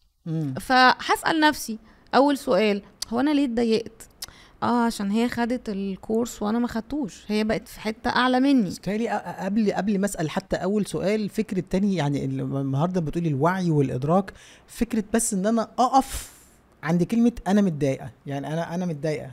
فهسأل 0.60 1.40
نفسي 1.40 1.78
أول 2.14 2.38
سؤال 2.38 2.82
هو 3.10 3.20
أنا 3.20 3.30
ليه 3.30 3.44
اتضايقت 3.44 4.08
آه 4.62 4.84
عشان 4.84 5.10
هي 5.10 5.28
خدت 5.28 5.68
الكورس 5.68 6.42
وأنا 6.42 6.58
ما 6.58 6.68
خدتوش. 6.68 7.24
هي 7.28 7.44
بقت 7.44 7.68
في 7.68 7.80
حتة 7.80 8.10
أعلى 8.10 8.40
مني. 8.40 8.70
أ- 8.70 9.44
قبل 9.44 9.72
قبل 9.72 9.98
ما 9.98 10.06
أسأل 10.06 10.30
حتى 10.30 10.56
أول 10.56 10.86
سؤال 10.86 11.28
فكرة 11.28 11.62
تاني 11.70 11.96
يعني 11.96 12.24
ال- 12.24 12.40
النهارده 12.40 13.00
بتقولي 13.00 13.28
الوعي 13.28 13.70
والإدراك 13.70 14.32
فكرة 14.66 15.04
بس 15.14 15.34
إن 15.34 15.46
أنا 15.46 15.68
أقف 15.78 16.32
عند 16.82 17.02
كلمة 17.02 17.32
أنا 17.46 17.60
متضايقة. 17.60 18.10
يعني 18.26 18.52
أنا 18.52 18.74
أنا 18.74 18.86
متضايقة. 18.86 19.30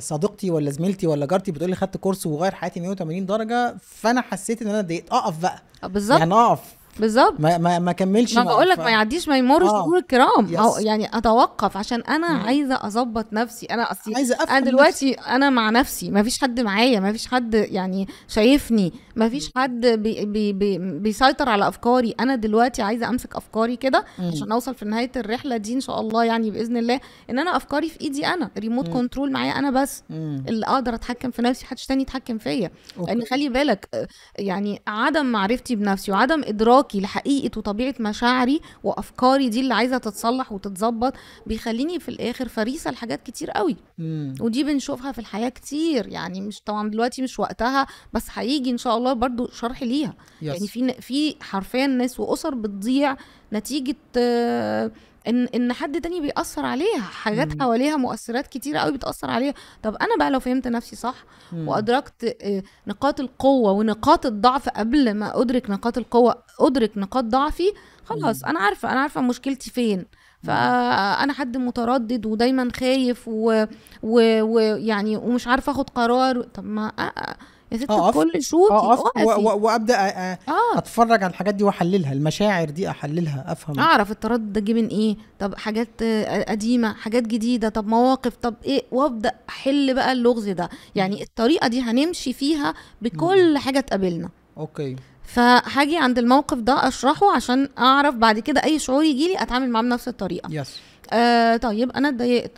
صديقتي 0.00 0.50
ولا 0.50 0.70
زميلتي 0.70 1.06
ولا 1.06 1.26
جارتي 1.26 1.52
بتقولي 1.52 1.74
خدت 1.76 1.96
كورس 1.96 2.26
وغير 2.26 2.54
حياتي 2.54 2.80
180 2.80 3.26
درجة 3.26 3.76
فأنا 3.82 4.20
حسيت 4.20 4.62
إن 4.62 4.68
أنا 4.68 4.80
اتضايقت. 4.80 5.10
أقف 5.12 5.42
بقى. 5.42 5.62
آه، 5.84 5.86
بالظبط. 5.86 6.18
يعني 6.18 6.34
أقف. 6.34 6.75
بالظبط 7.00 7.40
ما 7.40 7.58
ما 7.58 7.78
ما 7.78 7.92
كملش 7.92 8.34
ما. 8.36 8.44
بقول 8.44 8.68
لك 8.68 8.76
ف- 8.76 8.80
ما 8.84 8.90
يعديش 8.90 9.28
ما 9.28 9.38
يمرش 9.38 9.68
آه. 9.68 9.82
مرور 9.82 9.98
الكرام 9.98 10.46
يس. 10.50 10.58
أو 10.58 10.76
يعني 10.78 11.18
أتوقف 11.18 11.76
عشان 11.76 12.00
أنا 12.00 12.32
مم. 12.32 12.40
عايزة 12.40 12.74
أظبط 12.86 13.26
نفسي 13.32 13.66
أنا 13.66 13.90
اصلي 13.92 14.14
عايزة 14.14 14.34
أفهم 14.34 14.48
أنا 14.48 14.58
نفسي. 14.60 14.70
دلوقتي 14.70 15.12
أنا 15.12 15.50
مع 15.50 15.70
نفسي 15.70 16.10
ما 16.10 16.22
فيش 16.22 16.40
حد 16.40 16.60
معايا 16.60 17.00
ما 17.00 17.12
فيش 17.12 17.26
حد 17.26 17.54
يعني 17.54 18.08
شايفني 18.28 18.92
ما 19.16 19.28
فيش 19.28 19.50
حد 19.56 19.86
بي 19.86 20.24
بي 20.24 20.52
بي 20.52 20.78
بيسيطر 20.78 21.48
على 21.48 21.68
أفكاري 21.68 22.14
أنا 22.20 22.34
دلوقتي 22.36 22.82
عايزة 22.82 23.08
أمسك 23.08 23.36
أفكاري 23.36 23.76
كده. 23.76 24.04
عشان 24.18 24.52
أوصل 24.52 24.74
في 24.74 24.84
نهاية 24.84 25.10
الرحلة 25.16 25.56
دي 25.56 25.74
إن 25.74 25.80
شاء 25.80 26.00
الله 26.00 26.24
يعني 26.24 26.50
بإذن 26.50 26.76
الله 26.76 27.00
إن 27.30 27.38
أنا 27.38 27.56
أفكاري 27.56 27.88
في 27.88 28.00
إيدي 28.00 28.26
أنا 28.26 28.50
ريموت 28.58 28.88
مم. 28.88 28.94
control 28.94 29.32
معايا 29.32 29.52
أنا 29.58 29.70
بس 29.70 30.02
مم. 30.10 30.44
اللي 30.48 30.66
أقدر 30.66 30.94
أتحكم 30.94 31.30
في 31.30 31.42
نفسي 31.42 31.64
محدش 31.64 31.86
تاني 31.86 32.02
يتحكم 32.02 32.38
فيا. 32.38 32.70
لأن 33.06 33.22
خلي 33.24 33.48
بالك 33.48 33.88
آه، 33.94 34.06
يعني 34.38 34.82
عدم 34.86 35.26
معرفتي 35.26 35.76
بنفسي 35.76 36.12
وعدم 36.12 36.42
ادراكي 36.86 37.00
لحقيقة 37.00 37.58
وطبيعة 37.58 37.94
مشاعري 38.00 38.60
وأفكاري 38.84 39.48
دي 39.48 39.60
اللي 39.60 39.74
عايزة 39.74 39.98
تتصلح 39.98 40.52
وتتظبط 40.52 41.12
بيخليني 41.46 42.00
في 42.00 42.08
الآخر 42.08 42.48
فريسة 42.48 42.90
لحاجات 42.90 43.22
كتير 43.22 43.50
قوي 43.50 43.76
مم. 43.98 44.34
ودي 44.40 44.64
بنشوفها 44.64 45.12
في 45.12 45.18
الحياة 45.18 45.48
كتير 45.48 46.06
يعني 46.08 46.40
مش 46.40 46.60
طبعا 46.60 46.90
دلوقتي 46.90 47.22
مش 47.22 47.38
وقتها 47.40 47.86
بس 48.12 48.26
هيجي 48.34 48.70
إن 48.70 48.78
شاء 48.78 48.96
الله 48.96 49.12
برضو 49.12 49.48
شرح 49.52 49.82
ليها 49.82 50.14
يس. 50.42 50.54
يعني 50.54 50.68
في 50.68 50.92
في 51.02 51.36
حرفيا 51.40 51.86
ناس 51.86 52.20
وأسر 52.20 52.54
بتضيع 52.54 53.16
نتيجة 53.52 53.96
آه، 54.16 54.90
إن 55.28 55.44
إن 55.46 55.72
حد 55.72 56.00
تاني 56.00 56.20
بيأثر 56.20 56.64
عليها. 56.66 57.00
حاجات 57.00 57.54
مم. 57.54 57.62
حواليها 57.62 57.96
مؤثرات 57.96 58.46
كتير 58.46 58.76
قوي 58.76 58.92
بتأثر 58.92 59.30
عليها. 59.30 59.54
طب 59.82 59.94
أنا 59.94 60.16
بقى 60.18 60.30
لو 60.30 60.40
فهمت 60.40 60.68
نفسي 60.68 60.96
صح 60.96 61.14
مم. 61.52 61.68
وأدركت 61.68 62.36
آه، 62.42 62.62
نقاط 62.86 63.20
القوة 63.20 63.72
ونقاط 63.72 64.26
الضعف 64.26 64.68
قبل 64.68 65.14
ما 65.14 65.40
أدرك 65.42 65.70
نقاط 65.70 65.98
القوة 65.98 66.42
أدرك 66.60 66.98
نقاط 66.98 67.24
ضعفي 67.24 67.72
خلاص 68.04 68.44
أنا 68.44 68.58
عارفة 68.60 68.92
أنا 68.92 69.00
عارفة 69.00 69.20
مشكلتي 69.20 69.70
فين. 69.70 70.06
فانا 70.42 71.32
حد 71.32 71.56
متردد 71.56 72.26
ودايما 72.26 72.68
خايف 72.76 73.28
ويعني 73.28 73.68
و... 74.02 74.42
و... 74.42 74.58
يعني 74.60 75.16
ومش 75.16 75.46
عارفة 75.46 75.72
أخد 75.72 75.90
قرار. 75.90 76.42
طب 76.42 76.64
ما 76.64 76.92
آه، 76.98 77.02
آه، 77.02 77.36
يا 77.72 77.76
ست 77.78 77.90
و- 77.90 77.94
اقفي 77.96 79.40
و- 79.44 79.58
وأبدأ 79.66 79.94
أ- 79.94 80.48
آه 80.48 80.78
أتفرج 80.78 81.22
على 81.22 81.30
الحاجات 81.30 81.54
دي 81.54 81.64
وأحللها 81.64 82.12
المشاعر 82.12 82.70
دي 82.70 82.90
أحللها 82.90 83.44
أفهم. 83.52 83.78
أعرف 83.78 84.10
التردد 84.10 84.52
ده 84.52 84.60
جه 84.60 84.72
من 84.72 84.86
إيه؟ 84.88 85.16
طب 85.38 85.54
حاجات 85.54 85.88
آه، 86.02 86.42
قديمة 86.50 86.92
حاجات 86.92 87.22
جديدة 87.22 87.68
طب 87.68 87.86
مواقف 87.86 88.36
طب 88.36 88.54
إيه؟ 88.64 88.82
وأبدأ 88.92 89.32
أحل 89.48 89.94
بقى 89.94 90.12
اللغز 90.12 90.48
ده. 90.48 90.68
يعني 90.94 91.22
الطريقة 91.22 91.68
دي 91.68 91.80
هنمشي 91.80 92.32
فيها 92.32 92.74
بكل 93.02 93.58
حاجة 93.58 93.80
تقابلنا. 93.80 94.28
okay. 94.58 94.96
فهاجي 95.22 95.96
عند 95.98 96.18
الموقف 96.18 96.58
ده 96.58 96.88
أشرحه 96.88 97.32
عشان 97.36 97.68
أعرف 97.78 98.14
بعد 98.14 98.38
كده 98.38 98.64
أي 98.64 98.78
شعور 98.78 99.04
يجي 99.04 99.28
لي 99.28 99.42
أتعامل 99.42 99.70
معاه 99.70 99.82
بنفس 99.82 100.08
الطريقة. 100.08 100.48
yes 100.52 100.76
آه 101.12 101.56
طيب 101.56 101.90
أنا 101.90 102.08
اتضايقت. 102.08 102.50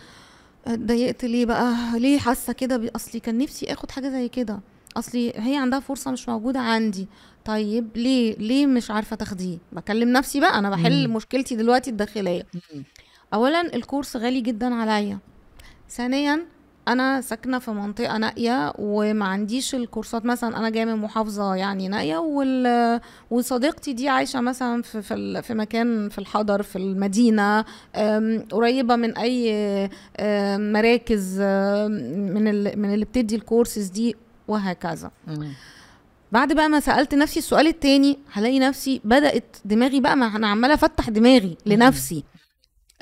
اتضايقت 0.67 1.25
ليه 1.25 1.47
بقى؟ 1.47 1.75
ليه 1.95 2.19
حاسة 2.19 2.53
كده؟ 2.53 2.91
أصلي 2.97 3.21
كان 3.21 3.39
نفسي 3.39 3.73
آخد 3.73 3.91
حاجة 3.91 4.09
زي 4.09 4.29
كده. 4.29 4.59
أصلي 4.99 5.33
هي 5.37 5.57
عندها 5.57 5.81
فرصة 5.81 6.11
مش 6.11 6.29
موجودة 6.29 6.61
عندي. 6.61 7.09
طيب 7.45 7.89
ليه؟ 7.97 8.37
ليه 8.39 8.67
مش 8.67 8.91
عارفة 8.91 9.17
تاخديه؟ 9.17 9.59
بكلم 9.73 10.09
نفسي 10.09 10.41
بقى 10.41 10.59
أنا 10.59 10.71
بحل 10.71 11.09
مم. 11.09 11.15
مشكلتي 11.17 11.57
دلوقتي 11.57 11.91
الداخلية. 11.91 12.47
مم. 12.75 12.85
اولا 13.35 13.75
ال 13.75 13.81
course 13.81 14.17
غالي 14.17 14.41
جدا 14.41 14.75
عليا. 14.75 15.19
ثانيا 15.91 16.47
أنا 16.89 17.21
ساكنة 17.21 17.59
في 17.59 17.71
منطقة 17.71 18.19
نائية 18.19 18.73
وما 18.79 19.25
عنديش 19.25 19.75
الكورسات. 19.75 20.25
مثلا 20.25 20.59
أنا 20.59 20.71
جاية 20.71 20.85
من 20.85 20.97
محافظة 20.97 21.55
يعني 21.55 21.89
نائية 21.89 22.17
وال... 22.19 23.01
وصديقتي 23.31 23.93
دي 23.93 24.09
عايشة 24.09 24.41
مثلا 24.41 24.83
في 24.83 25.03
في, 25.03 25.15
ال... 25.15 25.43
في 25.43 25.55
مكان 25.55 26.09
في 26.09 26.19
الحضر 26.19 26.63
في 26.63 26.77
المدينة 26.77 27.65
أم، 27.97 28.45
قريبة 28.53 28.97
من 28.97 29.17
أي 29.19 29.53
أم، 30.21 30.73
مراكز 30.73 31.39
أم، 31.41 31.91
من 32.35 32.49
ال... 32.49 32.79
من 32.79 32.95
اللي 32.95 33.05
بتدي 33.05 33.37
الكورسز 33.37 33.89
دي. 33.89 34.17
وهكذا. 34.49 35.11
مم. 35.27 35.53
بعد 36.33 36.53
بقى 36.53 36.69
ما 36.69 36.81
سألت 36.81 37.15
نفسي 37.15 37.39
السؤال 37.39 37.67
التاني 37.67 38.19
هلاقي 38.33 38.59
نفسي 38.59 39.01
بدأت 39.05 39.57
دماغي 39.65 40.01
بقى 40.01 40.17
ما 40.17 40.37
أنا 40.37 40.47
عمالة 40.49 40.75
أفتح 40.75 41.11
دماغي 41.11 41.57
لنفسي. 41.67 42.25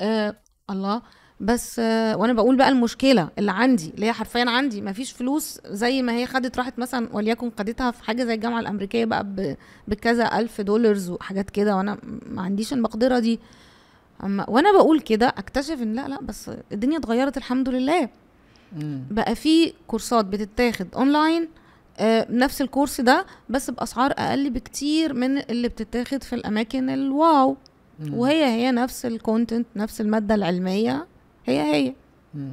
آه 0.01 0.35
الله. 0.69 1.01
بس 1.39 1.79
آه 1.79 2.17
وأنا 2.17 2.33
بقول 2.33 2.55
بقى 2.57 2.69
المشكلة 2.69 3.29
اللي 3.37 3.51
عندي 3.51 3.89
اللي 3.95 4.05
هي 4.05 4.13
حرفيا 4.13 4.45
عندي 4.49 4.81
ما 4.81 4.93
فيش 4.93 5.11
فلوس 5.11 5.59
زي 5.65 6.01
ما 6.01 6.13
هي 6.13 6.25
خدت 6.25 6.57
راحت 6.57 6.79
مثلا 6.79 7.09
وليكن 7.13 7.51
خدتها 7.59 7.91
في 7.91 8.03
حاجة 8.03 8.23
زي 8.23 8.33
الجامعة 8.33 8.59
الأمريكية 8.59 9.05
بقى 9.05 9.55
بكذا 9.87 10.39
ألف 10.39 10.61
dollars 10.61 11.09
وحاجات 11.09 11.49
كده 11.49 11.75
وأنا 11.75 11.97
ما 12.25 12.41
عنديش 12.41 12.73
المقدرة 12.73 13.19
دي. 13.19 13.39
أما 14.23 14.49
وأنا 14.49 14.71
بقول 14.71 14.99
كده 14.99 15.27
أكتشف 15.27 15.81
إن 15.81 15.93
لأ 15.93 16.07
لأ 16.07 16.21
بس 16.21 16.51
الدنيا 16.71 16.97
اتغيرت 16.97 17.37
الحمد 17.37 17.69
لله. 17.69 18.09
مم. 18.75 19.03
بقى 19.11 19.35
في 19.35 19.73
كورسات 19.87 20.25
بتتاخد 20.25 20.87
أونلاين 20.95 21.47
آه، 21.99 22.27
نفس 22.29 22.61
ال 22.61 22.67
course 22.67 23.01
ده 23.01 23.25
بس 23.49 23.69
بأسعار 23.69 24.11
أقل 24.11 24.49
بكتير 24.49 25.13
من 25.13 25.37
اللي 25.37 25.67
بتتاخد 25.67 26.23
في 26.23 26.33
الأماكن 26.33 26.89
ال 26.89 27.06
wow 27.06 27.57
مم. 27.99 28.13
وهي 28.13 28.45
هي 28.45 28.71
نفس 28.71 29.05
ال 29.05 29.13
content 29.13 29.67
نفس 29.75 30.01
المادة 30.01 30.35
العلمية 30.35 31.07
هي 31.45 31.61
هي 31.61 31.93
مم. 32.33 32.51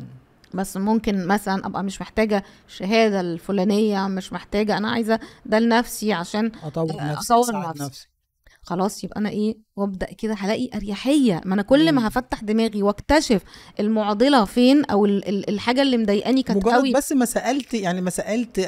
بس 0.54 0.76
ممكن 0.76 1.26
مثلا 1.26 1.66
أبقى 1.66 1.84
مش 1.84 2.00
محتاجة 2.00 2.44
الشهاده 2.68 3.20
الفلانية 3.20 4.06
مش 4.08 4.32
محتاجة 4.32 4.76
أنا 4.76 4.90
عايزة 4.90 5.20
ده 5.46 5.58
لنفسي 5.58 6.12
عشان 6.12 6.52
أطور 6.64 7.00
آه، 7.00 7.12
نفسي 7.12 7.34
أساعد 7.40 7.66
نفسي. 7.68 7.84
نفسي 7.84 8.08
خلاص 8.64 9.04
يبقى 9.04 9.20
أنا 9.20 9.28
إيه 9.28 9.56
وأبدأ 9.76 10.06
كده 10.06 10.34
هلاقي 10.34 10.70
أريحية. 10.74 11.40
ما 11.44 11.54
أنا 11.54 11.62
كل. 11.62 11.92
ما 11.92 12.08
هفتح 12.08 12.42
دماغي 12.42 12.82
واكتشف 12.82 13.42
المعضلة 13.80 14.44
فين 14.44 14.84
أو 14.84 15.04
ال- 15.06 15.28
ال- 15.28 15.48
الحاجة 15.50 15.82
اللي 15.82 15.96
مضايقاني 15.96 16.42
كانت 16.42 16.66
مجرد 16.66 16.74
قوي. 16.74 16.92
بس 16.92 17.12
ما 17.12 17.24
سألت 17.24 17.74
يعني 17.74 18.00
ما 18.00 18.10
سألت 18.10 18.58
آه، 18.58 18.64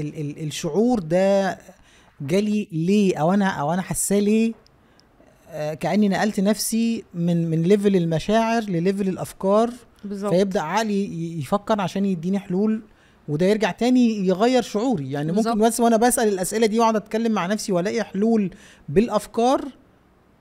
ال 0.00 0.20
ال 0.20 0.46
الشعور 0.46 0.98
ده 0.98 1.58
جالي 2.20 2.68
ليه؟ 2.72 3.16
أو 3.16 3.32
أنا 3.34 3.46
أو 3.48 3.72
أنا 3.72 3.82
حاساه 3.82 4.18
ليه؟ 4.20 4.52
آه، 5.50 5.74
كأني 5.74 6.08
نقلت 6.08 6.40
نفسي 6.40 7.04
من 7.14 7.50
من 7.50 7.62
level 7.62 7.96
المشاعر 7.96 8.62
لل 8.62 8.75
level 8.75 9.08
الأفكار. 9.08 9.70
بالظبط. 10.04 10.32
فيبدأ 10.34 10.60
عقلي 10.60 11.38
يفكر 11.38 11.80
عشان 11.80 12.04
يديني 12.04 12.38
حلول 12.38 12.82
وده 13.28 13.46
يرجع 13.46 13.70
تاني 13.70 14.26
يغير 14.26 14.62
شعوري 14.62 15.10
يعني 15.10 15.32
ممكن 15.32 15.42
بالظبط. 15.50 15.66
بس 15.66 15.80
وأنا 15.80 15.96
بسأل 15.96 16.28
الأسئلة 16.28 16.66
دي 16.66 16.78
وأقعد 16.80 16.96
أتكلم 16.96 17.32
مع 17.32 17.46
نفسي 17.46 17.72
وألاقي 17.72 18.02
حلول 18.04 18.50
بالأفكار 18.88 19.60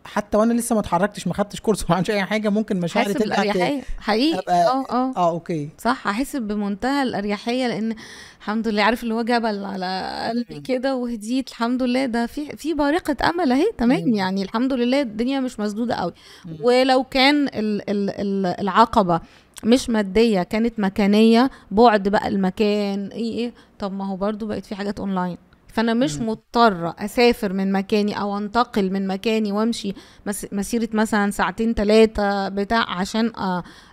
حتى 0.06 0.38
وأنا 0.38 0.54
لسه 0.54 0.74
ما 0.76 0.82
اتحركتش 0.82 1.28
ما 1.28 1.34
خدتش 1.34 1.62
كورس 1.62 1.84
وما 1.86 1.96
عملتش 1.96 2.12
أي 2.12 2.24
حاجة 2.24 2.50
ممكن 2.50 2.80
مشاعري 2.80 3.14
حاسس 3.14 3.20
ترجع 3.24 3.36
ت- 3.36 3.40
بالاريحيه 3.40 3.82
حقيقي 4.00 4.40
أه 4.54 4.86
أه 4.92 5.14
آه 5.18 5.30
أوكي 5.30 5.70
صح 5.78 6.08
هحس 6.08 6.36
بمنتهى 6.36 7.04
الأريحية 7.04 7.68
لأن 7.68 7.96
الحمد 8.40 8.68
لله 8.68 8.84
عارف 8.84 9.04
اللي 9.04 9.14
هو 9.14 9.22
جبل 9.22 9.66
على 9.66 10.20
قلبي. 10.30 10.60
كده 10.62 10.96
وهديت 10.96 11.50
الحمد 11.50 11.84
لله 11.84 12.06
ده 12.06 12.26
في 12.26 12.46
في 12.58 12.74
بارقة 12.74 13.30
أمل 13.30 13.52
أهي 13.52 13.72
تمام. 13.78 14.08
يعني 14.14 14.44
الحمد 14.44 14.74
لله 14.74 15.02
الدنيا 15.02 15.40
مش 15.40 15.60
مسدودة 15.60 15.96
قوي. 15.96 16.14
ولو 16.62 17.04
كان 17.04 17.48
ال 17.48 17.90
ال 17.90 18.10
ال 18.10 18.46
العقبة 18.46 19.22
مش 19.64 19.90
مادية 19.90 20.44
كانت 20.44 20.80
مكانية 20.80 21.50
بعد 21.72 22.10
بقى 22.10 22.28
المكان 22.28 23.08
إيه 23.08 23.38
إيه. 23.38 23.54
طب 23.80 23.94
ما 23.94 24.08
هو 24.08 24.16
برضو 24.16 24.46
بقت 24.48 24.66
في 24.66 24.76
حاجات 24.76 25.00
اونلاين 25.00 25.38
فأنا 25.68 25.94
مش 25.94 26.18
مم. 26.18 26.30
مضطرة 26.30 26.96
أسافر 27.00 27.54
من 27.54 27.72
مكاني 27.72 28.20
أو 28.22 28.38
أنتقل 28.38 28.92
من 28.94 29.08
مكاني 29.08 29.52
وأمشي 29.52 29.94
مس- 30.26 30.48
مسيرة 30.52 30.90
مثلا 30.94 31.32
ساعتين 31.32 31.74
ثلاثة 31.74 32.50
بتاع 32.50 32.90
عشان 32.90 33.32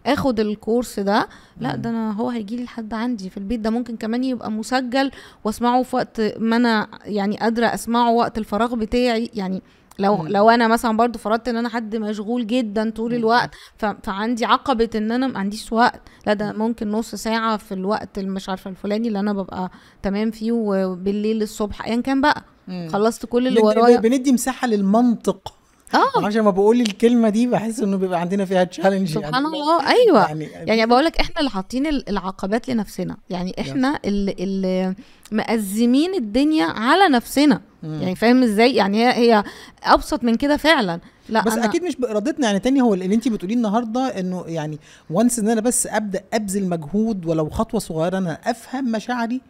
آخد 0.07 0.41
ال 0.41 0.49
course 0.49 1.01
ده. 1.01 1.29
لا. 1.61 1.77
ده 1.77 1.91
أنا 1.91 2.13
هو 2.13 2.29
هيجي 2.31 2.57
لي 2.57 2.65
لحد 2.65 2.95
عندي 2.95 3.31
في 3.31 3.37
البيت. 3.37 3.61
ده 3.61 3.71
ممكن 3.71 3.97
كمان 3.97 4.25
يبقى 4.25 4.51
مسجل 4.51 5.11
وأسمعه 5.45 5.83
في 5.83 5.97
وقت 5.97 6.21
ما 6.39 6.57
أنا 6.57 6.89
يعني 7.05 7.37
قادرة 7.37 7.67
أسمعه 7.67 8.11
وقت 8.13 8.39
الفراغ 8.39 8.75
بتاعي. 8.75 9.31
يعني 9.35 9.63
لو 9.99 10.17
مم. 10.17 10.29
لو 10.29 10.51
أنا 10.51 10.69
مثلا 10.69 10.97
برضو 10.97 11.19
فرضت 11.19 11.49
إن 11.49 11.57
أنا 11.57 11.69
حد 11.69 11.97
مشغول 11.97 12.47
جدا 12.47 12.91
طول. 12.91 13.15
الوقت 13.15 13.51
ف- 13.79 13.85
فعندي 13.85 14.45
عقبة 14.45 14.91
إن 14.95 15.13
أنا 15.13 15.27
ما 15.27 15.39
عنديش 15.39 15.73
وقت 15.73 16.01
لا 16.27 16.33
ده 16.35 16.53
ممكن 16.53 16.91
نص 16.91 17.15
ساعة 17.15 17.57
في 17.57 17.73
الوقت 17.75 18.19
اللي 18.19 18.31
مش 18.31 18.49
عارفة 18.49 18.71
الفلاني 18.71 19.09
اللي 19.09 19.21
أنا 19.21 19.33
ببقى 19.33 19.71
تمام 20.03 20.31
فيه 20.31 20.53
وبالليل 20.53 21.43
الصبح 21.43 21.87
ايا 21.87 22.01
كان 22.01 22.21
بقى 22.21 22.45
مم. 22.69 22.89
خلصت 22.93 23.27
كل 23.27 23.47
اللي 23.49 23.61
ورايا 23.61 24.01
بندي 24.01 24.33
مساحة 24.33 24.69
للمنطق 24.69 25.55
آه. 25.95 26.27
عشان 26.27 26.43
ما 26.43 26.51
بقول 26.51 26.81
الكلمة 26.81 27.29
دي 27.29 27.47
بحس 27.47 27.81
إنه 27.81 27.97
بيبقى 27.97 28.21
عندنا 28.21 28.45
فيها 28.45 28.65
تشالنج 28.65 29.09
سبحان 29.09 29.47
الله. 29.47 29.89
أيوه. 29.89 30.21
يعني, 30.29 30.45
يعني 30.55 30.87
بقول 30.87 31.05
لك 31.05 31.21
إحنا 31.21 31.35
اللي 31.39 31.51
حاطين 31.51 31.87
ال- 31.87 32.09
العقبات 32.09 32.69
لنفسنا. 32.69 33.17
يعني 33.31 33.55
إحنا 33.61 33.99
اللي, 34.05 34.33
اللي 34.39 34.95
مأزمين 35.33 36.15
الدنيا 36.15 36.65
على 36.67 37.09
نفسنا. 37.09 37.61
مم. 37.83 38.03
يعني 38.03 38.15
فاهم 38.17 38.43
إزاي؟ 38.43 38.75
يعني 38.75 39.07
هي 39.07 39.13
هي 39.13 39.45
أبسط 39.85 40.25
من 40.25 40.35
كده 40.35 40.57
فعلا. 40.57 41.01
لا 41.29 41.43
بس 41.45 41.53
أنا 41.53 41.65
أكيد 41.65 41.83
مش 41.85 41.97
بإرادتنا. 41.97 42.47
يعني 42.47 42.59
تاني 42.59 42.83
هو 42.83 42.95
اللي 42.95 43.15
انت 43.15 43.29
بتقوليه 43.29 43.55
النهارده 43.55 44.01
إنه 44.21 44.45
يعني 44.47 44.79
once 45.11 45.39
إن 45.39 45.49
أنا 45.49 45.61
بس 45.61 45.87
أبدأ 45.87 46.21
أبذل 46.33 46.69
مجهود 46.69 47.27
ولو 47.27 47.51
خطوة 47.51 47.81
صغيرة 47.81 48.19
أنا 48.19 48.39
أفهم 48.45 48.93
مشاعري 48.93 49.41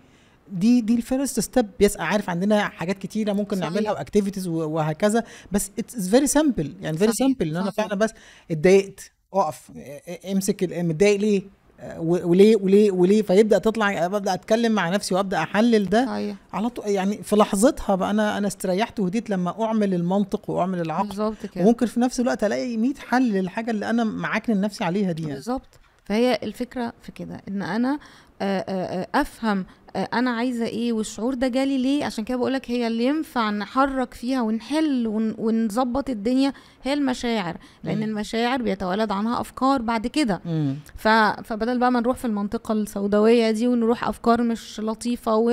دي 0.53 0.81
دي 0.81 0.95
ال 0.95 1.02
first 1.02 1.41
step 1.41 1.69
yes 1.81 1.97
عارف 1.97 2.31
عندنا 2.31 2.69
حاجات 2.69 2.99
كتيرة 2.99 3.33
ممكن 3.33 3.57
صحيح. 3.57 3.71
نعملها 3.71 3.93
و 3.93 3.98
activities 3.98 4.49
وهكذا. 4.49 5.25
بس 5.53 5.71
it's 5.79 6.09
very 6.09 6.27
simple 6.27 6.75
يعني 6.81 6.99
very 6.99 7.13
simple 7.13 7.49
إن 7.49 7.57
أنا. 7.57 7.71
فعلا 7.71 7.95
بس 7.95 8.11
اتضايقت 8.51 9.13
أقف 9.35 9.71
أمسك 10.33 10.69
متضايق 10.73 11.21
ليه؟ 11.21 11.43
وليه 11.99 12.57
وليه 12.57 12.91
وليه؟ 12.91 13.23
فيبدأ 13.23 13.59
تطلع 13.59 14.05
ابدا 14.05 14.35
أتكلم 14.35 14.73
مع 14.73 14.89
نفسي 14.89 15.15
وأبدأ 15.15 15.39
أحلل 15.39 15.89
ده. 15.89 16.07
صحيح. 16.07 16.37
على 16.53 16.69
طول 16.69 16.87
يعني 16.87 17.23
في 17.23 17.37
لحظتها 17.37 17.95
بقى 17.95 18.11
أنا 18.11 18.39
أنا 18.39 18.47
استريحت 18.47 19.01
وهديت 19.01 19.31
لما 19.31 19.65
أعمل 19.65 19.95
المنطق 19.95 20.51
وأعمل 20.51 20.81
العقل 20.81 21.09
بالظبط 21.09 21.47
كده. 21.47 21.65
وممكن 21.65 21.87
في 21.87 22.01
نفس 22.01 22.21
الوقت 22.21 22.45
ألاقي 22.45 22.77
100 22.77 22.95
حل 23.09 23.33
للحاجة 23.33 23.71
اللي 23.71 23.91
أنا 23.91 24.05
معاكن 24.05 24.61
نفسي 24.61 24.85
عليها 24.85 25.13
دي 25.13 25.23
يعني. 25.23 25.35
بالظبط. 25.35 25.81
فهي 26.05 26.39
الفكرة 26.43 26.93
في 27.03 27.13
كده 27.13 27.41
إن 27.49 27.63
أنا 27.63 27.99
أفهم 29.15 29.67
أنا 29.97 30.31
عايزة 30.31 30.67
إيه؟ 30.67 30.93
والشعور 30.93 31.35
ده 31.35 31.49
جالي 31.49 31.79
ليه؟ 31.79 32.05
عشان 32.05 32.25
كده 32.25 32.37
بقولك 32.39 32.71
هي 32.71 32.87
اللي 32.87 33.05
ينفع 33.05 33.51
نحرك 33.51 34.15
فيها 34.15 34.43
ونحل 34.43 35.07
ون- 35.07 35.35
ونظبط 35.39 36.11
الدنيا. 36.11 36.53
هي 36.83 36.93
المشاعر 36.93 37.57
لأن 37.85 37.97
مم. 37.97 38.03
المشاعر 38.03 38.63
بيتولد 38.63 39.13
عنها 39.13 39.41
أفكار 39.41 39.83
بعد 39.83 40.07
كده. 40.07 40.41
ف... 40.97 41.09
فبدل 41.45 41.79
بقى 41.79 41.91
ما 41.93 42.01
نروح 42.01 42.17
في 42.17 42.25
المنطقة 42.25 42.73
السوداوية 42.73 43.51
دي 43.51 43.69
ونروح 43.69 44.09
أفكار 44.09 44.43
مش 44.43 44.81
لطيفة 44.81 45.37
و 45.37 45.51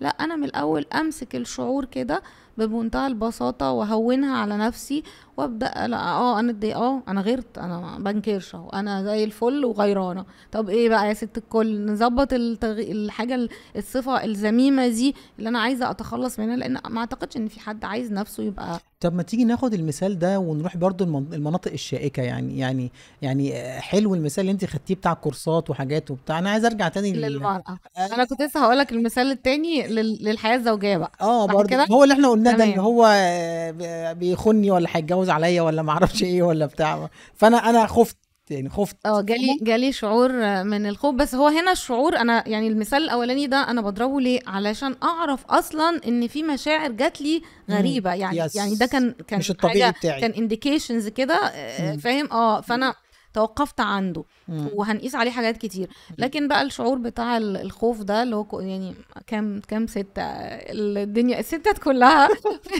لا 0.00 0.08
أنا 0.08 0.36
من 0.36 0.44
الأول 0.44 0.86
أمسك 0.94 1.36
الشعور 1.36 1.84
كده 1.84 2.22
بمنتهى 2.58 3.06
البساطة 3.06 3.70
وهونها 3.72 4.36
على 4.38 4.56
نفسي. 4.56 5.02
وابدأ 5.36 5.86
لا 5.86 5.96
آه 5.96 6.40
أنا 6.40 6.50
اتضايق 6.50 6.76
آه 6.78 7.02
أنا 7.08 7.20
غيرت 7.20 7.58
أنا 7.58 7.78
ما 7.98 8.12
بنكرش 8.12 8.54
أهو 8.54 8.68
أنا 8.68 9.02
زي 9.04 9.24
الفل 9.24 9.64
وغيرانة. 9.64 10.24
طب 10.52 10.68
إيه 10.68 10.88
بقى 10.88 11.08
يا 11.08 11.14
ست 11.14 11.38
الكل؟ 11.38 11.86
نظبط 11.92 12.32
التغ... 12.32 12.78
الحاجة 12.78 13.34
ال- 13.34 13.48
الصفة 13.76 14.24
الذميمه 14.24 14.88
دي 14.88 15.14
اللي 15.38 15.48
أنا 15.48 15.58
عايزة 15.58 15.90
أتخلص 15.90 16.38
منها 16.40 16.56
لأن 16.56 16.78
ما 16.90 17.00
أعتقدش 17.00 17.36
إن 17.36 17.48
في 17.48 17.60
حد 17.60 17.84
عايز 17.84 18.12
نفسه 18.12 18.42
يبقى 18.42 18.78
طب 19.00 19.14
ما 19.14 19.22
تيجي 19.22 19.44
ناخد 19.44 19.74
المثال 19.74 20.18
ده 20.18 20.38
ونروح 20.38 20.76
برضو 20.76 21.04
المن- 21.04 21.34
المناطق 21.34 21.72
الشائكة 21.72 22.22
يعني 22.22 22.58
يعني 22.58 22.92
يعني 23.22 23.56
آه، 23.56 23.80
حلو 23.80 24.14
المثال 24.14 24.40
اللي 24.42 24.52
انت 24.52 24.64
خدتيه 24.64 24.94
بتاع 24.94 25.14
كورسات 25.14 25.70
وحاجات 25.70 26.10
وبتاع. 26.10 26.38
أنا 26.38 26.50
عايز 26.50 26.64
أرجع 26.64 26.88
تاني 26.88 27.12
لل- 27.12 27.20
للمرأة. 27.20 27.62
أنا 27.98 28.24
كنت 28.24 28.42
لسه 28.42 28.60
هقول 28.64 28.78
لك 28.78 28.92
المثال 28.92 29.30
التاني 29.30 29.86
لل... 29.86 30.18
للحياة 30.24 30.56
الزوجية 30.56 30.96
بقى. 30.96 31.12
آه 31.20 31.46
برضه؟ 31.46 31.84
هو 31.90 32.02
اللي 32.02 32.14
إحنا 32.14 32.28
قلناه 32.28 32.52
ده. 32.56 32.64
اللي 32.64 32.80
هو 32.80 33.06
آه، 33.14 33.70
ب- 33.70 34.18
بيخوني 34.18 34.70
ولا 34.70 34.88
هيتجوز 34.92 35.23
عليا 35.30 35.62
ولا 35.62 35.82
ما 35.82 35.92
أعرفش 35.92 36.22
إيه 36.22 36.42
ولا 36.42 36.66
بتاع. 36.66 37.08
فانا 37.34 37.70
أنا 37.70 37.86
خفت 37.86 38.16
يعني 38.50 38.68
خفت. 38.68 38.96
آه 39.06 39.20
جالي 39.22 39.58
جالي 39.62 39.92
شعور 39.92 40.32
من 40.64 40.86
الخوف. 40.86 41.14
بس 41.14 41.34
هو 41.34 41.48
هنا 41.48 41.72
الشعور 41.72 42.16
أنا 42.16 42.48
يعني 42.48 42.68
المثال 42.68 43.02
الاولاني 43.02 43.46
ده 43.46 43.56
أنا 43.70 43.80
بضربه 43.80 44.20
ليه؟ 44.20 44.40
علشان 44.46 44.96
اعرف 45.02 45.46
أصلا 45.46 46.00
ان 46.08 46.28
في 46.28 46.42
مشاعر 46.42 46.92
جات 46.92 47.20
لي 47.20 47.42
غريبة. 47.70 48.14
يعني 48.14 48.38
yes. 48.38 48.56
يعني 48.56 48.74
ده 48.74 48.86
كان 48.86 49.14
كان 49.28 49.38
مش 49.38 49.50
الطبيعي 49.50 49.92
بتاعي. 49.92 50.20
كان 50.20 50.30
indications 50.30 51.08
كده 51.08 51.34
آه،. 51.34 51.96
فاهم؟ 51.96 52.32
آه 52.32 52.60
فانا 52.60 52.94
توقفت 53.34 53.80
عنده 53.80 54.24
مم. 54.48 54.68
وهنقيس 54.74 55.14
عليه 55.14 55.30
حاجات 55.30 55.56
كتير. 55.56 55.88
لكن 56.18 56.48
بقى 56.48 56.62
الشعور 56.62 56.98
بتاع 56.98 57.36
ال- 57.36 57.56
الخوف 57.56 58.02
ده 58.02 58.22
اللي 58.22 58.36
هو 58.36 58.60
يعني 58.60 58.94
كام 59.26 59.60
كام 59.68 59.86
ست 59.86 60.06
الدنيا 60.18 61.40
الستات 61.40 61.78
كلها 61.78 62.28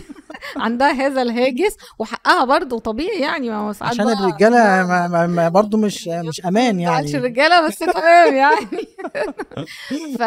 عندها 0.56 0.92
هذا 0.92 1.22
الهاجس 1.22 1.76
وحقها 1.98 2.44
برضه 2.44 2.78
طبيعي 2.78 3.20
يعني. 3.20 3.50
ما 3.50 3.72
ساعات 3.72 3.92
عشان 3.92 4.08
الرجالة 4.08 4.86
ما 4.86 5.26
ما 5.26 5.48
برضه 5.48 5.78
مش 5.78 6.08
مش 6.08 6.46
أمان 6.46 6.80
يعني. 6.80 7.16
الرجالة 7.16 7.66
بس 7.68 7.78
تمام 7.78 8.34
يعني. 8.34 8.66
ف 10.18 10.22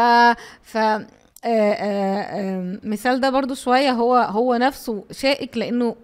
ف 0.64 0.78
آه، 0.78 1.08
آه، 1.46 2.22
آه، 2.22 2.80
مثال 2.84 3.20
ده 3.20 3.30
برضو 3.30 3.54
شوية 3.54 3.92
هو 3.92 4.16
هو 4.16 4.56
نفسه 4.56 5.04
شائك 5.12 5.58
لأنه 5.58 5.96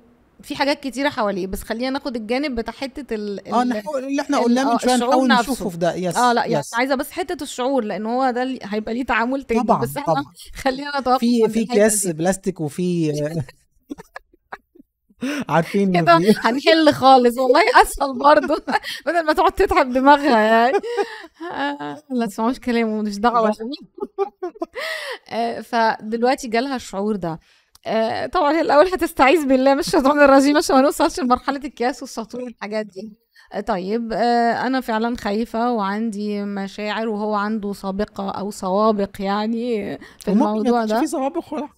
في 0.43 0.55
حاجات 0.55 0.79
كتيرة 0.79 1.09
حواليه 1.09 1.47
بس 1.47 1.63
خلينا 1.63 1.89
ناخد 1.89 2.15
الجانب 2.15 2.55
بتاع 2.55 2.73
حتة 2.73 3.15
ال 3.15 3.47
آه 3.53 3.63
نحاول 3.63 4.03
اللي 4.03 4.21
إحنا 4.21 4.37
قلناه 4.37 4.69
آه، 4.69 4.73
من 4.73 4.79
شوية 4.79 4.93
الشعور 4.95 5.09
نحاول 5.11 5.27
نفسه. 5.27 5.41
نشوفه 5.43 5.69
في 5.69 5.77
ده. 5.77 5.95
يس 5.95 6.17
آه 6.17 6.33
لا 6.33 6.45
يعني 6.45 6.59
يس. 6.59 6.73
عايزة 6.73 6.95
بس 6.95 7.11
حتة 7.11 7.43
الشعور 7.43 7.83
لأن 7.83 8.05
هو 8.05 8.31
ده 8.31 8.43
اللي 8.43 8.59
هيبقى 8.63 8.93
ليه 8.93 9.03
تعامل 9.05 9.43
تاني 9.43 9.63
طبعا 9.63 9.81
بس 9.81 9.97
إحنا 9.97 10.13
طبعا. 10.13 10.23
خلينا 10.63 10.99
نتوقف 10.99 11.19
في 11.19 11.49
في 11.49 11.63
دي. 11.63 12.13
بلاستيك 12.13 12.61
وفي 12.61 13.11
عارفين 15.49 16.01
كده 16.01 16.17
في- 16.19 16.35
هنحل 16.43 16.93
خالص 16.93 17.37
والله 17.37 17.61
أسهل 17.81 18.17
برضه 18.19 18.63
بدل 19.05 19.25
ما 19.25 19.33
تقعد 19.33 19.51
تتعب 19.51 19.93
دماغها 19.93 20.39
يعني. 20.39 20.77
آه، 21.53 22.03
لا 22.09 22.25
تسمعوش 22.25 22.59
كلامه 22.59 23.01
مش 23.01 23.17
دعوة. 23.19 23.51
آه، 25.29 25.61
فدلوقتي 25.61 26.47
جالها 26.47 26.75
الشعور 26.75 27.15
ده. 27.15 27.39
آه، 27.85 28.25
طبعا 28.25 28.51
هي 28.53 28.61
الأول 28.61 28.85
هتستعيذ 28.87 29.45
بالله 29.47 29.73
من 29.73 29.79
الشيطان 29.79 30.19
الرجيم 30.19 30.57
عشان 30.57 30.75
ما 30.75 30.81
نوصلش 30.81 31.19
لمرحلة 31.19 31.61
الكاس 31.65 32.01
والسطور 32.01 32.41
والحاجات 32.41 32.85
دي. 32.85 33.13
آه، 33.53 33.59
طيب 33.59 34.13
آه، 34.13 34.67
أنا 34.67 34.81
فعلا 34.81 35.17
خايفة 35.17 35.71
وعندي 35.71 36.43
مشاعر 36.43 37.07
وهو 37.09 37.33
عنده 37.33 37.73
سابقة 37.73 38.29
أو 38.31 38.51
سوابق 38.51 39.09
يعني 39.19 39.97
في 40.19 40.31
الموضوع 40.31 40.85
ده 40.85 40.99
في 40.99 41.07
سوابق 41.07 41.53
ولا 41.53 41.69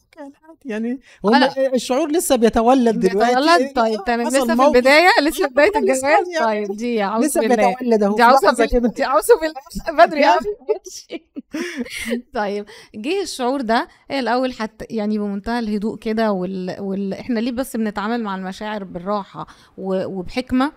يعني 0.66 1.00
هو 1.26 1.30
لا. 1.30 1.74
الشعور 1.76 2.12
لسه 2.12 2.36
بيتولد 2.36 3.00
دلوقتي 3.00 3.36
بيتولد 3.36 3.74
طيب 3.76 4.04
تمام 4.06 4.28
لسه 4.28 4.46
في 4.46 4.54
موقف. 4.54 4.76
البداية 4.76 5.10
لسه 5.22 5.48
بداية 5.48 5.72
الجواز 5.76 6.04
يعني. 6.04 6.46
طيب 6.68 6.78
دي 6.78 7.04
أعوذ 7.04 7.26
لسه 7.26 7.42
بيتولد 7.42 8.04
أهو 8.04 8.12
دي 8.12 8.18
في 8.18 8.24
عاوزه. 8.24 8.66
كده 8.72 8.90
دي 8.90 9.04
عاوزه 9.04 9.34
بدري. 10.00 10.24
طيب 12.34 12.66
جه 12.96 13.22
الشعور 13.22 13.62
ده 13.62 13.88
هي 14.10 14.20
الأول 14.20 14.54
حتى 14.54 14.86
يعني 14.90 15.18
بمنتهى 15.18 15.60
الهدوء 15.60 15.98
كده 15.98 16.32
وال... 16.32 16.76
وال... 16.80 17.14
إحنا 17.14 17.40
ليه 17.40 17.52
بس 17.52 17.76
بنتعامل 17.78 18.24
مع 18.24 18.36
المشاعر 18.36 18.84
بالراحة 18.84 19.48
و... 19.78 20.06
وبحكمة 20.06 20.72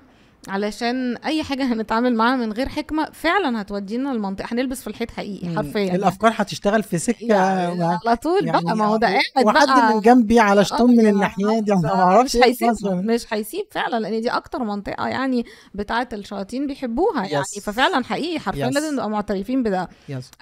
علشان 0.49 1.16
أي 1.16 1.43
حاجة 1.43 1.64
هنتعامل 1.72 2.14
معاها 2.14 2.36
من 2.36 2.53
غير 2.53 2.68
حكمة 2.68 3.09
فعلا 3.12 3.61
هتودينا 3.61 4.12
المنطقة 4.12 4.47
هنلبس 4.53 4.80
في 4.80 4.86
الحيط 4.86 5.11
حقيقي. 5.11 5.57
حرفيا 5.57 5.95
الأفكار 5.95 6.32
هتشتغل 6.36 6.82
في 6.82 6.99
سكة 6.99 7.26
يعني 7.26 7.84
على 8.07 8.16
طول 8.16 8.47
يعني 8.47 8.62
بقى 8.64 8.76
ما 8.76 8.86
هو 8.86 8.97
ده 8.97 9.07
قاعد 9.07 9.47
وحد 9.47 9.95
من 9.95 10.01
جنبي 10.01 10.41
على 10.41 10.64
شطون 10.64 10.97
من 10.97 11.07
آه، 11.07 11.11
الناحيات 11.11 11.68
يعني 11.68 11.80
ما 11.82 11.95
مش 11.95 12.01
أعرفش 12.01 12.36
إيه 12.36 12.45
هيسيب 12.45 12.68
مثلا 12.70 12.95
مش 12.95 13.26
هيسيب 13.34 13.64
فعلا 13.70 14.01
لأن 14.01 14.20
دي 14.20 14.30
أكتر 14.30 14.62
منطقة 14.64 15.09
يعني 15.09 15.47
بتاعه 15.74 16.09
الشياطين 16.12 16.66
بيحبوها 16.66 17.24
يعني 17.26 17.45
Yes. 17.45 17.61
ففعلا 17.62 18.05
حقيقي 18.05 18.39
حرفيا 18.41 18.70
Yes. 18.70 18.74
لازم 18.74 18.95
نبقى 18.95 19.11
معترفين 19.11 19.62
بده 19.62 19.89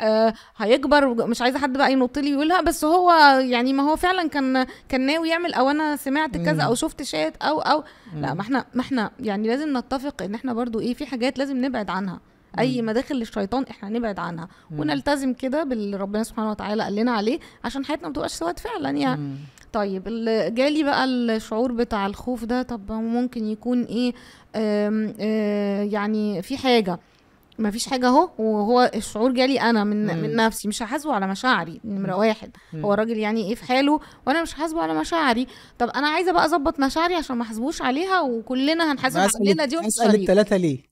آه 0.01 0.35
هيكبر 0.57 1.27
مش 1.27 1.43
عايزة 1.43 1.59
حد 1.59 1.73
بقى 1.79 1.93
ينط 1.93 2.19
لي 2.19 2.31
يقول 2.31 2.49
لا 2.49 2.61
بس 2.63 2.85
هو 2.85 3.13
يعني 3.41 3.73
ما 3.73 3.91
هو 3.91 3.97
فعلا 3.97 4.29
كان 4.29 4.67
كان 4.89 5.01
ناوي 5.07 5.29
يعمل 5.29 5.55
أو 5.55 5.71
أنا 5.71 5.97
سمعت 5.97 6.37
كذا. 6.37 6.63
أو 6.63 6.75
شفت 6.75 7.03
شات 7.03 7.37
أو 7.43 7.61
أو 7.61 7.85
لا. 8.15 8.35
ما 8.35 8.41
إحنا 8.41 8.65
ما 8.75 8.81
إحنا 8.81 9.11
يعني 9.21 9.49
لازم 9.49 9.77
نتفق 9.79 10.23
إن 10.23 10.35
إحنا 10.35 10.53
برضو 10.53 10.81
إيه 10.81 10.95
في 10.95 11.07
حاجات 11.07 11.39
لازم 11.39 11.65
نبعد 11.65 11.91
عنها 11.91 12.21
أي. 12.59 12.83
مداخل 12.83 13.15
للشيطان 13.17 13.65
إحنا 13.71 13.89
نبعد 13.89 14.19
عنها 14.19 14.49
مم. 14.71 14.81
ونلتزم 14.81 15.33
كده 15.33 15.65
باللي 15.65 15.97
ربنا 15.97 16.23
سبحانه 16.23 16.51
وتعالى 16.51 16.83
قال 16.83 16.95
لنا 16.97 17.13
عليه 17.13 17.39
عشان 17.65 17.85
حياتنا 17.85 18.09
ما 18.09 18.15
تبقاش 18.15 18.33
سواد 18.33 18.59
فعلا 18.59 18.91
يعني 18.91 19.21
مم. 19.21 19.37
طيب 19.73 20.03
ال- 20.07 20.55
جالي 20.55 20.83
بقى 20.83 21.05
الشعور 21.05 21.73
بتاع 21.73 22.07
الخوف 22.07 22.45
ده 22.45 22.63
طب 22.63 22.93
ممكن 22.93 23.45
يكون 23.47 23.83
إيه 23.85 24.13
آم، 24.57 25.15
آه، 25.21 25.83
يعني 25.83 26.43
في 26.43 26.57
حاجة 26.59 26.99
ما 27.59 27.71
فيش 27.71 27.87
حاجة 27.89 28.07
اهو 28.07 28.31
وهو 28.39 28.91
الشعور 28.95 29.33
جالي 29.33 29.61
أنا 29.61 29.85
من 29.85 30.07
مم. 30.07 30.23
من 30.23 30.37
نفسي 30.37 30.69
مش 30.69 30.83
هحاسبه 30.83 31.13
على 31.15 31.27
مشاعري 31.27 31.81
نمرة. 31.85 32.15
واحد 32.17 32.51
مم. 32.73 32.85
هو 32.85 32.95
الراجل 32.95 33.17
يعني 33.17 33.49
إيه 33.49 33.55
في 33.55 33.65
حاله 33.65 34.01
وأنا 34.27 34.43
مش 34.43 34.55
حاسبه 34.55 34.83
على 34.83 34.95
مشاعري 34.95 35.47
طب 35.79 35.89
أنا 35.89 36.09
عايزة 36.09 36.33
بقى 36.33 36.45
أظبط 36.45 36.81
مشاعري 36.81 37.15
عشان 37.15 37.37
ما 37.37 37.43
أحاسبوش 37.43 37.83
عليها 37.83 38.21
وكلنا 38.21 38.93
هنحاسب 38.93 39.21
علينا 39.41 39.65
دي 39.65 39.77
ومش 39.77 39.87
أسأل. 39.87 40.15
الثلاثه 40.21 40.57
ليه 40.57 40.83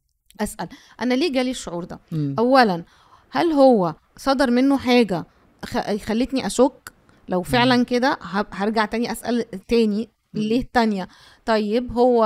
أسأل 0.41 0.69
أنا 1.01 1.15
ليه 1.15 1.33
جالي 1.33 1.51
الشعور 1.51 1.85
ده 1.85 2.01
مم. 2.13 2.35
اولا 2.39 2.85
هل 3.31 3.53
هو 3.53 3.95
صدر 4.17 4.51
منه 4.51 4.79
حاجة 4.79 5.25
خ- 5.65 5.97
خلتني 5.97 6.47
أشك 6.47 6.93
لو 7.29 7.43
فعلا 7.43 7.85
كده 7.85 8.19
هرجع 8.53 8.85
تاني 8.85 9.13
أسأل 9.13 9.45
تاني 9.69 10.09
ليه 10.35 10.61
التانية؟ 10.61 11.09
طيب 11.45 11.93
هو 11.93 12.25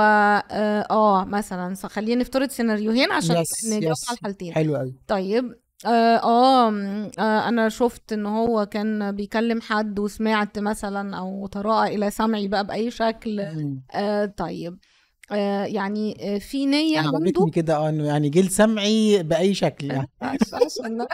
آه, 0.51 0.79
آه 0.91 1.25
مثلا 1.25 1.75
خلينا 1.75 2.21
نفترض 2.21 2.49
سيناريوهين 2.49 3.11
عشان 3.11 3.35
يس، 3.35 3.65
نجاوب 3.73 3.91
يس. 3.91 4.09
على 4.09 4.17
الحالتين. 4.17 4.53
حلو 4.53 4.75
قوي 4.75 4.93
طيب 5.07 5.55
آه, 5.85 5.89
آه 6.17 6.69
آه 7.19 7.47
أنا 7.49 7.69
شفت 7.69 8.13
إن 8.13 8.25
هو 8.25 8.65
كان 8.65 9.11
بيكلم 9.11 9.61
حد 9.61 9.99
وسمعت 9.99 10.59
مثلا 10.59 11.17
أو 11.17 11.47
تراءى 11.47 11.95
إلى 11.95 12.11
سمعي 12.11 12.47
بقى 12.47 12.67
بأي 12.67 12.91
شكل. 12.91 13.39
آه 13.93 14.25
طيب 14.25 14.77
آه 15.31 15.63
يعني 15.65 16.35
آه 16.35 16.37
في 16.39 16.65
نية 16.65 16.99
عنده؟ 16.99 17.49
كده 17.53 17.75
آه 17.77 17.89
إنه 17.89 18.05
يعني 18.05 18.29
جيل 18.29 18.49
سمعي 18.49 19.23
بأي 19.23 19.53
شكل. 19.53 19.87
يعني 19.91 20.09
عشان 20.21 21.07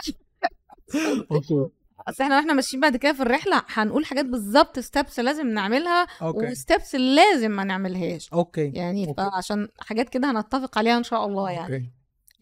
أصل 2.08 2.22
إحنا 2.24 2.36
وإحنا 2.36 2.52
ماشيين 2.52 2.80
بعد 2.80 2.96
كده 2.96 3.12
في 3.12 3.20
الرحلة 3.22 3.62
هنقول 3.68 4.06
حاجات 4.06 4.24
بالظبط 4.24 4.78
steps 4.78 5.20
لازم 5.20 5.46
نعملها 5.48 6.06
okay 6.22 6.46
و 6.46 6.54
steps 6.54 6.94
لازم 6.94 7.50
ما 7.50 7.64
نعملهاش 7.64 8.32
okay 8.32 8.70
يعني 8.74 9.08
okay. 9.08 9.14
فعشان 9.30 9.68
حاجات 9.80 10.08
كده 10.08 10.30
هنتفق 10.30 10.78
عليها 10.78 10.98
إن 10.98 11.02
شاء 11.02 11.26
الله 11.26 11.50
يعني 11.50 11.74
okay. 11.74 11.90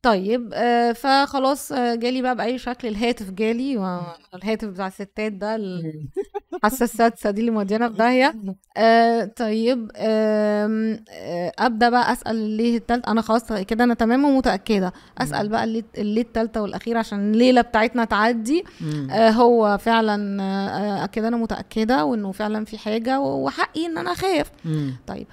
طيب 0.04 0.50
آه 0.54 0.92
فخلاص 0.92 1.72
آه 1.72 1.94
جالي 1.94 2.22
بقى 2.22 2.36
بأي 2.36 2.58
شكل 2.58 2.88
الهاتف 2.88 3.30
جالي 3.30 3.76
والهاتف 3.76 4.68
بتاع 4.68 4.86
الستات 4.86 5.32
ده 5.32 5.54
الحاسه 5.56 6.84
السادسة 6.84 7.30
دي 7.30 7.40
اللي 7.40 7.50
موديانا 7.50 7.88
في 7.88 7.94
داهية. 7.94 8.34
آه 8.76 9.24
طيب 9.24 9.90
آم، 9.96 11.04
آه 11.10 11.52
أبدأ 11.58 11.88
بقى 11.90 12.12
أسأل 12.12 12.36
ليه 12.36 12.76
التالتة؟ 12.76 13.10
أنا 13.10 13.20
خلاص 13.22 13.52
كده 13.52 13.84
أنا 13.84 13.94
تمام 13.94 14.24
ومتأكدة. 14.24 14.92
أسأل 15.18 15.48
بقى 15.48 15.66
ليه 15.66 15.82
التالتة 15.98 16.62
والأخيرة 16.62 16.98
عشان 16.98 17.32
الليلة 17.32 17.60
بتاعتنا 17.60 18.04
تعدي. 18.04 18.64
مم. 18.80 19.08
آه 19.10 19.30
هو 19.30 19.78
فعلا 19.78 20.42
آه 20.42 21.02
آه، 21.02 21.06
كده 21.06 21.28
أنا 21.28 21.36
متأكدة 21.36 22.04
وإنه 22.04 22.32
فعلا 22.32 22.64
في 22.64 22.78
حاجة 22.78 23.20
وحقي 23.20 23.86
إن 23.86 23.98
أنا 23.98 24.12
أخاف. 24.12 24.50
مم. 24.64 24.96
طيب 25.06 25.26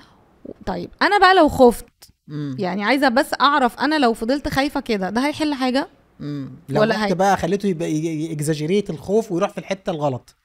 طيب 0.66 0.90
أنا 1.02 1.18
بقى 1.20 1.36
لو 1.36 1.50
خفت 1.50 1.86
مم. 2.32 2.56
يعني 2.60 2.84
عايزة 2.84 3.10
بس 3.10 3.32
أعرف 3.42 3.80
أنا 3.80 4.00
لو 4.00 4.14
فضلت 4.14 4.48
خايفة 4.48 4.80
كده 4.80 5.10
ده 5.10 5.28
هيحل 5.28 5.54
حاجة 5.54 5.88
مم. 6.20 6.52
لو 6.70 6.82
ولا 6.82 7.06
هي- 7.06 7.14
بقى 7.14 7.38
خليته 7.38 7.68
يبقى 7.68 8.34
اكزاجيريت 8.34 8.90
الخوف 8.90 9.32
ويروح 9.32 9.50
في 9.50 9.58
الحتة 9.58 9.90
الغلط 9.90 10.36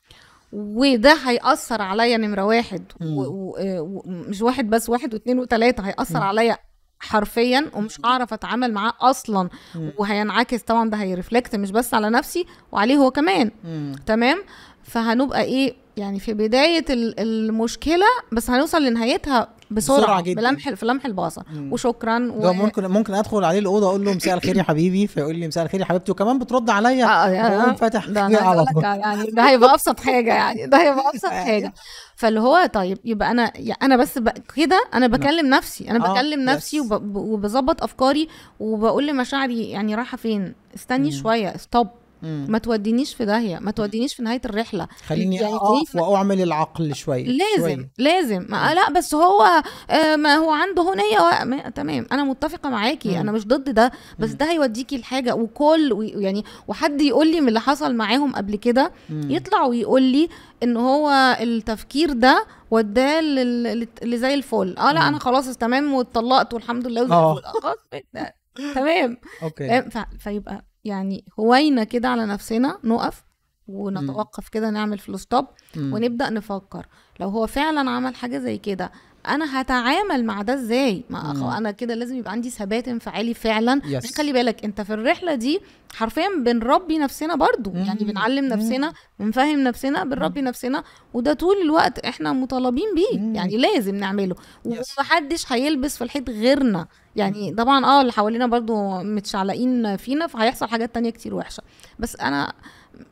وده 0.53 1.13
هيأثر 1.15 1.83
عليا 1.83 2.17
نمرة 2.17 2.43
واحد. 2.45 2.85
ومش 3.01 4.43
واحد 4.43 4.71
بس 4.71 4.89
واحد 4.91 5.15
واثنين 5.15 5.39
وثلاثة 5.39 5.83
هيأثر. 5.83 6.23
عليا 6.23 6.59
حرفيا 7.01 7.71
ومش 7.75 8.01
هعرف 8.05 8.33
أتعامل 8.33 8.73
معاه 8.73 8.93
أصلا 9.01 9.49
مم. 9.75 9.93
وهينعكس 9.99 10.63
طبعا 10.63 10.91
ده 10.91 10.97
هيرفلكت 10.97 11.57
مش 11.57 11.71
بس 11.71 11.95
على 11.95 12.11
نفسي 12.11 12.47
وعليه 12.73 12.97
هو 12.97 13.11
كمان 13.11 13.51
مم. 13.65 13.93
تمام 14.07 14.43
فهنبقى 14.83 15.43
إيه 15.43 15.75
يعني 15.97 16.21
في 16.21 16.35
بداية 16.35 16.85
ال- 16.91 17.21
المشكلة 17.21 18.07
بس 18.33 18.51
هنوصل 18.51 18.83
لنهايتها 18.83 19.49
بسرعة 19.71 19.99
بسرعة 20.01 20.21
جدا. 20.21 20.41
بلمح 20.41 20.71
في 20.71 20.87
لمح 20.87 21.07
مم. 21.53 21.73
وشكرا 21.73 22.19
ده 22.19 22.51
و... 22.51 22.53
ممكن 22.53 22.87
ممكن 22.87 23.15
أدخل 23.15 23.45
عليه 23.45 23.59
الأوضة 23.59 23.89
أقول 23.89 24.05
له 24.05 24.15
مساء 24.15 24.35
الخير 24.35 24.57
يا 24.57 24.63
حبيبي 24.63 25.07
فيقول 25.07 25.37
لي 25.37 25.49
مساء 25.49 25.65
الخير 25.65 25.81
يا 25.81 25.85
حبيبتي 25.85 26.13
وكمان 26.13 26.39
بترد 26.39 26.71
عليا 26.71 27.05
آه، 27.05 27.09
آه، 27.09 27.71
آه. 27.71 27.73
فاتح 27.73 28.07
ده 28.07 28.21
على 28.49 28.65
طول. 28.65 28.85
يعني 28.85 29.31
ده 29.31 29.49
هيبقى 29.49 29.73
أبسط 29.73 30.01
حاجة 30.01 30.35
يعني 30.35 30.67
ده 30.67 30.79
هيبقى 30.83 31.11
أبسط 31.11 31.27
حاجة 31.47 31.73
فاللي 32.17 32.41
هو 32.41 32.67
طيب 32.73 32.99
يبقى 33.05 33.31
أنا 33.31 33.53
أنا 33.83 33.97
بس. 33.97 34.19
كده 34.57 34.85
أنا 34.95 35.07
بكلم 35.07 35.47
نفسي 35.51 35.91
أنا 35.91 36.09
آه، 36.09 36.13
بكلم 36.13 36.41
نفسي. 36.41 36.81
وب... 36.81 36.95
ب- 36.95 37.17
وبظبط 37.17 37.83
أفكاري 37.83 38.29
وبقول 38.61 39.07
لمشاعري 39.07 39.71
يعني 39.71 39.95
رايحة 39.95 40.17
فين 40.17 40.55
استني 40.75 41.11
مم. 41.11 41.17
شوية 41.17 41.57
ستوب 41.57 41.89
مم. 42.27 42.47
ما 42.49 42.59
تودينيش 42.59 43.15
في 43.15 43.25
داهية 43.25 43.59
ما 43.59 43.71
تودينيش 43.71 44.15
في 44.15 44.23
نهاية 44.23 44.41
الرحلة 44.45 44.89
خليني 45.07 45.37
يعني 45.37 45.55
أقف 45.55 45.97
وأعمل 45.97 46.43
العقل 46.43 46.95
شوية 46.95 47.25
لازم 47.27 47.61
شوية. 47.77 47.91
لازم 47.99 48.47
ما 48.49 48.75
لا 48.75 48.91
بس 48.91 49.15
هو 49.15 49.63
آه، 49.91 50.17
ما 50.17 50.35
هو 50.35 50.51
عنده 50.51 50.83
هنية 50.95 51.21
و... 51.21 51.45
ما... 51.45 51.69
تمام 51.71 52.07
أنا 52.13 52.25
متفقة 52.25 52.69
معاكي 52.71 53.09
مم. 53.09 53.15
أنا 53.21 53.33
مش 53.33 53.47
ضد 53.47 53.71
ده 53.75 53.93
بس 54.19 54.31
مم. 54.31 54.37
ده 54.37 54.51
هيوديكي 54.51 54.99
لحاجة 54.99 55.35
وكل 55.35 55.93
و... 55.93 56.03
يعني 56.03 56.45
وحد 56.69 57.01
يقول 57.01 57.31
لي 57.33 57.41
من 57.41 57.49
اللي 57.49 57.61
حصل 57.61 57.95
معاهم 57.95 58.35
قبل 58.37 58.57
كده. 58.57 58.93
يطلع 59.11 59.65
ويقول 59.65 60.03
لي 60.03 60.29
إن 60.63 60.77
هو 60.77 61.37
التفكير 61.41 62.13
ده 62.13 62.47
وداه 62.71 63.21
لل- 63.21 63.63
لل- 63.63 63.89
اللي 64.03 64.19
زي 64.19 64.35
الفل 64.35 64.75
آه 64.79 64.93
لا 64.93 65.01
مم. 65.01 65.07
أنا 65.07 65.19
خلاص 65.19 65.57
تمام 65.57 65.93
واتطلقت 65.95 66.55
والحمد 66.55 66.87
لله 66.87 67.13
آه. 67.13 67.33
آه، 67.39 67.43
خلاص 67.43 67.77
ده- 68.15 68.35
تمام 68.75 69.17
أوكي؟ 69.43 69.83
ف... 69.83 69.99
فيبقى 70.21 70.65
يعني 70.87 71.25
هوينا 71.41 71.85
كده 71.85 72.09
على 72.09 72.27
نفسنا 72.27 72.79
نقف 72.85 73.25
ونتوقف 73.69 74.49
كده 74.49 74.71
نعمل 74.71 74.99
فلوس 74.99 75.21
ستوب. 75.21 75.47
ونبدأ 75.95 76.31
نفكر 76.31 76.87
لو 77.21 77.29
هو 77.29 77.47
فعلا 77.47 77.91
عمل 77.91 78.15
حاجة 78.15 78.39
زي 78.39 78.59
كده 78.59 78.93
أنا 79.29 79.61
هتعامل 79.61 80.25
مع 80.25 80.43
ده 80.43 80.55
إزاي 80.55 81.05
ما 81.11 81.23
مم. 81.33 81.45
أخ... 81.45 81.55
أنا 81.57 81.71
كده 81.71 81.95
لازم 81.95 82.17
يبقى 82.17 82.33
عندي 82.33 82.51
ثبات 82.51 82.89
انفعالي 82.89 83.35
فعلا 83.35 83.81
Yes. 83.83 83.87
يعني 83.89 84.07
خلي 84.17 84.33
بالك 84.33 84.65
أنت 84.65 84.81
في 84.81 84.95
الرحلة 84.95 85.35
دي 85.35 85.61
حرفيا 85.95 86.29
بنربي 86.39 86.99
نفسنا 86.99 87.35
برضو 87.37 87.71
مم. 87.71 87.77
يعني 87.85 87.99
بنعلم. 88.05 88.45
نفسنا 88.45 88.93
بنفهم 89.21 89.65
نفسنا 89.65 90.05
بنربي 90.05 90.41
نفسنا 90.43 90.85
وده 91.15 91.33
طول 91.33 91.57
الوقت 91.63 91.99
إحنا 91.99 92.33
مطالبين 92.33 92.95
بيه 92.95 93.19
مم. 93.21 93.35
يعني 93.35 93.57
لازم 93.57 93.95
نعمله. 93.95 94.35
ومحدش 94.65 95.53
هيلبس 95.53 95.97
في 95.97 96.05
الحيط 96.05 96.31
غيرنا 96.31 96.87
يعني 97.17 97.55
طبعا 97.55 97.85
آه 97.87 98.01
اللي 98.01 98.13
حوالينا 98.13 98.47
برضو 98.47 99.03
متشعلقين 99.03 99.97
فينا 99.97 100.27
فهيحصل 100.27 100.69
حاجات 100.69 100.95
تانية 100.95 101.11
كتير 101.11 101.35
وحشة 101.35 101.63
بس 101.99 102.17
أنا 102.17 102.53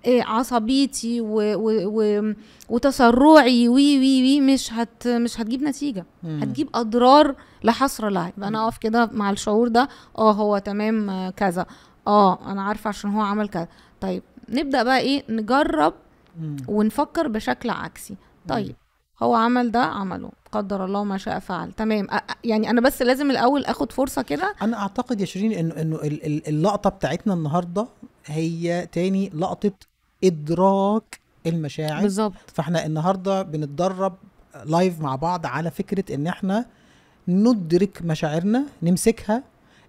عصبيتي 0.07 1.21
و 1.21 1.35
و 1.55 1.71
و 2.01 2.33
وتسرعي 2.69 3.69
وي 3.69 3.99
وي 3.99 4.23
وي 4.23 4.41
مش 4.41 4.73
هت 4.73 5.09
مش 5.09 5.41
هتجيب 5.41 5.63
نتيجة. 5.63 6.05
مم. 6.23 6.41
هتجيب 6.43 6.69
أضرار 6.75 7.35
لا 7.63 7.73
حصر 7.73 8.09
لها. 8.09 8.33
يبقى 8.37 8.49
أنا 8.49 8.65
أقف 8.65 8.79
كده 8.79 9.11
مع 9.13 9.31
الشعور 9.31 9.69
ده 9.69 9.89
آه 10.19 10.33
هو 10.33 10.59
تمام 10.59 11.31
كذا. 11.31 11.67
آه 12.07 12.53
أنا 12.53 12.63
عارفة 12.63 12.89
عشان 12.89 13.11
هو 13.11 13.21
عمل 13.21 13.49
كذا. 13.49 13.69
طيب 14.01 14.23
نبدأ 14.49 14.83
بقى 14.83 14.99
إيه؟ 14.99 15.25
نجرب 15.29 15.95
مم. 16.41 16.57
ونفكر 16.69 17.29
بشكل 17.29 17.71
عكسي. 17.71 18.17
طيب 18.49 18.75
هو 19.23 19.35
عمل 19.35 19.71
ده 19.71 19.81
عمله. 19.83 20.31
قدر 20.53 20.85
الله 20.85 21.05
ما 21.05 21.19
شاء 21.19 21.39
فعل. 21.39 21.73
تمام. 21.73 22.07
يعني 22.45 22.71
أنا 22.71 22.81
بس 22.81 23.03
لازم 23.03 23.31
الأول 23.31 23.65
آخد 23.65 23.93
فرصة 23.93 24.23
كده. 24.23 24.55
أنا 24.63 24.79
أعتقد 24.79 25.21
يا 25.21 25.27
شيرين 25.27 25.53
إنه 25.53 25.81
إنه 25.83 25.97
ال- 25.97 26.27
ال- 26.27 26.49
اللقطة 26.49 26.91
بتاعتنا 26.91 27.35
النهارده 27.35 27.87
هي 28.27 28.89
تاني 28.93 29.31
لقطة 29.35 29.73
إدراك 30.25 31.21
المشاعر. 31.47 32.03
بالظبط. 32.03 32.33
فاحنا 32.55 32.87
النهارده 32.87 33.43
بنتدرب 33.43 34.15
live 34.67 35.01
مع 35.01 35.17
بعض 35.17 35.47
على 35.47 35.71
فكرة 35.71 36.15
إن 36.15 36.27
إحنا 36.27 36.67
ندرك 37.29 38.03
مشاعرنا 38.05 38.65
نمسكها. 38.83 39.43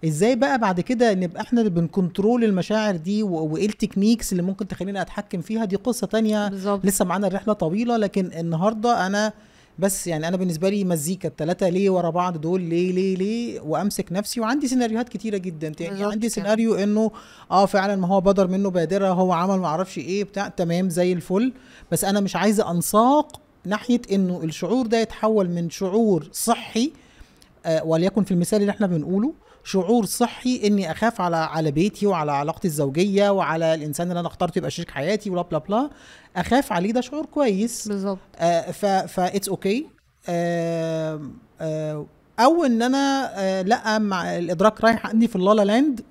إزاي 0.05 0.35
بقى 0.35 0.59
بعد 0.59 0.81
كده 0.81 1.13
نبقى 1.13 1.41
إحنا 1.41 1.59
اللي 1.61 1.69
بن 1.71 1.87
control 1.87 2.43
المشاعر 2.43 2.95
دي 2.95 3.23
وإيه 3.23 3.65
ال 3.65 3.71
techniques 3.71 4.31
اللي 4.31 4.43
ممكن 4.43 4.67
تخلينا 4.67 5.01
أتحكم 5.01 5.41
فيها؟ 5.41 5.65
دي 5.65 5.75
قصة 5.75 6.07
تانية. 6.07 6.47
بالظبط. 6.47 6.85
لسه 6.85 7.05
معانا 7.05 7.27
الرحلة 7.27 7.53
طويلة 7.53 7.97
لكن 7.97 8.31
النهارده 8.39 9.07
أنا 9.07 9.33
بس 9.79 10.07
يعني 10.07 10.27
أنا 10.27 10.37
بالنسبة 10.37 10.69
لي 10.69 10.83
مزيكا 10.83 11.27
الثلاثه 11.29 11.69
ليه 11.69 11.89
ورا 11.89 12.09
بعض 12.09 12.41
دول 12.41 12.61
ليه 12.61 12.91
ليه 12.91 13.15
ليه؟ 13.17 13.59
وأمسك 13.61 14.11
نفسي 14.11 14.39
وعندي 14.41 14.67
سيناريوهات 14.67 15.09
كتيرة 15.09 15.37
جدا. 15.37 15.71
يعني 15.79 16.03
عندي. 16.03 16.29
سيناريو 16.29 16.75
إنه 16.75 17.11
آه 17.51 17.65
فعلا 17.65 17.95
ما 17.95 18.07
هو 18.07 18.21
بدر 18.21 18.47
منه 18.47 18.69
بادرة 18.69 19.07
هو 19.07 19.33
عمل 19.33 19.59
ما 19.59 19.67
أعرفش 19.67 19.97
إيه 19.97 20.23
بتاع 20.23 20.47
تمام 20.47 20.89
زي 20.89 21.13
الفل. 21.13 21.53
بس 21.91 22.03
أنا 22.03 22.19
مش 22.19 22.35
عايزة 22.35 22.71
أنساق 22.71 23.39
ناحية 23.65 24.01
إنه 24.11 24.41
الشعور 24.43 24.87
ده 24.87 24.97
يتحول 25.01 25.49
من 25.49 25.69
شعور 25.69 26.29
صحي 26.31 26.91
آه 27.65 27.83
وليكن 27.85 28.23
في 28.23 28.31
المثال 28.31 28.61
اللي 28.61 28.71
إحنا 28.71 28.87
بنقوله 28.87 29.33
شعور 29.67 30.05
صحي 30.05 30.61
إني 30.67 30.91
أخاف 30.91 31.21
على 31.21 31.35
على 31.37 31.71
بيتي 31.71 32.07
وعلى 32.07 32.31
علاقتي 32.31 32.67
الزوجية 32.67 33.29
وعلى 33.29 33.73
الإنسان 33.73 34.09
اللي 34.09 34.19
أنا 34.19 34.27
اخترته 34.27 34.57
يبقى 34.59 34.71
شريك 34.71 34.91
حياتي 34.91 35.29
ولا 35.29 35.41
blah 35.41 35.57
blah 35.59 35.89
أخاف 36.35 36.71
عليه 36.71 36.91
ده 36.93 37.01
شعور 37.01 37.25
كويس. 37.25 37.87
بالظبط. 37.87 38.17
آه 38.37 38.71
ف 39.05 39.19
it's 39.19 39.49
okay 39.49 39.85
أو 42.39 42.65
إن 42.65 42.81
أنا 42.81 43.31
آه 43.35 43.61
لأ 43.61 43.99
مع 43.99 44.37
الإدراك 44.37 44.81
رايح 44.83 45.05
عندي 45.07 45.27
في 45.27 45.35
ال 45.35 45.61
la 45.65 45.74
la 45.74 45.83
land 45.83 46.01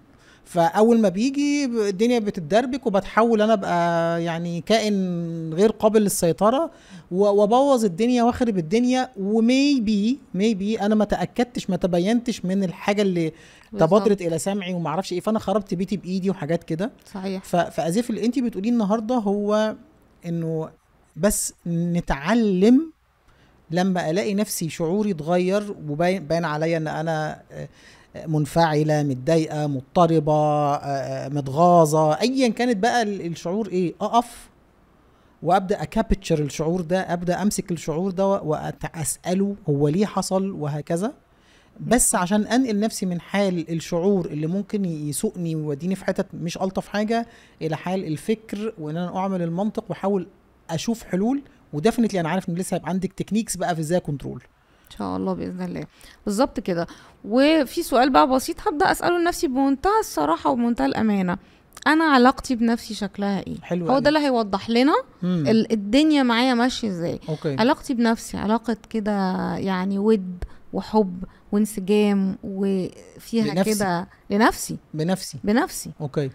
فأول 0.45 1.01
ما 1.01 1.09
بيجي 1.09 1.65
الدنيا 1.65 2.19
بتتدربك 2.19 2.87
وبتحول 2.87 3.43
أنا 3.43 3.53
أبقى 3.53 4.23
يعني 4.25 4.61
كائن 4.61 5.55
غير 5.55 5.71
قابل 5.71 6.03
للسيطرة 6.03 6.71
وأبوظ 7.11 7.85
الدنيا 7.85 8.23
وأخرب 8.23 8.59
الدنيا 8.59 9.11
وميبي 9.17 10.19
ميبي 10.35 10.81
أنا 10.81 10.95
ما 10.95 11.05
تأكدتش 11.05 11.71
ما 11.71 11.77
تبينتش 11.77 12.45
من 12.45 12.65
الحاجة 12.65 13.03
اللي. 13.03 13.33
تبادرت 13.79 14.21
إلى 14.23 14.39
سمعي 14.39 14.75
وما 14.75 14.89
أعرفش 14.89 15.13
إيه. 15.13 15.21
فأنا 15.21 15.39
خربت 15.39 15.75
بيتي 15.75 15.97
بإيدي 15.97 16.31
وحاجات 16.31 16.65
كده. 16.65 16.91
صحيح. 17.15 17.45
فازيف 17.45 18.11
اللي 18.11 18.25
انت 18.27 18.39
بتقوليه 18.39 18.71
النهارده 18.71 19.15
هو 19.15 19.75
إنه 20.27 20.69
بس 21.17 21.55
نتعلم 21.67 22.93
لما 23.71 24.11
ألاقي 24.11 24.35
نفسي 24.35 24.69
شعوري 24.69 25.11
اتغير 25.11 25.75
وباين 25.89 26.27
باين 26.27 26.45
عليا 26.45 26.77
إن 26.77 26.89
أنا 26.89 27.43
منفعلة 28.27 29.03
متضايقة 29.03 29.67
مضطربة 29.67 30.33
آه، 30.33 30.77
آه، 30.77 31.29
متغاظة. 31.29 32.13
ايا 32.21 32.49
كانت 32.49 32.77
بقى 32.77 33.03
ال- 33.03 33.27
الشعور 33.27 33.69
إيه؟ 33.69 33.95
أقف 34.01 34.49
وأبدأ 35.43 35.83
أ 35.83 35.90
capture 35.90 36.39
الشعور 36.39 36.81
ده 36.81 37.13
أبدأ 37.13 37.43
أمسك 37.43 37.73
الشعور 37.73 38.11
ده 38.11 38.27
واساله 38.27 39.57
هو 39.69 39.89
ليه 39.89 40.07
حصل 40.07 40.51
وهكذا. 40.51 41.13
بس 41.81 42.15
عشان 42.15 42.43
أنقل 42.47 42.81
نفسي 42.81 43.07
من 43.07 43.21
حال 43.21 43.71
الشعور 43.73 44.27
اللي 44.27 44.47
ممكن 44.47 44.85
يسوقني 44.85 45.55
ويوديني 45.57 45.95
في 45.95 46.05
حتت 46.05 46.27
مش 46.35 46.57
ألطف 46.63 46.89
حاجة 46.89 47.27
إلى 47.63 47.77
حال 47.77 48.05
الفكر 48.05 48.75
وإن 48.79 48.97
أنا 48.97 49.17
أعمل 49.17 49.43
المنطق 49.43 49.85
وأحاول 49.89 50.27
أشوف 50.71 51.03
حلول. 51.05 51.43
و 51.73 51.77
definitely 51.77 52.21
أنا 52.21 52.29
عارف 52.29 52.49
إن 52.49 52.55
لسه 52.55 52.75
هيبقى 52.75 52.89
عندك 52.91 53.13
techniques 53.13 53.57
بقى 53.57 53.75
في 53.75 53.81
إزاي 53.81 54.01
control 54.01 54.43
إن 54.91 54.97
شاء 54.99 55.17
الله 55.17 55.33
بإذن 55.33 55.63
الله. 55.63 55.85
بالظبط 56.27 56.61
كده. 56.61 56.87
وفي 57.25 57.83
سؤال 57.83 58.11
بقى 58.11 58.29
بسيط 58.29 58.69
هبدأ 58.69 58.91
أسأله 58.93 59.19
لنفسي 59.19 59.47
بمنتهى 59.49 60.01
الصراحة 60.01 60.51
وبمنتهى 60.51 60.87
الأمانة. 60.87 61.39
أنا 61.87 62.05
علاقتي 62.05 62.55
بنفسي 62.57 62.95
شكلها 62.95 63.41
إيه؟ 63.47 63.61
حلو 63.63 63.87
هو. 63.91 63.99
ده 63.99 64.09
اللي 64.09 64.21
هيوضح 64.21 64.71
لنا 64.71 64.95
مم. 65.23 65.45
ال- 65.49 65.73
الدنيا 65.73 66.23
معايا 66.23 66.55
ماشية 66.55 66.89
إزاي. 66.89 67.21
علاقتي 67.45 67.95
بنفسي 67.95 68.37
علاقة 68.37 68.77
كده 68.91 69.13
يعني 69.57 69.99
ود 69.99 70.45
وحب 70.73 71.25
وانسجام 71.53 72.39
وفيها. 72.45 73.63
كده 73.63 74.09
لنفسي. 74.31 74.77
بنفسي. 74.95 75.39
بنفسي. 75.45 75.91
okay. 76.01 76.31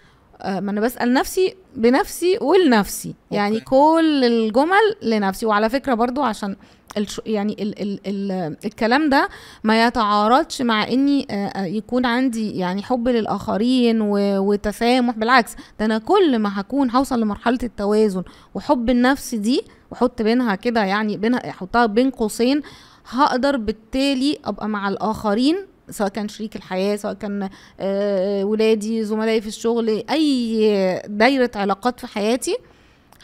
ما 0.45 0.71
أنا 0.71 0.81
بسأل 0.81 1.13
نفسي 1.13 1.55
بنفسي 1.75 2.37
ولنفسي. 2.41 3.15
يعني 3.31 3.55
أوكي. 3.55 3.65
كل 3.65 4.23
الجمل 4.25 4.95
لنفسي. 5.01 5.45
وعلى 5.45 5.69
فكرة 5.69 5.93
برضو 5.93 6.23
عشان 6.23 6.55
الش... 6.97 7.21
يعني 7.25 7.53
ال... 7.59 7.81
ال... 7.81 7.99
ال... 8.07 8.57
الكلام 8.65 9.09
ده 9.09 9.29
ما 9.63 9.87
يتعارضش 9.87 10.61
مع 10.61 10.87
إني 10.87 11.27
آه، 11.31 11.33
آه، 11.47 11.65
يكون 11.65 12.05
عندي 12.05 12.57
يعني 12.57 12.83
حب 12.83 13.07
للآخرين 13.07 14.01
و... 14.01 14.17
وتسامح. 14.39 15.15
بالعكس 15.17 15.55
ده 15.79 15.85
أنا 15.85 15.97
كل 15.97 16.39
ما 16.39 16.59
هكون 16.59 16.91
هوصل 16.91 17.21
لمرحلة 17.21 17.59
التوازن 17.63 18.23
وحب 18.53 18.89
النفس 18.89 19.35
دي 19.35 19.61
وحط 19.91 20.21
بينها 20.21 20.55
كده 20.55 20.83
يعني 20.83 21.17
بينها 21.17 21.49
أحطها 21.49 21.85
بين 21.85 22.09
قوسين 22.09 22.61
هقدر 23.09 23.57
بالتالي 23.57 24.37
أبقى 24.45 24.69
مع 24.69 24.89
الآخرين 24.89 25.68
سواء 25.89 26.09
كان 26.09 26.27
شريك 26.27 26.55
الحياة 26.55 26.95
سواء 26.95 27.13
كان 27.13 27.49
آه، 27.79 28.43
ولادي 28.43 29.03
زملائي 29.03 29.41
في 29.41 29.47
الشغل 29.47 30.03
أي 30.09 31.01
دايرة 31.07 31.51
علاقات 31.55 31.99
في 31.99 32.07
حياتي 32.07 32.57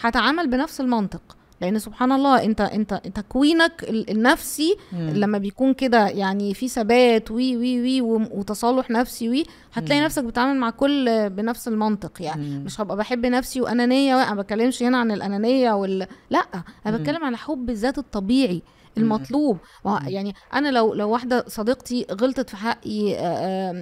هتعامل 0.01 0.49
بنفس 0.49 0.81
المنطق 0.81 1.21
لأن 1.61 1.79
سبحان 1.79 2.11
الله 2.11 2.43
أنت 2.43 2.61
أنت 2.61 2.93
تكوينك 3.13 3.83
ال- 3.83 4.09
النفسي 4.09 4.75
مم. 4.93 5.09
لما 5.09 5.37
بيكون 5.37 5.73
كده 5.73 6.07
يعني 6.07 6.53
في 6.53 6.67
ثبات 6.67 7.31
وي 7.31 7.57
وي 7.57 7.81
وي 7.81 8.01
وتصالح 8.31 8.89
نفسي 8.91 9.29
وي 9.29 9.43
هتلاقي 9.73 9.99
مم. 9.99 10.05
نفسك 10.05 10.23
بتتعامل 10.23 10.59
مع 10.59 10.69
كل 10.69 11.29
بنفس 11.29 11.67
المنطق 11.67 12.21
يعني 12.21 12.49
مم. 12.49 12.65
مش 12.65 12.81
هبقى 12.81 12.97
بحب 12.97 13.25
نفسي 13.25 13.61
وأنانية 13.61 14.15
أنا 14.23 14.33
ما 14.33 14.41
بتكلمش 14.41 14.83
هنا 14.83 14.97
عن 14.97 15.11
الأنانية 15.11 15.71
وال 15.73 16.07
لأ 16.29 16.45
أنا. 16.85 16.97
بتكلم 16.97 17.23
على 17.25 17.37
حب 17.37 17.69
الذات 17.69 17.97
الطبيعي 17.97 18.61
المطلوب 18.97 19.57
ما 19.85 19.91
هو 19.91 19.99
مم. 19.99 20.07
يعني 20.07 20.35
أنا 20.53 20.69
لو 20.71 20.93
لو 20.93 21.09
واحدة 21.09 21.45
صديقتي 21.47 22.05
غلطت 22.11 22.49
في 22.49 22.57
حقي 22.57 23.15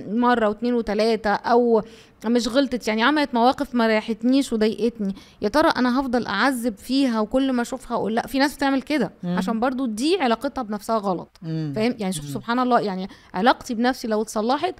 مرة 0.08 0.48
واثنين 0.50 0.74
وثلاثه 0.74 1.30
أو 1.34 1.82
مش 2.26 2.48
غلطت 2.48 2.88
يعني 2.88 3.04
عملت 3.04 3.34
مواقف 3.34 3.76
ما 3.76 3.88
ريحتنيش 3.88 4.54
وضايقتني 4.54 5.16
يا 5.42 5.50
ترى 5.50 5.70
أنا 5.70 6.00
هفضل 6.00 6.26
أعذب 6.28 6.78
فيها 6.78 7.20
وكل 7.20 7.52
ما 7.54 7.62
أشوفها 7.62 7.98
أقول 7.98 8.16
لأ 8.16 8.28
في 8.28 8.40
ناس 8.40 8.56
بتعمل 8.56 8.82
كده 8.82 9.12
مم. 9.24 9.38
عشان 9.38 9.60
برضو 9.60 9.86
دي 9.86 10.18
علاقتها 10.22 10.62
بنفسها 10.62 10.98
غلط. 10.98 11.38
فاهم 11.44 11.96
يعني 12.00 12.14
شوف. 12.14 12.26
سبحان 12.26 12.60
الله 12.60 12.80
يعني 12.80 13.08
علاقتي 13.34 13.74
بنفسي 13.76 14.08
لو 14.08 14.22
اتصلحت 14.22 14.76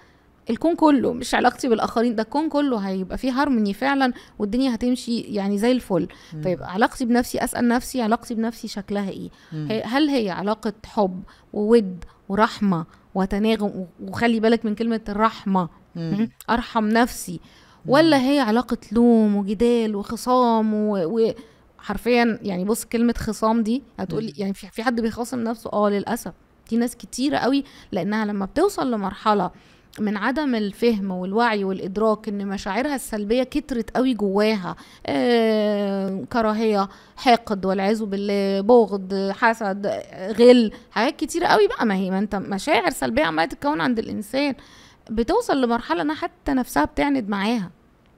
الكون 0.50 0.76
كله 0.76 1.14
مش 1.14 1.36
علاقتي 1.36 1.68
بالآخرين 1.68 2.16
ده 2.16 2.24
الكون 2.24 2.50
كله 2.50 2.78
هيبقى 2.78 3.18
فيه 3.18 3.32
هارموني 3.32 3.74
فعلا 3.74 4.14
والدنيا 4.40 4.76
هتمشي 4.76 5.20
يعني 5.20 5.58
زي 5.58 5.72
الفل. 5.72 6.08
مم. 6.34 6.42
فيبقى 6.42 6.74
علاقتي 6.74 7.06
بنفسي 7.06 7.44
أسأل 7.44 7.68
نفسي 7.68 8.02
علاقتي 8.02 8.36
بنفسي 8.36 8.68
شكلها 8.68 9.10
إيه؟ 9.10 9.30
مم. 9.52 9.82
هل 9.86 10.10
هي 10.10 10.30
علاقة 10.30 10.74
حب 10.86 11.24
وود 11.54 12.04
ورحمة 12.30 12.86
وتناغم؟ 13.16 13.88
وخلي 14.02 14.40
بالك 14.40 14.66
من 14.66 14.76
كلمة 14.76 15.02
الرحمة. 15.10 15.70
مم. 15.96 16.30
أرحم 16.50 16.86
نفسي. 16.86 17.40
ولا 17.86 18.18
هي 18.18 18.40
علاقة 18.40 18.78
لوم 18.92 19.36
وجدال 19.36 19.96
وخصام 19.96 20.74
و... 20.74 20.98
و... 20.98 21.34
حرفيا 21.78 22.40
يعني 22.42 22.66
بص 22.66 22.86
كلمة 22.86 23.14
خصام 23.18 23.64
دي 23.64 23.84
هتقولي. 24.00 24.34
يعني 24.38 24.54
في 24.54 24.84
حد 24.84 25.02
بيخاصم 25.02 25.40
نفسه؟ 25.40 25.70
آه 25.74 25.90
للأسف. 25.90 26.34
في 26.66 26.78
ناس 26.78 26.96
كتيرة 26.96 27.38
قوي 27.38 27.64
لأنها 27.92 28.26
لما 28.26 28.46
بتوصل 28.46 28.92
لمرحلة 28.92 29.52
من 30.00 30.18
عدم 30.18 30.56
الفهم 30.56 31.12
والوعي 31.12 31.64
والإدراك 31.64 32.28
إن 32.30 32.48
مشاعرها 32.48 32.96
السلبية 32.96 33.44
كترت 33.44 33.98
قوي 33.98 34.14
جواها. 34.14 34.76
آه 35.06 36.24
كراهية 36.34 36.90
حقد 37.16 37.66
والعياذ 37.66 38.06
بالله 38.06 38.62
بغض 38.62 39.32
حسد 39.32 39.88
غل 40.40 40.72
حاجات 40.92 41.16
كتيره 41.16 41.46
قوي 41.46 41.68
بقى. 41.68 41.86
ما 41.86 41.96
هي 41.96 42.12
ما 42.12 42.20
أنت 42.20 42.36
مشاعر 42.36 42.90
سلبية 42.90 43.24
عمالة 43.24 43.48
تتكون 43.50 43.82
عند 43.82 44.00
الإنسان 44.00 44.56
بتوصل 45.10 45.62
لمرحلة 45.62 46.02
إنها 46.02 46.16
حتى 46.16 46.54
نفسها 46.54 46.86
بتعند 46.86 47.30
معاها. 47.30 47.72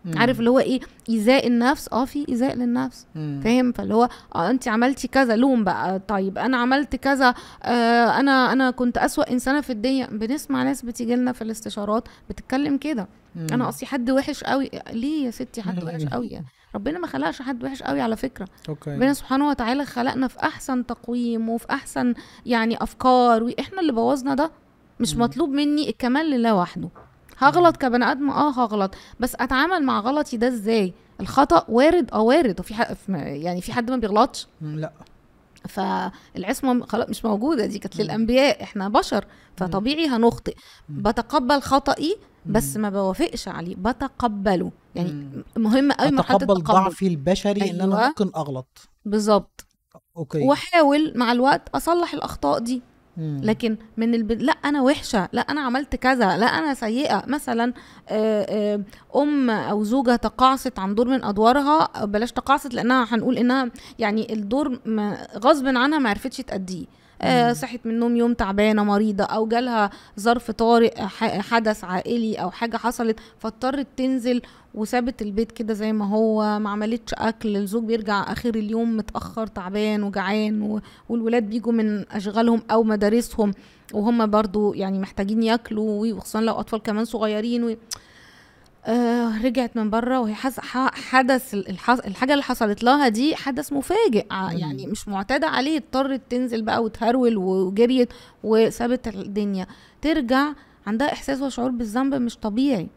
مم. 0.06 0.18
عارف 0.18 0.39
اللي 0.39 0.49
هو 0.49 0.60
إيه؟ 0.60 0.80
إيذاء 1.10 1.47
النفس. 1.47 1.89
آه 1.93 2.06
في 2.06 2.26
إيذاء 2.30 2.56
للنفس. 2.56 3.08
فاهم؟ 3.16 3.72
فاللي 3.72 3.93
هو 3.95 4.10
آه 4.36 4.49
انت 4.49 4.68
عملتي 4.68 5.08
كذا. 5.08 5.36
لوم 5.36 5.64
بقى. 5.64 5.99
طيب 6.08 6.38
أنا 6.38 6.58
عملت 6.58 6.95
كذا. 6.95 7.34
آه 7.64 8.20
أنا 8.20 8.51
أنا 8.53 8.72
كنت 8.72 8.97
أسوأ 8.97 9.32
إنسانة 9.32 9.62
في 9.62 9.70
الدنيا. 9.70 10.08
بنسمع 10.08 10.64
ناس 10.64 10.82
بتيجي 10.82 11.16
لنا 11.16 11.32
في 11.32 11.41
الاستشارات 11.41 12.08
بتتكلم 12.30 12.78
كده. 12.78 13.08
أنا 13.51 13.70
أصلي 13.70 13.88
حد 13.88 14.10
وحش 14.12 14.43
قوي 14.43 14.70
ليه 14.91 15.26
يا 15.26 15.32
ستي 15.32 15.62
حد 15.62 15.84
وحش 15.84 16.06
قوي 16.06 16.28
يعني؟ 16.28 16.45
ربنا 16.76 16.99
ما 16.99 17.08
خلقش 17.08 17.41
حد 17.41 17.64
وحش 17.64 17.84
قوي 17.84 18.01
على 18.01 18.16
فكرة. 18.16 18.47
أوكي. 18.70 18.91
ربنا 18.91 19.14
سبحانه 19.14 19.49
وتعالى 19.49 19.86
خلقنا 19.86 20.28
في 20.28 20.39
أحسن 20.43 20.86
تقويم 20.86 21.49
وفي 21.49 21.66
أحسن 21.70 22.14
يعني 22.45 22.84
أفكار. 22.84 23.43
وإحنا 23.43 23.82
اللي 23.82 23.91
بوظنا 23.91 24.36
ده 24.36 24.51
مش 24.99 25.16
مم. 25.16 25.22
مطلوب 25.22 25.49
مني 25.49 25.89
الكمال 25.89 26.26
لله 26.30 26.56
وحده. 26.56 26.89
هغلط 27.38 27.77
كبني 27.77 28.11
آدم؟ 28.11 28.29
آه 28.29 28.51
هغلط. 28.51 28.95
بس 29.19 29.36
أتعامل 29.36 29.83
مع 29.83 29.99
غلطي 29.99 30.38
ده 30.38 30.47
إزاي؟ 30.47 30.93
الخطأ 31.21 31.65
وارد؟ 31.69 32.11
آه 32.13 32.21
وارد. 32.21 32.59
وفي 32.59 32.73
حق 32.73 32.88
يعني 33.09 33.61
في 33.61 33.73
حد 33.73 33.91
ما 33.91 33.97
بيغلطش. 33.97 34.47
لا. 34.61 34.93
فالعصمة 35.69 36.86
خلاص 36.86 37.09
مش 37.09 37.25
موجودة 37.25 37.65
دي 37.65 37.79
كانت. 37.79 37.95
للأنبياء. 37.97 38.63
إحنا 38.63 38.89
بشر. 38.89 39.25
فطبيعي 39.57 40.07
هنخطئ. 40.07 40.55
بتقبل 40.89 41.61
خطئي 41.61 42.17
بس. 42.45 42.77
ما 42.77 42.89
بوافقش 42.89 43.47
عليه. 43.47 43.75
بتقبله. 43.75 44.71
يعني. 44.95 45.43
مهم 45.57 45.91
قوي 45.91 46.11
مرحلة 46.11 46.38
التقبل. 46.38 46.63
ضعفي 46.63 47.07
البشري 47.07 47.71
إن 47.71 47.81
أنا 47.81 47.97
أيوة. 47.97 48.07
ممكن 48.07 48.31
أغلط. 48.36 48.89
بالظبط. 49.05 49.65
أوكي. 50.17 50.43
وأحاول 50.43 51.13
مع 51.15 51.31
الوقت 51.31 51.69
أصلح 51.75 52.13
الأخطاء 52.13 52.59
دي. 52.59 52.81
لكن 53.18 53.78
من 53.97 54.16
الب... 54.16 54.32
لا 54.32 54.51
أنا 54.51 54.82
وحشة 54.82 55.30
لا 55.34 55.41
أنا 55.41 55.61
عملت 55.61 55.95
كذا 55.95 56.38
لا 56.38 56.45
أنا 56.45 56.74
سيئة. 56.74 57.24
مثلا 57.28 57.74
آه، 58.09 58.45
آه، 58.76 58.82
أم 59.22 59.49
أو 59.49 59.84
زوجة 59.84 60.16
تقاعست 60.16 60.80
عن 60.80 60.95
دور 60.95 61.07
من 61.07 61.24
أدوارها 61.24 62.05
بلاش 62.05 62.32
تقاعست 62.32 62.74
لأنها 62.74 63.07
هنقول 63.09 63.38
إنها 63.38 63.72
يعني 63.99 64.34
الدور 64.34 64.80
غصب 65.38 65.68
عنها 65.68 65.99
ما 65.99 66.09
عرفتش 66.09 66.38
تأديه. 66.38 66.86
آه، 67.26 67.47
مم. 67.47 67.53
صحت 67.53 67.80
من 67.86 67.91
النوم 67.91 68.15
يوم 68.15 68.34
تعبانة 68.34 68.84
مريضة 68.84 69.23
أو 69.23 69.47
جالها 69.47 69.89
ظرف 70.19 70.51
طارئ 70.51 71.01
حدث 71.21 71.84
عائلي 71.84 72.36
أو 72.36 72.51
حاجة 72.51 72.78
حصلت 72.78 73.19
فاضطرت 73.39 73.88
تنزل 73.97 74.41
وسابت 74.73 75.21
البيت 75.21 75.51
كده 75.51 75.73
زي 75.73 75.93
ما 75.93 76.09
هو 76.09 76.59
ما 76.59 76.69
عملتش 76.69 77.13
أكل 77.13 77.57
الزوج 77.57 77.84
بيرجع 77.84 78.32
آخر 78.32 78.49
اليوم 78.55 78.97
متأخر 78.97 79.47
تعبان 79.47 80.03
وجعان 80.03 80.61
و... 80.61 80.82
والولاد 81.09 81.43
بيجوا 81.49 81.71
من 81.73 82.05
أشغالهم 82.11 82.61
أو 82.71 82.84
مدارسهم 82.84 83.51
وهم 83.93 84.26
برضو 84.30 84.73
يعني 84.73 84.99
محتاجين 84.99 85.43
ياكلوا 85.43 86.13
وخصوصا 86.13 86.41
لو 86.41 86.53
أطفال 86.53 86.82
كمان 86.82 87.05
صغيرين 87.05 87.63
و... 87.63 87.76
آه 88.86 89.41
رجعت 89.43 89.77
من 89.77 89.89
بره 89.89 90.19
وهي 90.19 90.33
حس... 90.33 90.59
ح- 90.59 90.95
حدث. 90.95 91.53
الحاجة 92.07 92.31
اللي 92.33 92.43
حصلت 92.43 92.83
لها 92.83 93.07
دي 93.07 93.36
حدث 93.36 93.73
مفاجئ. 93.73 94.25
يعني 94.59 94.88
مش 94.88 95.07
معتادة 95.07 95.47
عليه 95.47 95.77
اضطرت 95.77 96.21
تنزل 96.29 96.61
بقى 96.61 96.83
وتهرول 96.83 97.38
وجريت 97.38 98.13
وسابت 98.43 99.07
الدنيا 99.07 99.67
ترجع 100.01 100.47
عندها 100.88 101.11
إحساس 101.13 101.41
وشعور 101.41 101.69
بالذنب 101.71 102.15
مش 102.15 102.38
طبيعي 102.38 102.88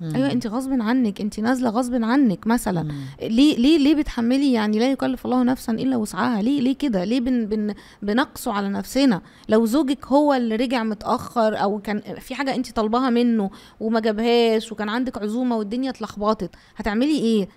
مم. 0.00 0.14
أيوه 0.14 0.32
انت 0.32 0.46
غصب 0.46 0.72
عنك 0.72 1.20
انت 1.20 1.40
نازلة 1.40 1.70
غصب 1.70 2.04
عنك 2.04 2.46
مثلا. 2.46 2.82
مم. 2.82 3.04
ليه 3.22 3.56
ليه 3.56 3.78
ليه 3.78 3.94
بتحملي 3.94 4.52
يعني 4.52 4.78
لا 4.78 4.90
يكلف 4.90 5.24
الله 5.24 5.42
نفسا 5.42 5.72
إلا 5.72 5.96
وسعها؟ 5.96 6.42
ليه 6.42 6.60
ليه 6.60 6.74
كده؟ 6.76 7.04
ليه 7.04 7.20
بن 7.20 7.46
بن 7.46 7.74
بنقسو 8.02 8.50
على 8.50 8.68
نفسنا؟ 8.68 9.20
لو 9.48 9.66
زوجك 9.66 10.06
هو 10.06 10.34
اللي 10.34 10.56
رجع 10.56 10.82
متأخر 10.82 11.62
أو 11.62 11.78
كان 11.78 12.00
في 12.20 12.34
حاجة 12.34 12.54
انت 12.54 12.72
طالباها 12.72 13.10
منه 13.10 13.50
وما 13.80 14.00
جابهاش 14.00 14.72
وكان 14.72 14.88
عندك 14.88 15.18
عزومة 15.18 15.56
والدنيا 15.56 15.90
اتلخبطت 15.90 16.50
هتعملي 16.76 17.18
إيه؟ 17.18 17.48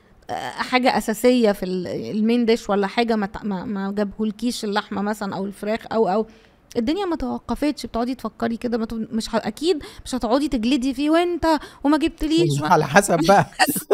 حاجة 0.58 0.98
أساسية 0.98 1.52
في 1.52 1.64
ال- 1.66 1.88
المين 1.88 2.46
ديش 2.46 2.70
ولا 2.70 2.88
حاجة 2.88 3.16
ما, 3.16 3.30
ما 3.44 3.92
جابهولكيش 3.92 4.64
اللحمة 4.66 5.02
مثلا 5.02 5.36
أو 5.36 5.46
الفراخ 5.46 5.80
أو 5.92 6.08
أو 6.10 6.28
الدنيا 6.78 7.06
ما 7.06 7.16
توقفتش 7.16 7.86
بتقعدي 7.86 8.16
تفكري 8.16 8.58
كده 8.58 8.78
ما 8.78 8.86
ت- 8.86 8.94
مش 8.94 9.36
ه- 9.36 9.38
أكيد 9.38 9.84
مش 10.06 10.16
هتقعدي 10.16 10.48
تجلدي 10.48 10.94
فيه 10.94 11.10
وأنت 11.10 11.46
وما 11.84 11.98
جبتليش 11.98 12.64
على 12.64 12.86
حسب 12.88 13.20
بقى. 13.28 13.46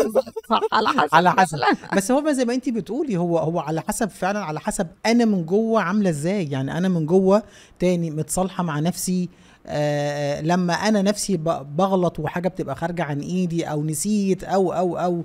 صح 0.49 0.59
على 0.73 0.89
حسب 0.89 1.15
على 1.15 1.31
حسب. 1.31 1.57
بس 1.95 2.11
هو 2.11 2.31
زي 2.31 2.45
ما 2.45 2.53
انت 2.53 2.69
بتقولي 2.69 3.17
هو 3.17 3.37
هو 3.37 3.59
على 3.59 3.81
حسب 3.87 4.09
فعلا 4.09 4.39
على 4.39 4.59
حسب 4.59 4.87
أنا 5.05 5.25
من 5.25 5.45
جوه 5.45 5.81
عاملة 5.81 6.09
إزاي. 6.09 6.45
يعني 6.51 6.77
أنا 6.77 6.87
من 6.89 7.05
جوه 7.05 7.43
تاني 7.79 8.11
متصالحة 8.11 8.63
مع 8.63 8.79
نفسي 8.79 9.29
آه 9.67 10.41
لما 10.41 10.73
أنا 10.73 11.01
نفسي 11.01 11.37
بغلط 11.77 12.19
وحاجة 12.19 12.47
بتبقى 12.47 12.75
خارجة 12.75 13.03
عن 13.03 13.19
إيدي 13.19 13.63
أو 13.65 13.83
نسيت 13.83 14.43
أو 14.43 14.73
أو 14.73 14.97
أو 14.97 15.23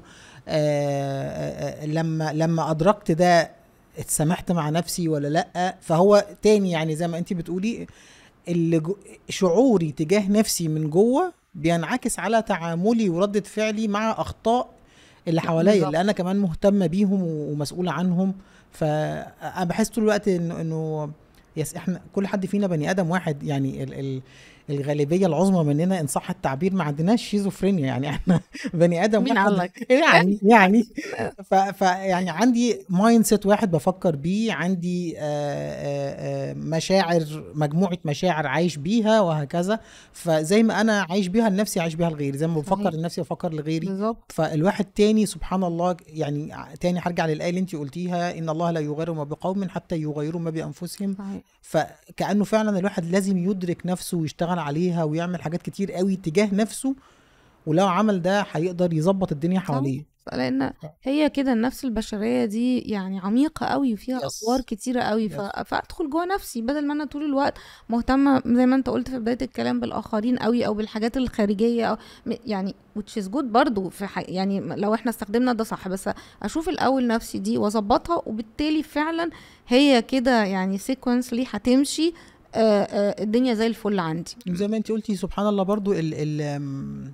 آه 0.48 1.82
آه 1.82 1.86
لما 1.86 2.32
لما 2.32 2.70
أدركت 2.70 3.12
ده 3.12 3.57
اتسامحت 3.98 4.52
مع 4.52 4.70
نفسي 4.70 5.08
ولا 5.08 5.28
لأ. 5.28 5.76
فهو 5.80 6.26
تاني 6.42 6.70
يعني 6.70 6.96
زي 6.96 7.08
ما 7.08 7.18
انت 7.18 7.32
بتقولي 7.32 7.86
اللي 8.48 8.82
شعوري 9.28 9.92
تجاه 9.92 10.28
نفسي 10.28 10.68
من 10.68 10.90
جوه 10.90 11.32
بينعكس 11.54 12.18
على 12.18 12.42
تعاملي 12.42 13.08
وردة 13.08 13.40
فعلي 13.40 13.88
مع 13.88 14.10
أخطاء 14.10 14.68
اللي 15.28 15.40
حواليا. 15.40 15.86
اللي 15.86 16.00
أنا 16.00 16.12
كمان 16.12 16.36
مهتمه 16.36 16.86
بيهم 16.86 17.22
ومسؤوله 17.22 17.92
عنهم. 17.92 18.34
فانا 18.72 19.64
بحس 19.64 19.88
طول 19.88 20.04
الوقت 20.04 20.28
انه 20.28 20.60
إنه 20.60 21.10
yes 21.56 21.74
إحنا 21.74 22.00
كل 22.14 22.26
حد 22.26 22.46
فينا 22.46 22.66
بني 22.66 22.90
آدم 22.90 23.10
واحد. 23.10 23.42
يعني 23.42 23.82
ال 23.82 23.94
ال 23.94 24.22
الغالبية 24.70 25.26
العظمى 25.26 25.64
مننا 25.64 26.00
إن 26.00 26.06
صح 26.06 26.30
التعبير 26.30 26.74
ما 26.74 26.84
عندناش 26.84 27.22
شيزوفرينيا 27.22 27.86
يعني 27.86 28.08
إحنا 28.08 28.40
بني 28.74 29.04
آدم 29.04 29.24
مين 29.24 29.38
قال 29.38 29.56
لك؟ 29.56 29.86
يعني 30.02 30.38
يعني 30.42 30.82
ف, 31.50 31.54
ف 31.54 31.80
يعني 31.80 32.30
عندي 32.30 32.78
mindset 32.88 33.46
واحد 33.46 33.70
بفكر 33.70 34.16
بيه 34.16 34.52
عندي 34.52 35.18
آه، 35.18 35.20
آه، 35.20 36.50
آه، 36.50 36.54
مشاعر 36.54 37.24
مجموعة 37.54 37.98
مشاعر 38.04 38.46
عايش 38.46 38.76
بيها 38.76 39.20
وهكذا. 39.20 39.80
فزي 40.12 40.62
ما 40.62 40.80
أنا 40.80 41.06
عايش 41.10 41.26
بيها 41.26 41.48
لنفسي 41.50 41.80
عايش 41.80 41.94
بيها 41.94 42.10
لغيري. 42.10 42.38
زي 42.38 42.46
ما 42.46 42.60
بفكر. 42.60 42.94
لنفسي 42.94 43.20
بفكر 43.20 43.52
لغيري. 43.52 43.86
بالظبط. 43.86 44.32
فالواحد 44.32 44.84
تاني 44.84 45.26
سبحان 45.26 45.64
الله 45.64 45.96
يعني 46.06 46.54
تاني 46.80 47.00
هرجع 47.02 47.26
للآية 47.26 47.50
اللي 47.50 47.60
أنت 47.60 47.76
قلتيها 47.76 48.38
إن 48.38 48.48
الله 48.48 48.70
لا 48.70 48.80
يغير 48.80 49.12
ما 49.12 49.24
بقوم 49.24 49.68
حتى 49.68 49.96
يغيروا 49.96 50.40
ما 50.40 50.50
بأنفسهم. 50.50 51.14
صحيح. 51.18 51.42
فكأنه 51.62 52.44
فعلا 52.44 52.78
الواحد 52.78 53.04
لازم 53.04 53.50
يدرك 53.50 53.86
نفسه 53.86 54.18
ويشتغل 54.18 54.57
عليها 54.58 55.04
ويعمل 55.04 55.42
حاجات 55.42 55.62
كتير 55.62 55.92
قوي 55.92 56.16
تجاه 56.16 56.54
نفسه 56.54 56.94
ولو 57.66 57.86
عمل 57.86 58.22
ده 58.22 58.46
هيقدر 58.52 58.92
يظبط 58.92 59.32
الدنيا 59.32 59.60
حواليه 59.60 60.18
لأن 60.32 60.72
هي 61.02 61.30
كده 61.30 61.52
النفس 61.52 61.84
البشرية 61.84 62.44
دي 62.44 62.78
يعني 62.78 63.18
عميقة 63.18 63.66
قوي 63.66 63.94
وفيها 63.94 64.18
Yes. 64.20 64.22
أدوار 64.42 64.60
كتيرة 64.60 65.00
قوي 65.02 65.28
ف... 65.28 65.40
فادخل 65.40 66.10
جوه 66.10 66.24
نفسي 66.24 66.62
بدل 66.62 66.86
ما 66.86 66.94
أنا 66.94 67.04
طول 67.04 67.24
الوقت 67.24 67.54
مهتمة 67.88 68.42
زي 68.46 68.66
ما 68.66 68.76
أنت 68.76 68.90
قلت 68.90 69.10
في 69.10 69.18
بداية 69.18 69.38
الكلام 69.42 69.80
بالآخرين 69.80 70.36
قوي 70.36 70.66
أو 70.66 70.74
بالحاجات 70.74 71.16
الخارجية 71.16 71.86
أو 71.86 71.96
يعني 72.46 72.74
which 72.98 73.22
is 73.22 73.24
good 73.26 73.44
برضو 73.44 73.88
في. 73.90 74.06
يعني 74.16 74.60
لو 74.60 74.94
إحنا 74.94 75.10
استخدمنا 75.10 75.52
ده 75.52 75.64
صح 75.64 75.88
بس 75.88 76.10
أشوف 76.42 76.68
الأول 76.68 77.06
نفسي 77.06 77.38
دي 77.38 77.58
وأظبطها 77.58 78.22
وبالتالي 78.26 78.82
فعلا 78.82 79.30
هي 79.68 80.02
كده 80.02 80.44
يعني 80.44 80.78
consequently 80.78 81.46
هتمشي 81.50 82.08
آه، 82.08 82.12
آه، 82.12 82.14
الدنيا 82.58 83.54
زي 83.54 83.66
الفل 83.66 83.98
عندي. 83.98 84.36
زي 84.46 84.68
ما 84.68 84.76
انت 84.76 84.92
قلتي 84.92 85.16
سبحان 85.16 85.46
الله 85.46 85.62
برضو 85.62 85.92
ال 85.92 86.14
ال 86.14 87.12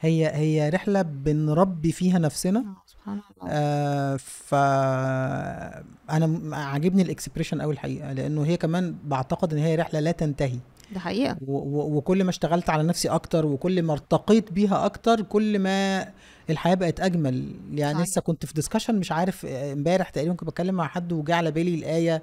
هي 0.00 0.30
هي 0.34 0.68
رحلة 0.68 1.02
بنربي 1.02 1.92
فيها 1.92 2.18
نفسنا. 2.18 2.64
سبحان 2.86 3.20
الله. 3.42 3.52
آه 3.52 4.16
ف 4.16 4.54
أنا 6.10 6.56
عاجبني 6.56 7.02
ال 7.02 7.07
expression 7.07 7.60
قوي 7.62 7.72
الحقيقة 7.72 8.12
لأنه 8.12 8.44
هي 8.44 8.56
كمان 8.56 8.94
بعتقد 9.04 9.52
إن 9.52 9.58
هي 9.58 9.76
رحلة 9.76 10.00
لا 10.00 10.12
تنتهي. 10.12 10.58
ده 10.94 11.00
حقيقة. 11.00 11.36
وكل 11.46 12.24
ما 12.24 12.30
اشتغلت 12.30 12.70
على 12.70 12.82
نفسي 12.82 13.08
أكتر 13.08 13.46
وكل 13.46 13.82
ما 13.82 13.92
ارتقيت 13.92 14.52
بيها 14.52 14.86
أكتر 14.86 15.22
كل 15.22 15.58
ما 15.58 16.08
الحياة 16.50 16.74
بقت 16.74 17.00
أجمل. 17.00 17.54
يعني 17.72 17.94
صحيح. 17.94 18.08
لسه 18.08 18.20
كنت 18.20 18.46
في 18.46 18.54
discussion 18.54 18.94
مش 18.94 19.12
عارف 19.12 19.46
آه، 19.46 19.72
امبارح 19.72 20.08
تقريبا 20.10 20.34
كنت 20.34 20.48
بتكلم 20.48 20.74
مع 20.74 20.88
حد 20.88 21.12
وجا 21.12 21.34
على 21.34 21.50
بالي 21.50 21.74
الآية 21.74 22.22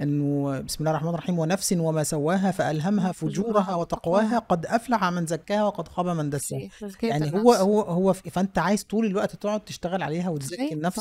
انه 0.00 0.60
بسم 0.60 0.76
الله 0.80 0.90
الرحمن 0.90 1.08
الرحيم 1.08 1.38
ونفس 1.38 1.72
وما 1.78 2.04
سواها 2.04 2.50
فألهمها 2.50 3.12
فجورها 3.12 3.74
وتقواها 3.74 4.38
قد 4.38 4.66
أفلح 4.66 5.04
من 5.04 5.26
زكاها 5.26 5.64
وقد 5.64 5.88
خاب 5.88 6.06
من 6.08 6.30
دساها. 6.30 6.68
يعني. 7.08 7.24
هو 7.42 7.52
هو 7.52 7.80
هو 7.80 8.12
ف- 8.12 8.28
فأنت 8.28 8.58
عايز 8.58 8.84
طول 8.84 9.06
الوقت 9.06 9.36
تقعد 9.36 9.60
تشتغل 9.60 10.02
عليها 10.02 10.28
وتزكي 10.28 10.56
النفس. 10.72 10.98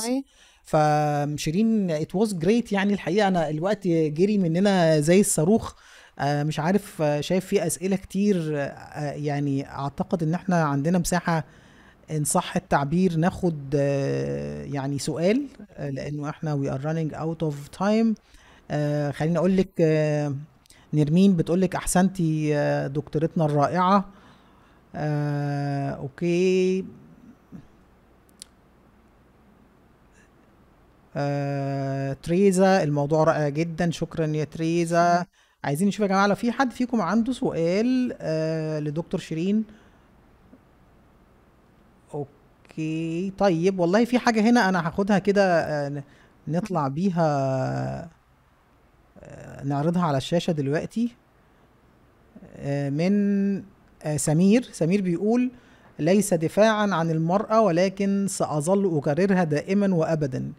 فشيرين 0.63 1.91
it 1.91 2.15
was 2.15 2.33
great 2.33 2.71
يعني 2.71 2.93
الحقيقة. 2.93 3.27
أنا 3.27 3.49
الوقت 3.49 3.87
جري 3.87 4.37
مننا 4.37 4.99
زي 4.99 5.19
الصاروخ. 5.19 5.73
آه، 6.19 6.43
مش 6.43 6.59
عارف 6.59 7.01
آه، 7.01 7.21
شايف 7.21 7.45
في 7.45 7.67
أسئلة 7.67 7.95
كتير. 7.95 8.53
آه، 8.57 9.11
يعني 9.11 9.69
أعتقد 9.69 10.23
إن 10.23 10.33
إحنا 10.33 10.63
عندنا 10.63 10.97
مساحة 10.97 11.43
إن 12.11 12.23
صح 12.23 12.55
التعبير 12.55 13.15
ناخد 13.17 13.73
يعني 14.73 14.99
سؤال 14.99 15.47
لأنه 15.79 16.29
إحنا 16.29 16.53
we 16.53 16.69
are 16.71 16.85
running 16.85 17.13
out 17.13 17.43
of 17.43 17.67
time 18.69 19.11
خليني 19.11 19.37
أقول 19.37 19.57
لك 19.57 19.69
آه، 19.81 20.35
نرمين 20.93 21.35
بتقول 21.35 21.61
لك 21.61 21.75
أحسنتي 21.75 22.55
آه، 22.57 22.87
دكتورتنا 22.87 23.45
الرائعة. 23.45 24.05
آه، 24.95 25.89
okay. 25.91 26.85
آه، 31.15 32.13
تريزا 32.13 32.83
الموضوع 32.83 33.23
رائع 33.23 33.49
جدا. 33.49 33.91
شكرا 33.91 34.25
يا 34.27 34.43
تريزا. 34.43 35.25
عايزين 35.63 35.87
نشوف 35.87 36.01
يا 36.01 36.07
جماعة 36.07 36.27
لو 36.27 36.35
في 36.35 36.51
حد 36.51 36.71
فيكم 36.71 37.01
عنده 37.01 37.33
سؤال 37.33 38.15
آه 38.21 38.79
لدكتور 38.79 39.19
شيرين. 39.19 39.65
أوكي. 42.13 43.31
طيب 43.37 43.79
والله 43.79 44.05
في 44.05 44.19
حاجة 44.19 44.41
هنا 44.41 44.69
أنا 44.69 44.87
هاخدها 44.87 45.19
كده 45.19 45.43
آه 45.61 46.03
نطلع 46.47 46.87
بيها. 46.87 47.23
آه 48.03 48.16
نعرضها 49.63 50.01
على 50.01 50.17
الشاشة 50.17 50.51
دلوقتي. 50.51 51.11
آه 52.57 52.89
من 52.89 53.55
آه 54.03 54.17
سمير. 54.17 54.61
سمير 54.71 55.01
بيقول 55.01 55.51
ليس 55.99 56.33
دفاعا 56.33 56.87
عن 56.93 57.11
المرأة 57.11 57.61
ولكن 57.61 58.25
سأظل 58.29 58.97
أكررها 58.97 59.43
دائما 59.43 59.95
وأبدا. 59.95 60.51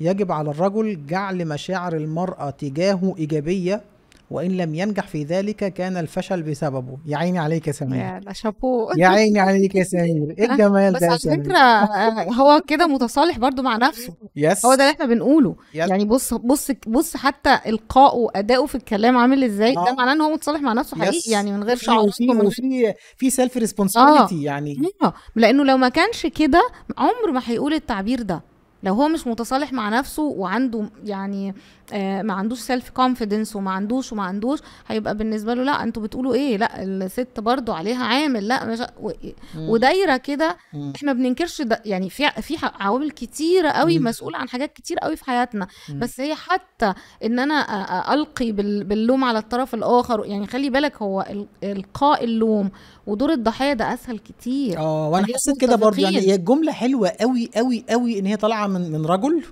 يجب 0.00 0.32
على 0.32 0.50
الرجل 0.50 1.06
جعل 1.06 1.48
مشاعر 1.48 1.96
المرأة 1.96 2.50
تجاهه 2.50 3.14
إيجابية. 3.18 3.82
وإن 4.30 4.50
لم 4.56 4.74
ينجح 4.74 5.06
في 5.08 5.24
ذلك 5.24 5.56
كان 5.74 5.96
الفشل 5.96 6.42
بسببه. 6.42 6.98
يا 7.06 7.16
عيني 7.16 7.38
عليك 7.38 7.66
يا 7.66 7.72
سمير. 7.72 8.00
يا 8.00 8.32
شابو. 8.32 8.90
يا 8.96 9.08
عيني 9.08 9.40
عليك 9.40 9.74
يا 9.74 9.84
سمير. 9.84 10.34
إيه 10.38 10.44
الجمال 10.52 10.92
بس 10.92 11.00
ده 11.00 11.06
يا 11.06 11.10
على 11.10 11.18
فكرة 11.42 11.58
آه، 11.58 12.32
هو 12.32 12.62
كده 12.66 12.86
متصالح 12.86 13.38
برضو 13.38 13.62
مع 13.62 13.76
نفسه. 13.76 14.14
yes 14.36 14.66
هو 14.66 14.74
ده 14.74 14.84
اللي 14.84 14.94
إحنا 14.94 15.06
بنقوله. 15.06 15.56
yes. 15.74 15.90
يعني 15.90 16.04
بص 16.04 16.34
بص 16.34 16.70
بص 16.86 17.16
حتى 17.16 17.58
إلقائه 17.66 18.16
وأدائه 18.16 18.66
في 18.66 18.74
الكلام 18.74 19.16
عامل 19.16 19.44
إزاي 19.44 19.76
آه. 19.76 19.84
ده 19.84 19.94
معناه 19.94 20.12
إن 20.12 20.20
هو 20.20 20.30
متصالح 20.32 20.60
مع 20.60 20.72
نفسه 20.72 20.96
حقيقي 20.96 21.16
yes. 21.16 21.28
يعني 21.28 21.52
من 21.52 21.64
غير 21.64 21.76
في 21.76 21.84
شعور 21.84 22.08
وفي 22.08 22.28
وفي 22.30 22.94
في 23.16 23.30
self 23.30 23.56
responsibility 23.56 24.42
يعني. 24.42 24.76
آه. 25.02 25.12
لأنه 25.36 25.64
لو 25.64 25.76
ما 25.76 25.88
كانش 25.88 26.26
كده 26.26 26.62
عمر 26.98 27.32
ما 27.32 27.42
هيقول 27.46 27.74
التعبير 27.74 28.22
ده. 28.22 28.42
لو 28.82 28.94
هو 28.94 29.08
مش 29.08 29.26
متصالح 29.26 29.72
مع 29.72 29.88
نفسه 29.88 30.22
وعنده 30.22 30.90
يعني 31.04 31.48
آه 31.48 31.85
ما 32.22 32.32
عندوش 32.34 32.58
self 32.58 32.90
confidence 32.90 33.56
وما 33.56 33.70
عندوش 33.70 34.12
وما 34.12 34.22
عندوش 34.22 34.58
هيبقى 34.86 35.16
بالنسبة 35.16 35.54
له 35.54 35.62
لا 35.62 35.82
أنتوا 35.82 36.02
بتقولوا 36.02 36.34
إيه 36.34 36.56
لا 36.56 36.82
الست 36.82 37.40
برضو 37.40 37.72
عليها 37.72 38.04
عامل 38.04 38.48
لا 38.48 38.64
مش 38.64 38.78
و... 39.00 39.10
ودايرة 39.56 40.16
كده. 40.16 40.56
إحنا 40.96 41.12
بننكرش 41.12 41.62
ده 41.62 41.82
يعني 41.84 42.10
في 42.10 42.30
في 42.42 42.56
عوامل 42.80 43.10
كتيرة 43.10 43.68
قوي. 43.70 43.98
مسؤولة 43.98 44.38
عن 44.38 44.48
حاجات 44.48 44.72
كتير 44.72 44.98
قوي 44.98 45.16
في 45.16 45.24
حياتنا. 45.24 45.66
بس 45.94 46.20
هي 46.20 46.34
حتى 46.34 46.94
إن 47.24 47.38
أنا 47.38 48.14
ألقي 48.14 48.52
بال- 48.52 48.84
باللوم 48.84 49.24
على 49.24 49.38
الطرف 49.38 49.74
الآخر 49.74 50.24
يعني 50.26 50.46
خلي 50.46 50.70
بالك 50.70 51.02
هو 51.02 51.26
ال- 51.30 51.46
إلقاء 51.64 52.24
اللوم 52.24 52.70
ودور 53.06 53.32
الضحية 53.32 53.72
ده 53.72 53.94
أسهل 53.94 54.18
كتير 54.18 54.78
آه 54.78 55.08
وأنا 55.08 55.26
حسيت 55.34 55.60
كده 55.60 55.76
برضه 55.76 56.02
يعني. 56.02 56.18
هي 56.20 56.34
الجمله 56.34 56.72
حلوة 56.72 57.08
قوي 57.08 57.50
قوي 57.56 57.84
قوي 57.90 58.18
إن 58.18 58.26
هي 58.26 58.36
طالعة 58.36 58.66
من 58.66 58.92
من 58.92 59.06
رجل 59.06 59.42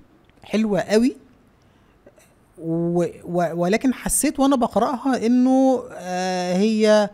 حلوة 0.43 0.80
قوي 0.80 1.16
و 2.59 3.07
ولكن 3.55 3.94
حسيت 3.94 4.40
وأنا 4.40 4.57
بقرأها 4.57 5.26
إنه 5.26 5.82
آه 5.92 6.57
هي 6.57 7.11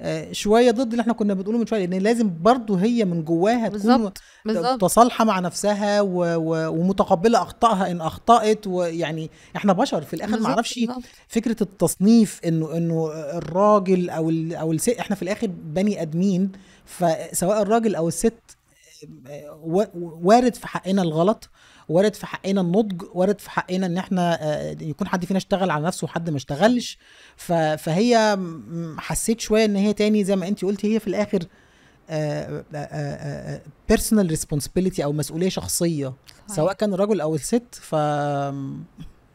آه، 0.00 0.32
شوية 0.32 0.70
ضد 0.70 0.90
اللي 0.90 1.00
إحنا 1.00 1.12
كنا 1.12 1.34
بنقوله 1.34 1.58
من 1.58 1.66
شوية 1.66 1.86
لأن 1.86 2.02
لازم 2.02 2.30
برضو 2.42 2.74
هي 2.74 3.04
من 3.04 3.24
جواها 3.24 3.68
تكون 3.68 4.12
متصالحه 4.74 5.24
مع 5.24 5.40
نفسها 5.40 6.00
و... 6.00 6.16
و... 6.36 6.68
ومتقبلة 6.68 7.42
أخطائها 7.42 7.90
إن 7.90 8.00
أخطأت 8.00 8.66
ويعني 8.66 9.30
إحنا 9.56 9.72
بشر 9.72 10.02
في 10.02 10.14
الآخر 10.14 10.40
ما 10.40 10.46
أعرفش. 10.46 10.80
فكرة 11.28 11.56
التصنيف 11.62 12.40
إنه 12.46 12.76
إنه 12.76 13.10
الراجل 13.14 14.10
أو 14.10 14.30
ال... 14.30 14.54
أو 14.54 14.72
الست 14.72 14.98
إحنا 14.98 15.16
في 15.16 15.22
الآخر 15.22 15.46
بني 15.46 16.02
آدمين 16.02 16.52
فسواء 16.84 17.62
الراجل 17.62 17.94
أو 17.94 18.08
الست 18.08 18.34
آه، 19.26 19.60
وارد 20.22 20.54
في 20.54 20.68
حقنا 20.68 21.02
الغلط 21.02 21.50
وارد 21.88 22.14
في 22.14 22.26
حقنا 22.26 22.60
النضج 22.60 23.02
وارد 23.14 23.40
في 23.40 23.50
حقنا 23.50 23.86
إن 23.86 23.98
إحنا 23.98 24.38
آه، 24.42 24.76
يكون 24.80 25.08
حد 25.08 25.24
فينا 25.24 25.36
اشتغل 25.38 25.70
على 25.70 25.84
نفسه 25.86 26.04
وحد 26.04 26.30
ما 26.30 26.36
اشتغلش. 26.36 26.98
فهي 27.36 28.38
حسيت 28.98 29.40
شوية 29.40 29.64
إن 29.64 29.76
هي 29.76 29.92
تاني 29.92 30.24
زي 30.24 30.36
ما 30.36 30.48
انت 30.48 30.64
قلتي 30.64 30.94
هي 30.94 31.00
في 31.00 31.06
الآخر 31.06 31.38
personal 33.88 34.26
responsibility 34.26 35.04
أو 35.04 35.12
مسؤولية 35.12 35.48
شخصية 35.48 36.06
صحيح. 36.46 36.56
سواء 36.56 36.72
كان 36.72 36.94
الرجل 36.94 37.20
أو 37.20 37.34
الست 37.34 37.74
ف 37.74 37.94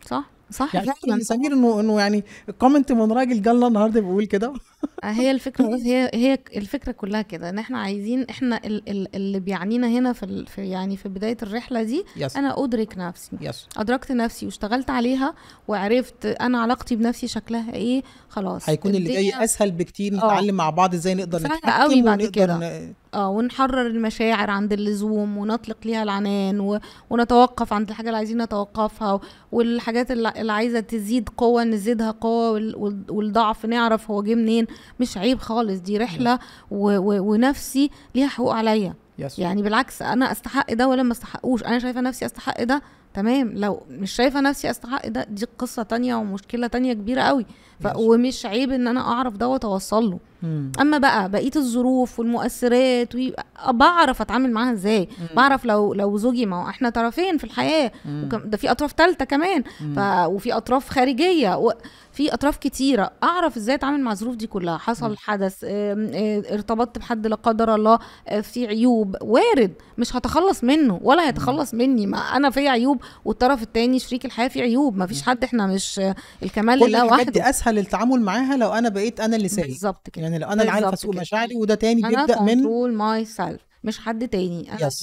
صح 0.10 0.30
صح. 0.52 0.76
يعني 0.76 0.88
فعلا. 1.08 1.20
لسمير 1.22 1.54
إنه 1.54 1.80
إنه 1.80 2.00
يعني 2.00 2.24
comment 2.60 2.92
من 2.92 3.12
راجل 3.12 3.42
جالنا 3.42 3.68
النهارده 3.68 4.00
بيقول 4.02 4.26
كده. 4.26 4.54
هي 5.04 5.32
الفكرة 5.32 5.68
بس 5.76 5.82
هي 5.82 6.12
هي 6.14 6.38
الفكرة 6.56 6.92
كلها 6.92 7.22
كده 7.22 7.50
إن 7.50 7.60
إحنا 7.60 7.80
عايزين 7.80 8.26
إحنا 8.30 8.58
ال- 8.66 8.90
ال- 8.90 9.16
اللي 9.16 9.40
بيعنينا 9.40 9.88
هنا 9.88 10.14
في, 10.14 10.46
في 10.46 10.70
يعني 10.70 10.98
في 10.98 11.10
بداية 11.10 11.38
الرحلة 11.44 11.84
دي 11.84 12.04
yes 12.18 12.38
أنا 12.38 12.64
أدرك 12.64 12.98
نفسي 12.98 13.32
yes 13.42 13.68
أدركت 13.78 14.12
نفسي 14.12 14.46
واشتغلت 14.46 14.90
عليها 14.90 15.34
وعرفت 15.68 16.26
أنا 16.26 16.62
علاقتي 16.62 16.96
بنفسي 16.96 17.28
شكلها 17.28 17.74
إيه 17.74 18.04
خلاص 18.30 18.70
هيكون 18.70 18.96
اللي 18.96 19.14
جاي 19.14 19.44
أسهل 19.44 19.72
بكتير 19.72 20.14
آه. 20.14 20.18
نتعلم 20.18 20.56
مع 20.56 20.70
بعض 20.70 20.94
إزاي 20.94 21.16
نقدر 21.16 21.40
نتحكم 21.40 21.70
قوي 21.72 22.02
بعد 22.02 22.24
كده. 22.24 22.58
ن- 22.58 22.94
آه 23.14 23.30
ونحرر 23.30 23.88
المشاعر 23.88 24.50
عند 24.50 24.74
اللزوم 24.74 25.38
ونطلق 25.38 25.78
ليها 25.86 26.04
العنان 26.04 26.60
و... 26.60 26.80
ونتوقف 27.10 27.74
عند 27.74 27.90
الحاجة 27.90 28.08
اللي 28.08 28.18
عايزين 28.18 28.42
نتوقفها 28.42 29.14
و... 29.14 29.22
والحاجات 29.52 30.12
اللي 30.12 30.34
اللي 30.38 30.52
عايزة 30.52 30.80
تزيد 30.80 31.30
قوة 31.38 31.64
نزيدها 31.64 32.12
قوة. 32.12 32.52
وال- 32.52 33.04
والضعف 33.10 33.66
نعرف 33.66 34.12
هو 34.12 34.24
جه 34.24 34.36
منين 34.36 34.66
مش 35.00 35.18
عيب 35.18 35.40
خالص 35.40 35.80
دي 35.80 35.98
رحلة 35.98 36.40
و... 36.72 36.98
و... 36.98 37.32
ونفسي 37.34 37.90
ليها 38.16 38.28
حقوق 38.28 38.54
عليا. 38.54 38.94
يس. 39.20 39.40
يعني 39.40 39.62
بالعكس 39.62 40.02
أنا 40.02 40.32
أستحق 40.32 40.74
ده 40.74 40.88
ولا 40.88 41.04
ما 41.04 41.12
أستحقوش؟ 41.12 41.64
أنا 41.64 41.80
شايفة 41.80 42.02
نفسي 42.02 42.26
أستحق 42.26 42.64
ده 42.64 42.82
تمام 43.14 43.52
لو 43.56 43.82
مش 43.90 44.12
شايفة 44.12 44.42
نفسي 44.42 44.70
أستحق 44.70 45.08
ده 45.08 45.26
دي 45.30 45.46
قصة 45.58 45.84
تانية 45.84 46.16
ومشكلة 46.16 46.68
تانية 46.68 46.94
كبيرة 46.94 47.22
قوي. 47.22 47.46
ف... 47.80 47.88
ومش 47.96 48.46
عيب 48.46 48.72
إن 48.72 48.88
أنا 48.88 49.02
أعرف 49.02 49.34
ده 49.38 49.48
وأتوصل 49.48 50.10
له. 50.12 50.20
مم. 50.44 50.72
أما 50.82 50.98
بقى 50.98 51.30
بقية 51.30 51.52
الظروف 51.56 52.20
والمؤثرات 52.20 53.16
وي- 53.16 53.34
بعرف 53.70 54.22
أتعامل 54.22 54.52
معاها 54.52 54.72
إزاي؟ 54.74 55.10
مم. 55.20 55.28
بعرف 55.36 55.66
لو 55.66 55.94
لو 55.94 56.18
زوجي 56.18 56.46
ما 56.46 56.64
هو 56.64 56.70
إحنا 56.70 56.90
طرفين 56.90 57.38
في 57.38 57.44
الحياة. 57.44 57.92
مم. 58.06 58.24
وكم- 58.26 58.50
ده 58.50 58.58
في 58.58 58.72
أطراف 58.72 58.92
ثالثه 58.98 59.26
كمان. 59.26 59.64
مم. 59.82 59.94
ف... 59.96 60.00
وفي 60.28 60.54
أطراف 60.54 60.90
خارجية. 60.90 61.58
وفي 61.58 62.34
أطراف 62.34 62.58
كتيرة. 62.58 63.12
أعرف 63.24 63.58
إزاي 63.58 63.76
أتعامل 63.76 64.02
مع 64.02 64.12
الظروف 64.12 64.36
دي 64.36 64.48
كلها. 64.48 64.78
حصل 64.78 65.10
مم. 65.10 65.16
حدث 65.18 65.64
آه، 65.68 66.44
ارتبطت 66.54 66.98
بحد 66.98 67.28
لا 67.28 67.36
قدر 67.36 67.76
الله 67.76 68.00
آه، 68.28 68.42
في 68.42 68.68
عيوب. 68.68 69.16
وارد. 69.22 69.74
مش 69.98 70.16
هتخلص 70.16 70.64
منه 70.64 71.00
ولا 71.04 71.28
هيتخلص 71.28 71.74
مني. 71.74 72.08
ما 72.08 72.18
أنا 72.18 72.50
في 72.50 72.68
عيوب. 72.68 73.02
والطرف 73.26 73.62
التاني 73.64 74.00
شريك 74.00 74.26
الحياة 74.26 74.48
فيه 74.48 74.62
عيوب. 74.62 74.98
ما 74.98 75.08
فيش 75.08 75.22
حد 75.24 75.44
إحنا 75.44 75.68
مش 75.68 76.02
الكمال 76.44 76.80
لله 76.90 77.04
الحاجات 77.06 77.30
دي 77.30 77.50
أسهل 77.50 77.78
التعامل 77.80 78.22
معاها 78.22 78.58
لو 78.58 78.72
أنا 78.74 78.90
بقيت 78.90 79.20
أنا 79.20 79.36
اللي 79.36 79.48
سايق 79.48 79.68
بالظبط 79.68 80.10
كده. 80.10 80.24
يعني 80.24 80.38
لو 80.40 80.48
أنا 80.48 80.62
اللي 80.62 80.72
عارف 80.72 80.94
أسوق. 80.94 81.16
مشاعري 81.16 81.56
وده 81.56 81.76
تاني 81.76 82.02
بيبدأ 82.02 82.42
من 82.42 82.56
كنترول 82.56 82.94
myself 82.94 83.62
مش 83.84 84.00
حد 84.00 84.28
تاني. 84.28 84.72
أنا 84.72 84.90
Yes. 84.90 84.94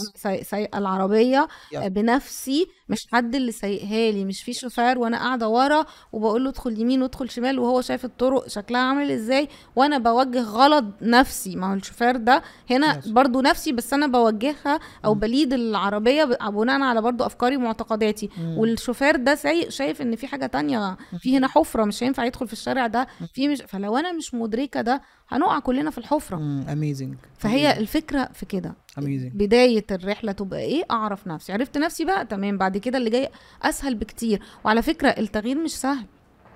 سايقة 0.42 0.78
العربية 0.78 1.48
Yes. 1.74 1.78
بنفسي 1.86 2.66
مش 2.90 3.06
حد 3.12 3.34
اللي 3.34 3.52
سايقها 3.52 4.10
لي 4.10 4.24
مش 4.24 4.42
في 4.42 4.52
شوفير 4.52 4.98
وأنا 4.98 5.18
قاعدة 5.18 5.48
ورا 5.48 5.84
وبقول 6.12 6.44
له 6.44 6.50
ادخل 6.50 6.80
يمين 6.80 7.02
وادخل 7.02 7.30
شمال 7.30 7.58
وهو 7.58 7.80
شايف 7.80 8.04
الطرق 8.04 8.48
شكلها 8.48 8.80
عامل 8.80 9.10
إزاي 9.10 9.48
وأنا 9.76 9.98
بوجه 9.98 10.42
غلط 10.42 10.84
نفسي. 11.02 11.56
ما 11.56 11.70
هو 11.70 11.74
الشوفير 11.74 12.16
ده 12.16 12.42
هنا. 12.70 13.00
برضو 13.06 13.40
نفسي 13.40 13.72
بس 13.72 13.92
أنا 13.94 14.06
بوجهها 14.06 14.80
أو. 15.04 15.14
ب 15.14 15.22
lead 15.22 15.52
العربية 15.52 16.24
بناء 16.24 16.80
على 16.80 17.02
برضو 17.02 17.24
أفكاري 17.26 17.56
ومعتقداتي. 17.56 18.30
والشوفير 18.56 19.16
ده 19.16 19.34
سايق 19.34 19.68
شايف 19.68 20.02
إن 20.02 20.16
في 20.16 20.26
حاجة 20.26 20.46
تانية 20.46 20.96
في 21.18 21.36
هنا 21.38 21.48
حفرة 21.48 21.84
مش 21.84 22.02
هينفع 22.02 22.24
يدخل 22.24 22.46
في 22.46 22.52
الشارع 22.52 22.86
ده 22.86 23.06
في 23.34 23.48
مش 23.48 23.62
فلو 23.68 23.96
أنا 23.96 24.12
مش 24.12 24.34
مدركة 24.34 24.80
ده 24.80 25.02
هنقع 25.28 25.58
كلنا 25.58 25.90
في 25.90 25.98
الحفرة. 25.98 26.36
Amazing 26.72 27.14
فهي 27.38 27.78
الفكرة 27.78 28.28
في 28.34 28.46
كده. 28.46 28.74
Amazing 28.98 29.32
بداية 29.34 29.84
الرحلة 29.90 30.32
تبقى 30.32 30.60
إيه؟ 30.60 30.82
أعرف 30.90 31.26
نفسي. 31.26 31.52
عرفت 31.52 31.78
نفسي 31.78 32.04
بقى 32.04 32.26
تمام. 32.26 32.58
بعد 32.58 32.76
كده 32.78 32.98
اللي 32.98 33.10
جاي 33.10 33.28
أسهل 33.62 33.94
بكتير. 33.94 34.42
وعلى 34.64 34.82
فكرة 34.82 35.08
التغيير 35.08 35.58
مش 35.58 35.76
سهل. 35.76 36.06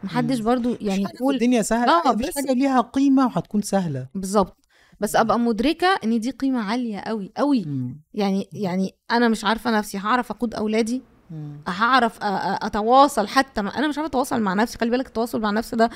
محدش. 0.04 0.40
برضو 0.40 0.76
يعني 0.80 1.04
يقول 1.14 1.34
الدنيا 1.34 1.62
سهله 1.62 1.92
آه، 2.06 2.12
مفيش 2.12 2.30
حاجة 2.34 2.52
ليها 2.52 2.80
قيمة 2.80 3.26
وهتكون 3.26 3.62
سهلة. 3.62 4.08
بالظبط. 4.14 4.56
بس 5.00 5.16
أبقى 5.16 5.38
مدركة 5.38 5.86
إن 6.04 6.20
دي 6.20 6.30
قيمة 6.30 6.62
عالية 6.62 6.98
قوي 6.98 7.32
قوي 7.36 7.64
مم. 7.64 8.00
يعني 8.14 8.48
يعني 8.52 8.94
أنا 9.10 9.28
مش 9.28 9.44
عارفة 9.44 9.78
نفسي 9.78 9.98
هعرف 9.98 10.30
أقود 10.30 10.54
أولادي. 10.54 11.02
هعرف 11.68 12.18
أتواصل 12.22 13.28
حتى 13.28 13.62
ما 13.62 13.78
أنا 13.78 13.88
مش 13.88 13.98
عارفة 13.98 14.08
أتواصل 14.10 14.40
مع 14.40 14.54
نفسي 14.54 14.78
خلي 14.78 14.90
بالك 14.90 15.06
التواصل 15.06 15.40
مع 15.40 15.50
نفسي 15.50 15.76
ده 15.76 15.90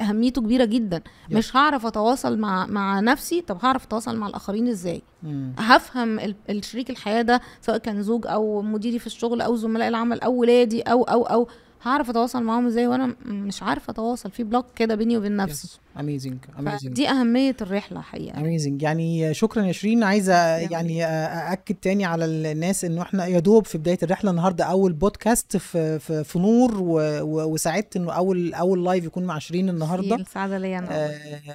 أهميته 0.00 0.40
كبيرة 0.42 0.64
جدا 0.64 1.00
Yes. 1.00 1.32
مش 1.34 1.56
هعرف 1.56 1.86
أتواصل 1.86 2.38
مع 2.38 2.66
مع 2.66 3.00
نفسي 3.00 3.40
طب 3.40 3.58
هعرف 3.62 3.84
أتواصل 3.84 4.16
مع 4.16 4.26
الآخرين 4.26 4.68
إزاي 4.68 5.02
مم. 5.22 5.52
هفهم 5.58 6.18
ال- 6.20 6.34
الشريك 6.50 6.90
الحياة 6.90 7.22
ده 7.22 7.40
سواء 7.60 7.78
كان 7.78 8.02
زوج 8.02 8.26
أو 8.26 8.62
مديري 8.62 8.98
في 8.98 9.06
الشغل 9.06 9.40
أو 9.40 9.56
زملاء 9.56 9.88
العمل 9.88 10.20
أو 10.20 10.32
ولادي 10.34 10.82
أو 10.82 11.02
أو 11.04 11.22
أو 11.22 11.48
هعرف 11.86 12.10
اتواصل 12.10 12.42
معاهم 12.42 12.66
إزاي 12.66 12.86
وأنا 12.86 13.16
مش 13.26 13.62
عارفة 13.62 13.90
اتواصل 13.90 14.30
في 14.30 14.44
block 14.44 14.66
كده 14.76 14.94
بيني 14.94 15.16
وبين 15.16 15.36
نفسي. 15.36 15.78
Amazing 16.00 16.38
amazing 16.58 16.92
دي 16.92 17.08
أهمية 17.08 17.56
الرحلة 17.62 18.00
حقيقة. 18.00 18.38
Amazing 18.40 18.82
يعني 18.82 19.34
شكرا 19.34 19.62
يا 19.64 19.72
شيرين. 19.72 20.02
عايزة 20.02 20.34
يعني 20.56 21.04
أأكد 21.04 21.74
تاني 21.74 22.04
على 22.04 22.24
الناس 22.24 22.84
إنه 22.84 23.02
إحنا 23.02 23.26
يا 23.26 23.38
دوب 23.38 23.66
في 23.66 23.78
بداية 23.78 23.98
الرحلة 24.02 24.30
النهارده 24.30 24.64
أول 24.64 24.92
بودكاست 24.92 25.56
في 25.56 25.98
في, 25.98 26.24
في 26.24 26.38
نور 26.38 26.78
و- 26.82 27.20
و- 27.22 27.52
وسعدت 27.52 27.96
إنه 27.96 28.12
أول 28.12 28.54
أول 28.54 28.84
live 28.84 29.04
يكون 29.04 29.24
مع 29.24 29.38
شيرين 29.38 29.68
النهارده. 29.68 30.14
السعاده 30.16 30.58
ليا 30.58 30.78
أنا. 30.78 31.06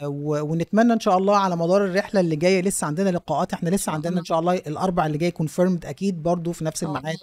آه 0.01 0.07
ونتمنى 0.43 0.93
إن 0.93 0.99
شاء 0.99 1.17
الله 1.17 1.37
على 1.37 1.55
مدار 1.55 1.85
الرحلة 1.85 2.19
اللي 2.19 2.35
جاية 2.35 2.61
لسه 2.61 2.87
عندنا 2.87 3.09
لقاءات. 3.09 3.53
إحنا 3.53 3.69
لسه 3.69 3.91
عندنا. 3.91 4.19
إن 4.19 4.25
شاء 4.25 4.39
الله 4.39 4.53
الأربع 4.53 5.05
اللي 5.05 5.17
جاي 5.17 5.31
confirmed 5.31 5.85
أكيد 5.85 6.23
برضو 6.23 6.51
في 6.51 6.65
نفس 6.65 6.83
الميعاد. 6.83 7.15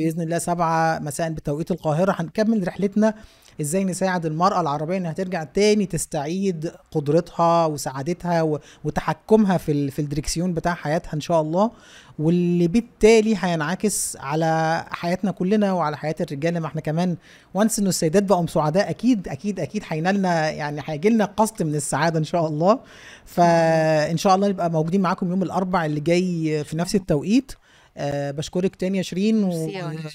بإذن 0.00 0.20
الله 0.22 0.38
سبعة 0.38 0.98
مساء 0.98 1.30
بتوقيت 1.30 1.70
القاهرة. 1.70 2.16
هنكمل 2.18 2.68
رحلتنا. 2.68 3.14
إزاي 3.60 3.84
نساعد 3.84 4.26
المرأة 4.26 4.60
العربية 4.60 4.96
إنها 4.96 5.12
ترجع 5.12 5.44
تاني 5.44 5.86
تستعيد 5.86 6.72
قدرتها 6.92 7.66
وسعادتها 7.66 8.58
وتحكمها 8.84 9.56
في 9.58 9.90
في 9.90 9.98
الدريكسيون 9.98 10.54
بتاع 10.54 10.74
حياتها 10.74 11.14
إن 11.14 11.20
شاء 11.20 11.40
الله. 11.40 11.70
واللي 12.18 12.68
بالتالي 12.68 13.36
هينعكس 13.40 14.16
على 14.20 14.84
حياتنا 14.90 15.30
كلنا 15.30 15.72
وعلى 15.72 15.96
حياة 15.96 16.14
الرجاله 16.20 16.60
ما 16.60 16.66
إحنا 16.66 16.80
كمان 16.80 17.16
once 17.54 17.78
إنه 17.78 17.88
السيدات 17.88 18.22
بقوا 18.22 18.46
سعداء 18.46 18.90
أكيد 18.90 19.28
أكيد 19.28 19.60
أكيد 19.60 19.82
هينالنا 19.88 20.50
يعني 20.50 20.80
هيجي 20.84 21.08
لنا 21.10 21.24
قسط 21.24 21.62
من 21.62 21.74
السعادة 21.74 22.18
إن 22.18 22.24
شاء 22.24 22.46
الله. 22.46 22.78
فإن 23.24 24.16
شاء 24.16 24.34
الله 24.34 24.48
نبقى 24.48 24.70
موجودين 24.70 25.00
معاكم 25.00 25.30
يوم 25.30 25.42
الأربع 25.42 25.84
اللي 25.86 26.00
جاي 26.00 26.64
في 26.64 26.76
نفس 26.76 26.94
التوقيت. 26.94 27.52
أه 28.00 28.30
بشكرك 28.30 28.76
تاني 28.76 28.98
يا 28.98 29.02
شيرين. 29.02 29.44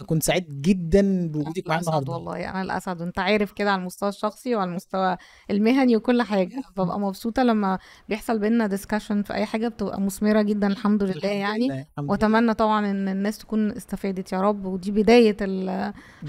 وكنت 0.01 0.23
سعيد 0.23 0.61
جدا 0.61 1.27
بوجودك 1.27 1.67
معانا 1.67 1.81
النهارده 1.81 2.13
والله 2.13 2.49
أنا 2.49 2.61
الاسعد 2.61 3.01
وانت 3.01 3.19
عارف 3.19 3.51
كده 3.51 3.71
على 3.71 3.79
المستوى 3.81 4.09
الشخصي 4.09 4.55
وعلى 4.55 4.69
المستوى 4.69 5.17
المهني 5.51 5.95
وكل 5.97 6.21
حاجة 6.21 6.61
ببقى 6.77 6.99
مبسوطة 6.99 7.43
لما 7.43 7.79
بيحصل 8.09 8.39
بينا 8.39 8.67
discussion 8.67 9.23
في 9.23 9.33
أي 9.33 9.45
حاجة 9.45 9.67
بتبقى 9.67 10.01
مثمرة 10.01 10.41
جدا 10.41 10.67
الحمد 10.67 11.03
لله 11.03 11.13
الحمد 11.13 11.31
يعني 11.31 11.67
لله، 11.67 11.75
الحمد 11.75 11.87
لله. 11.99 12.11
وأتمنى 12.11 12.53
طبعا 12.53 12.91
إن 12.91 13.07
الناس 13.07 13.37
تكون 13.37 13.71
استفادت 13.71 14.31
يا 14.33 14.41
رب 14.41 14.65
ودي 14.65 14.91
بداية 14.91 15.37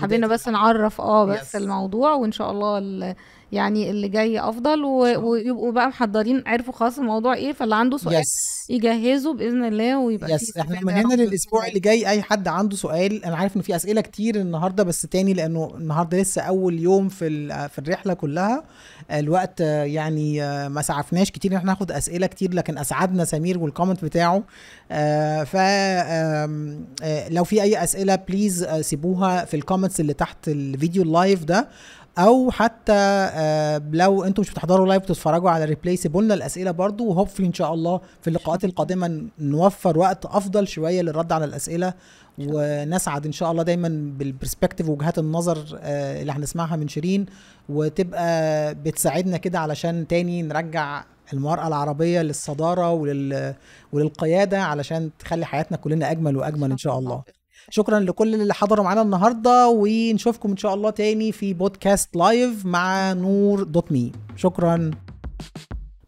حبينا 0.02 0.26
بس 0.26 0.48
نعرف 0.48 1.00
آه 1.00 1.24
بس 1.26 1.52
Yes. 1.52 1.56
الموضوع 1.56 2.12
وإن 2.12 2.32
شاء 2.32 2.50
الله 2.50 2.78
ال- 2.78 3.14
يعني 3.52 3.90
اللي 3.90 4.08
جاي 4.08 4.40
أفضل 4.40 4.84
و-. 4.84 5.30
ويبقوا 5.30 5.72
بقى 5.72 5.88
محضرين 5.88 6.42
عرفوا 6.46 6.72
خلاص 6.72 6.98
الموضوع 6.98 7.34
إيه 7.34 7.52
فاللي 7.52 7.74
عنده 7.76 7.96
سؤال 7.96 8.14
yes 8.14 8.66
يجهزه 8.70 9.34
بإذن 9.34 9.64
الله 9.64 9.98
ويبقى 9.98 10.32
yes 10.32 10.56
إحنا 10.56 10.80
من 10.80 10.92
هنا 10.92 11.14
للأسبوع 11.14 11.66
اللي 11.66 11.80
جاي 11.80 12.08
أي 12.08 12.22
حد 12.22 12.48
عنده 12.48 12.76
سؤال 12.76 13.24
أنا 13.24 13.36
عارف 13.36 13.56
إن 13.56 13.62
في 13.62 13.76
أسئلة 13.76 14.00
كتير 14.00 14.36
النهارده 14.36 14.82
بس 14.82 15.02
تاني 15.02 15.34
لأنه 15.34 15.70
النهارده 15.74 16.18
لسه 16.20 16.42
أول 16.42 16.78
يوم 16.80 17.08
في 17.08 17.26
ال- 17.26 17.68
في 17.68 17.78
الرحلة 17.78 18.14
كلها. 18.14 18.64
الوقت 19.10 19.60
آه، 19.60 19.84
يعني 19.84 20.42
آه، 20.42 20.68
ما 20.68 20.82
سعفناش 20.82 21.30
كتير 21.30 21.50
إن 21.52 21.56
إحنا 21.56 21.70
ناخد 21.72 21.92
أسئلة 21.92 22.26
كتير 22.26 22.54
لكن 22.54 22.78
أسعدنا 22.78 23.24
سمير 23.24 23.58
وال 23.58 23.68
comment 23.68 24.04
بتاعه. 24.04 24.42
ف 25.44 25.56
آم، 25.56 26.84
آه، 27.02 27.28
لو 27.28 27.44
في 27.44 27.62
أي 27.62 27.84
أسئلة 27.84 28.14
please 28.14 28.64
سيبوها 28.80 29.44
في 29.44 29.54
ال 29.56 29.61
comments 29.61 30.00
اللي 30.00 30.12
تحت 30.12 30.48
الفيديو 30.48 31.02
ال 31.02 31.11
live 31.11 31.44
ده. 31.44 31.68
أو 32.18 32.50
حتى 32.50 32.92
آه، 32.92 33.82
لو 33.92 34.24
أنتم 34.24 34.40
مش 34.40 34.50
بتحضروا 34.50 34.86
live 34.86 35.02
بتتفرجوا 35.02 35.50
على 35.50 35.64
replay 35.64 35.96
سيبوا 35.96 36.22
لنا 36.22 36.34
الاسئله 36.34 36.70
برضو 36.70 37.04
و 37.06 37.10
hopefully 37.10 37.46
إن 37.46 37.52
شاء 37.52 37.74
الله 37.74 38.00
في 38.20 38.28
اللقاءات 38.28 38.64
القادمة 38.64 39.22
نوفر 39.38 39.98
وقت 39.98 40.26
أفضل 40.26 40.68
شوية 40.68 41.02
للرد 41.02 41.32
على 41.32 41.44
الأسئلة 41.44 41.94
ونسعد 42.38 43.26
إن 43.26 43.32
شاء 43.32 43.50
الله 43.50 43.62
دايما 43.62 43.88
بال 44.18 44.29
perspective 44.29 44.88
وجهات 44.88 45.18
النظر 45.18 45.78
آه، 45.80 46.20
اللي 46.22 46.32
هنسمعها 46.32 46.76
من 46.76 46.88
شيرين 46.88 47.26
وتبقى 47.68 48.74
بتساعدنا 48.74 49.36
كده 49.36 49.58
علشان 49.60 50.06
تاني 50.06 50.42
نرجع 50.42 51.04
المرأة 51.32 51.68
العربية 51.68 52.22
للصدارة 52.22 52.92
ولل... 52.92 53.54
وللقيادة 53.92 54.62
علشان 54.62 55.10
تخلي 55.18 55.46
حياتنا 55.46 55.76
كلنا 55.76 56.10
أجمل 56.10 56.36
وأجمل 56.36 56.70
إن 56.70 56.78
شاء 56.78 56.98
الله. 56.98 57.22
شكرا 57.70 58.00
لكل 58.00 58.34
اللي 58.34 58.54
حضروا 58.54 58.84
معانا 58.84 59.02
النهاردة 59.02 59.68
ونشوفكم 59.68 60.50
إن 60.50 60.56
شاء 60.56 60.74
الله 60.74 60.90
تاني 60.90 61.32
في 61.32 61.54
بودكاست 61.54 62.16
live 62.16 62.66
مع 62.66 63.12
نور 63.12 63.62
dot 63.62 63.92
me 63.92 64.12
شكرا. 64.36 64.90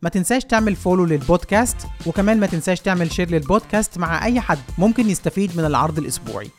ما 0.03 0.09
تنساش 0.09 0.45
تعمل 0.45 0.77
follow 0.77 1.05
للبودكاست 1.05 1.77
وكمان 2.07 2.41
ما 2.41 2.47
تنساش 2.47 2.81
تعمل 2.81 3.13
share 3.13 3.31
للبودكاست 3.31 3.99
مع 3.99 4.25
أي 4.25 4.41
حد 4.41 4.59
ممكن 4.79 5.11
يستفيد 5.11 5.57
من 5.57 5.65
العرض 5.65 5.99
الأسبوعي. 5.99 6.51